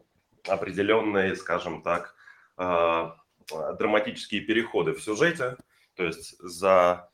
определенные, 0.46 1.34
скажем 1.36 1.82
так, 1.82 2.14
а, 2.56 3.16
драматические 3.50 4.42
переходы 4.42 4.92
в 4.92 5.02
сюжете. 5.02 5.56
То 5.94 6.04
есть 6.04 6.36
за 6.40 7.10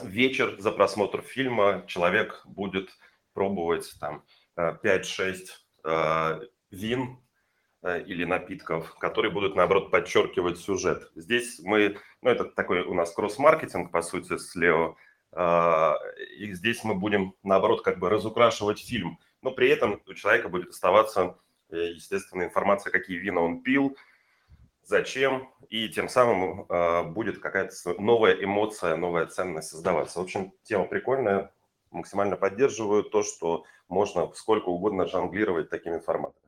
вечер, 0.00 0.54
за 0.60 0.70
просмотр 0.70 1.20
фильма 1.20 1.84
человек 1.88 2.42
будет 2.44 2.90
пробовать 3.34 3.92
там 3.98 4.24
5-6 4.56 6.48
вин 6.70 7.18
или 7.84 8.24
напитков, 8.24 8.94
которые 8.98 9.32
будут, 9.32 9.56
наоборот, 9.56 9.90
подчеркивать 9.90 10.58
сюжет. 10.58 11.10
Здесь 11.16 11.58
мы, 11.58 11.98
ну, 12.22 12.30
это 12.30 12.44
такой 12.44 12.82
у 12.82 12.94
нас 12.94 13.12
кросс-маркетинг, 13.12 13.90
по 13.90 14.00
сути, 14.00 14.36
с 14.36 14.54
Лео 14.54 14.90
а, 14.90 14.96
и 15.34 16.52
здесь 16.52 16.84
мы 16.84 16.94
будем, 16.94 17.34
наоборот, 17.42 17.82
как 17.82 17.98
бы 17.98 18.10
разукрашивать 18.10 18.80
фильм. 18.80 19.18
Но 19.40 19.50
при 19.50 19.68
этом 19.68 20.00
у 20.06 20.14
человека 20.14 20.48
будет 20.48 20.70
оставаться, 20.70 21.38
э, 21.70 21.92
естественно, 21.94 22.44
информация, 22.44 22.90
какие 22.90 23.18
вина 23.18 23.40
он 23.40 23.62
пил, 23.62 23.96
зачем, 24.84 25.50
и 25.68 25.88
тем 25.88 26.08
самым 26.08 26.66
а, 26.68 27.02
будет 27.04 27.38
какая-то 27.38 27.74
новая 28.00 28.34
эмоция, 28.34 28.96
новая 28.96 29.26
ценность 29.26 29.68
создаваться. 29.68 30.18
В 30.18 30.22
общем, 30.22 30.52
тема 30.64 30.84
прикольная, 30.84 31.52
максимально 31.90 32.36
поддерживаю 32.36 33.04
то, 33.04 33.22
что 33.22 33.64
можно 33.88 34.32
сколько 34.34 34.68
угодно 34.68 35.06
жонглировать 35.06 35.70
такими 35.70 35.98
форматами. 35.98 36.41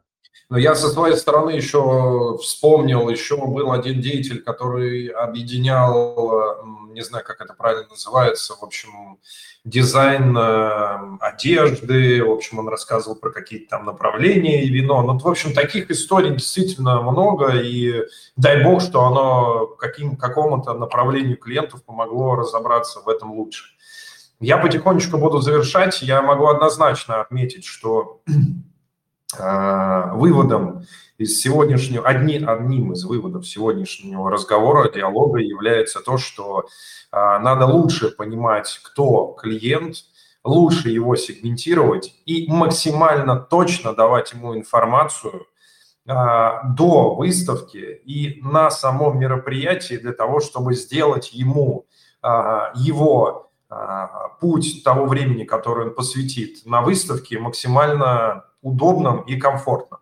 Но 0.51 0.59
я 0.59 0.75
со 0.75 0.89
своей 0.89 1.17
стороны 1.17 1.51
еще 1.51 2.37
вспомнил, 2.41 3.09
еще 3.09 3.37
был 3.37 3.73
один 3.73 4.01
деятель, 4.01 4.43
который 4.43 5.07
объединял, 5.07 6.65
не 6.91 7.03
знаю, 7.03 7.25
как 7.25 7.41
это 7.41 7.55
правильно 7.55 7.89
называется, 7.89 8.55
в 8.55 8.63
общем, 8.63 9.19
дизайн 9.65 10.37
э, 10.37 11.17
одежды, 11.21 12.23
в 12.23 12.31
общем, 12.31 12.59
он 12.59 12.69
рассказывал 12.69 13.17
про 13.17 13.31
какие-то 13.31 13.71
там 13.71 13.87
направления 13.87 14.63
и 14.63 14.69
вино. 14.69 15.03
Ну, 15.03 15.19
в 15.19 15.27
общем, 15.27 15.55
таких 15.55 15.91
историй 15.91 16.31
действительно 16.33 17.01
много, 17.01 17.57
и 17.57 18.03
дай 18.37 18.63
бог, 18.63 18.83
что 18.83 19.05
оно 19.05 19.67
каким, 19.67 20.17
какому-то 20.17 20.75
направлению 20.75 21.39
клиентов 21.39 21.83
помогло 21.85 22.37
разобраться 22.37 23.01
в 23.01 23.09
этом 23.09 23.33
лучше. 23.33 23.65
Я 24.41 24.59
потихонечку 24.59 25.17
буду 25.17 25.41
завершать. 25.41 26.03
Я 26.03 26.21
могу 26.21 26.47
однозначно 26.49 27.21
отметить, 27.21 27.65
что 27.65 28.21
выводом 29.39 30.85
из 31.19 31.41
сегодняшнего, 31.41 32.07
одни, 32.07 32.37
одним 32.37 32.93
из 32.93 33.05
выводов 33.05 33.47
сегодняшнего 33.47 34.31
разговора, 34.31 34.91
диалога 34.91 35.39
является 35.39 36.01
то, 36.01 36.19
что 36.19 36.67
надо 37.13 37.67
лучше 37.67 38.11
понимать, 38.11 38.81
кто 38.83 39.37
клиент, 39.41 39.97
лучше 40.43 40.91
его 40.91 41.17
сегментировать 41.17 42.15
и 42.27 42.51
максимально 42.51 43.37
точно 43.37 43.95
давать 43.95 44.33
ему 44.33 44.57
информацию 44.57 45.47
до 46.05 47.15
выставки 47.15 48.01
и 48.05 48.43
на 48.43 48.71
самом 48.71 49.19
мероприятии 49.19 49.95
для 49.95 50.13
того, 50.13 50.41
чтобы 50.41 50.75
сделать 50.75 51.33
ему 51.33 51.87
его 52.75 53.51
путь 54.41 54.83
того 54.85 55.07
времени, 55.07 55.45
который 55.45 55.87
он 55.87 55.95
посвятит 55.95 56.67
на 56.67 56.83
выставке, 56.83 57.39
максимально 57.39 58.45
удобным 58.65 59.21
и 59.21 59.37
комфортным. 59.37 60.01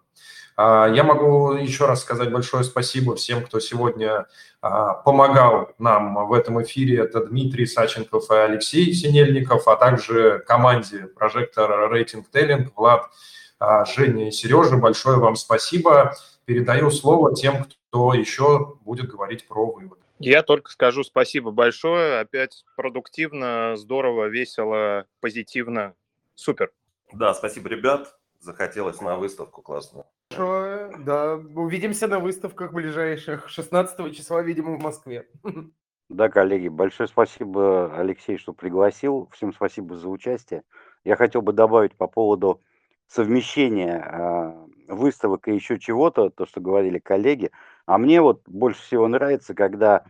А, 0.56 0.88
я 0.88 1.02
могу 1.02 1.54
еще 1.54 1.86
раз 1.86 2.00
сказать 2.00 2.30
большое 2.30 2.64
спасибо 2.64 3.16
всем, 3.16 3.44
кто 3.44 3.60
сегодня 3.60 4.26
а, 4.60 4.94
помогал 4.94 5.72
нам 5.78 6.26
в 6.26 6.32
этом 6.32 6.62
эфире. 6.62 7.00
Это 7.00 7.26
Дмитрий 7.26 7.66
Саченков 7.66 8.30
и 8.30 8.34
Алексей 8.34 8.92
Синельников, 8.92 9.66
а 9.66 9.76
также 9.76 10.38
команде 10.46 11.06
Прожектор 11.06 11.90
Рейтинг 11.90 12.30
Теллинг, 12.30 12.72
Влад, 12.76 13.10
а, 13.58 13.84
Женя 13.84 14.28
и 14.28 14.30
Сережа. 14.30 14.76
Большое 14.76 15.18
вам 15.18 15.36
спасибо. 15.36 16.14
Передаю 16.44 16.90
слово 16.90 17.34
тем, 17.34 17.64
кто 17.64 18.14
еще 18.14 18.76
будет 18.82 19.08
говорить 19.08 19.46
про 19.46 19.66
вывод. 19.66 19.98
Я 20.18 20.42
только 20.42 20.70
скажу 20.70 21.02
спасибо 21.02 21.50
большое. 21.50 22.20
Опять 22.20 22.64
продуктивно, 22.76 23.74
здорово, 23.76 24.26
весело, 24.26 25.06
позитивно. 25.20 25.94
Супер. 26.36 26.70
Да, 27.12 27.34
спасибо, 27.34 27.68
ребят. 27.68 28.14
Захотелось 28.43 29.01
на 29.01 29.16
выставку 29.16 29.62
классную. 29.62 30.05
Хорошо, 30.30 30.97
да. 30.99 31.36
Увидимся 31.36 32.09
на 32.09 32.18
выставках 32.18 32.72
ближайших. 32.72 33.49
16 33.49 34.16
числа, 34.16 34.43
видимо, 34.43 34.76
в 34.76 34.82
Москве. 34.82 35.28
Да, 36.09 36.28
коллеги, 36.28 36.68
большое 36.68 37.09
спасибо, 37.09 37.97
Алексей, 37.97 38.36
что 38.36 38.53
пригласил. 38.53 39.30
Всем 39.32 39.55
спасибо 39.55 39.97
за 39.97 40.11
участие. 40.11 40.62
Я 41.05 41.16
хотел 41.16 41.40
бы 41.40 41.55
добавить 41.55 41.97
по 41.97 42.07
поводу 42.07 42.61
совмещения 43.07 43.99
э, 43.99 44.93
выставок 44.93 45.49
и 45.49 45.55
еще 45.55 45.78
чего-то, 45.78 46.28
то, 46.28 46.45
что 46.45 46.61
говорили 46.61 46.99
коллеги. 46.99 47.51
А 47.86 47.97
мне 47.97 48.20
вот 48.20 48.43
больше 48.47 48.82
всего 48.82 49.09
нравится, 49.09 49.55
когда 49.55 50.05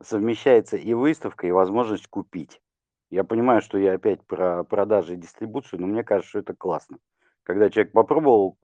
совмещается 0.00 0.76
и 0.76 0.94
выставка, 0.94 1.48
и 1.48 1.50
возможность 1.50 2.06
купить. 2.06 2.60
Я 3.10 3.24
понимаю, 3.24 3.60
что 3.60 3.78
я 3.78 3.94
опять 3.94 4.24
про 4.26 4.62
продажи 4.62 5.14
и 5.14 5.16
дистрибуцию, 5.16 5.80
но 5.80 5.88
мне 5.88 6.04
кажется, 6.04 6.28
что 6.28 6.38
это 6.38 6.54
классно. 6.54 6.98
Когда 7.48 7.70
человек 7.70 7.92
попробовал 7.92 8.58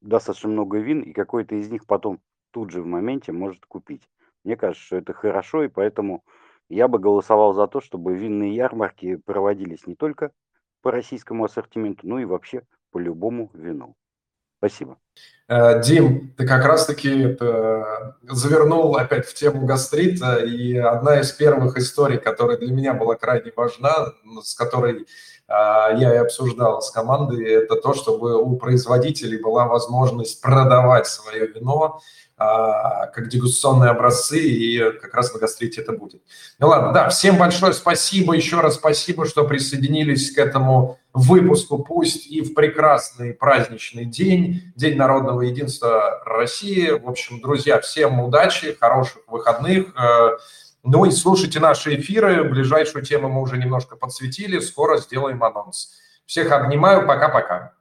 достаточно 0.00 0.48
много 0.48 0.78
вин, 0.78 1.02
и 1.02 1.12
какой-то 1.12 1.54
из 1.54 1.70
них 1.70 1.86
потом 1.86 2.20
тут 2.50 2.70
же 2.70 2.82
в 2.82 2.86
моменте 2.86 3.30
может 3.30 3.64
купить. 3.64 4.02
Мне 4.42 4.56
кажется, 4.56 4.84
что 4.84 4.96
это 4.96 5.12
хорошо, 5.12 5.62
и 5.62 5.68
поэтому 5.68 6.24
я 6.68 6.88
бы 6.88 6.98
голосовал 6.98 7.54
за 7.54 7.68
то, 7.68 7.80
чтобы 7.80 8.16
винные 8.16 8.56
ярмарки 8.56 9.14
проводились 9.14 9.86
не 9.86 9.94
только 9.94 10.32
по 10.82 10.90
российскому 10.90 11.44
ассортименту, 11.44 12.08
но 12.08 12.18
и 12.18 12.24
вообще 12.24 12.66
по 12.90 12.98
любому 12.98 13.52
вину. 13.54 13.94
Спасибо. 14.58 14.98
Э, 15.48 15.80
Дим, 15.82 16.34
ты 16.36 16.46
как 16.46 16.64
раз-таки 16.64 17.36
завернул 18.28 18.96
опять 18.96 19.26
в 19.26 19.34
тему 19.34 19.66
гастрита, 19.66 20.36
и 20.36 20.76
одна 20.76 21.20
из 21.20 21.32
первых 21.32 21.76
историй, 21.76 22.18
которая 22.18 22.56
для 22.56 22.72
меня 22.72 22.94
была 22.94 23.14
крайне 23.14 23.52
важна, 23.54 24.12
с 24.42 24.54
которой 24.54 25.06
а, 25.48 25.92
я 25.96 26.14
и 26.14 26.18
обсуждал 26.18 26.82
с 26.82 26.90
командой, 26.90 27.44
это 27.44 27.76
то, 27.76 27.94
чтобы 27.94 28.36
у 28.40 28.56
производителей 28.56 29.40
была 29.40 29.66
возможность 29.66 30.40
продавать 30.40 31.06
свое 31.06 31.46
вино 31.46 32.00
а, 32.36 33.06
как 33.06 33.28
дегустационные 33.28 33.90
образцы, 33.90 34.40
и 34.40 34.78
как 35.00 35.14
раз 35.14 35.32
на 35.32 35.38
гастрите 35.38 35.82
это 35.82 35.92
будет. 35.92 36.20
Ну 36.58 36.68
ладно, 36.68 36.92
да, 36.92 37.08
всем 37.10 37.38
большое 37.38 37.72
спасибо, 37.72 38.34
еще 38.34 38.60
раз 38.60 38.74
спасибо, 38.74 39.24
что 39.24 39.44
присоединились 39.44 40.32
к 40.32 40.38
этому 40.38 40.98
выпуску, 41.14 41.78
пусть 41.78 42.26
и 42.26 42.42
в 42.42 42.52
прекрасный 42.52 43.32
праздничный 43.32 44.04
день, 44.04 44.72
День 44.74 44.98
народного 45.06 45.42
единства 45.42 46.20
России. 46.24 46.90
В 46.90 47.08
общем, 47.08 47.40
друзья, 47.40 47.80
всем 47.80 48.20
удачи, 48.20 48.76
хороших 48.78 49.22
выходных, 49.28 49.86
э, 49.96 50.36
ну 50.82 51.04
и 51.04 51.10
слушайте 51.10 51.58
наши 51.58 51.96
эфиры. 51.96 52.44
Ближайшую 52.44 53.04
тему 53.04 53.28
мы 53.28 53.42
уже 53.42 53.56
немножко 53.56 53.96
подсветили. 53.96 54.60
Скоро 54.60 54.98
сделаем 54.98 55.42
анонс. 55.42 55.94
Всех 56.26 56.52
обнимаю. 56.52 57.06
Пока-пока. 57.06 57.72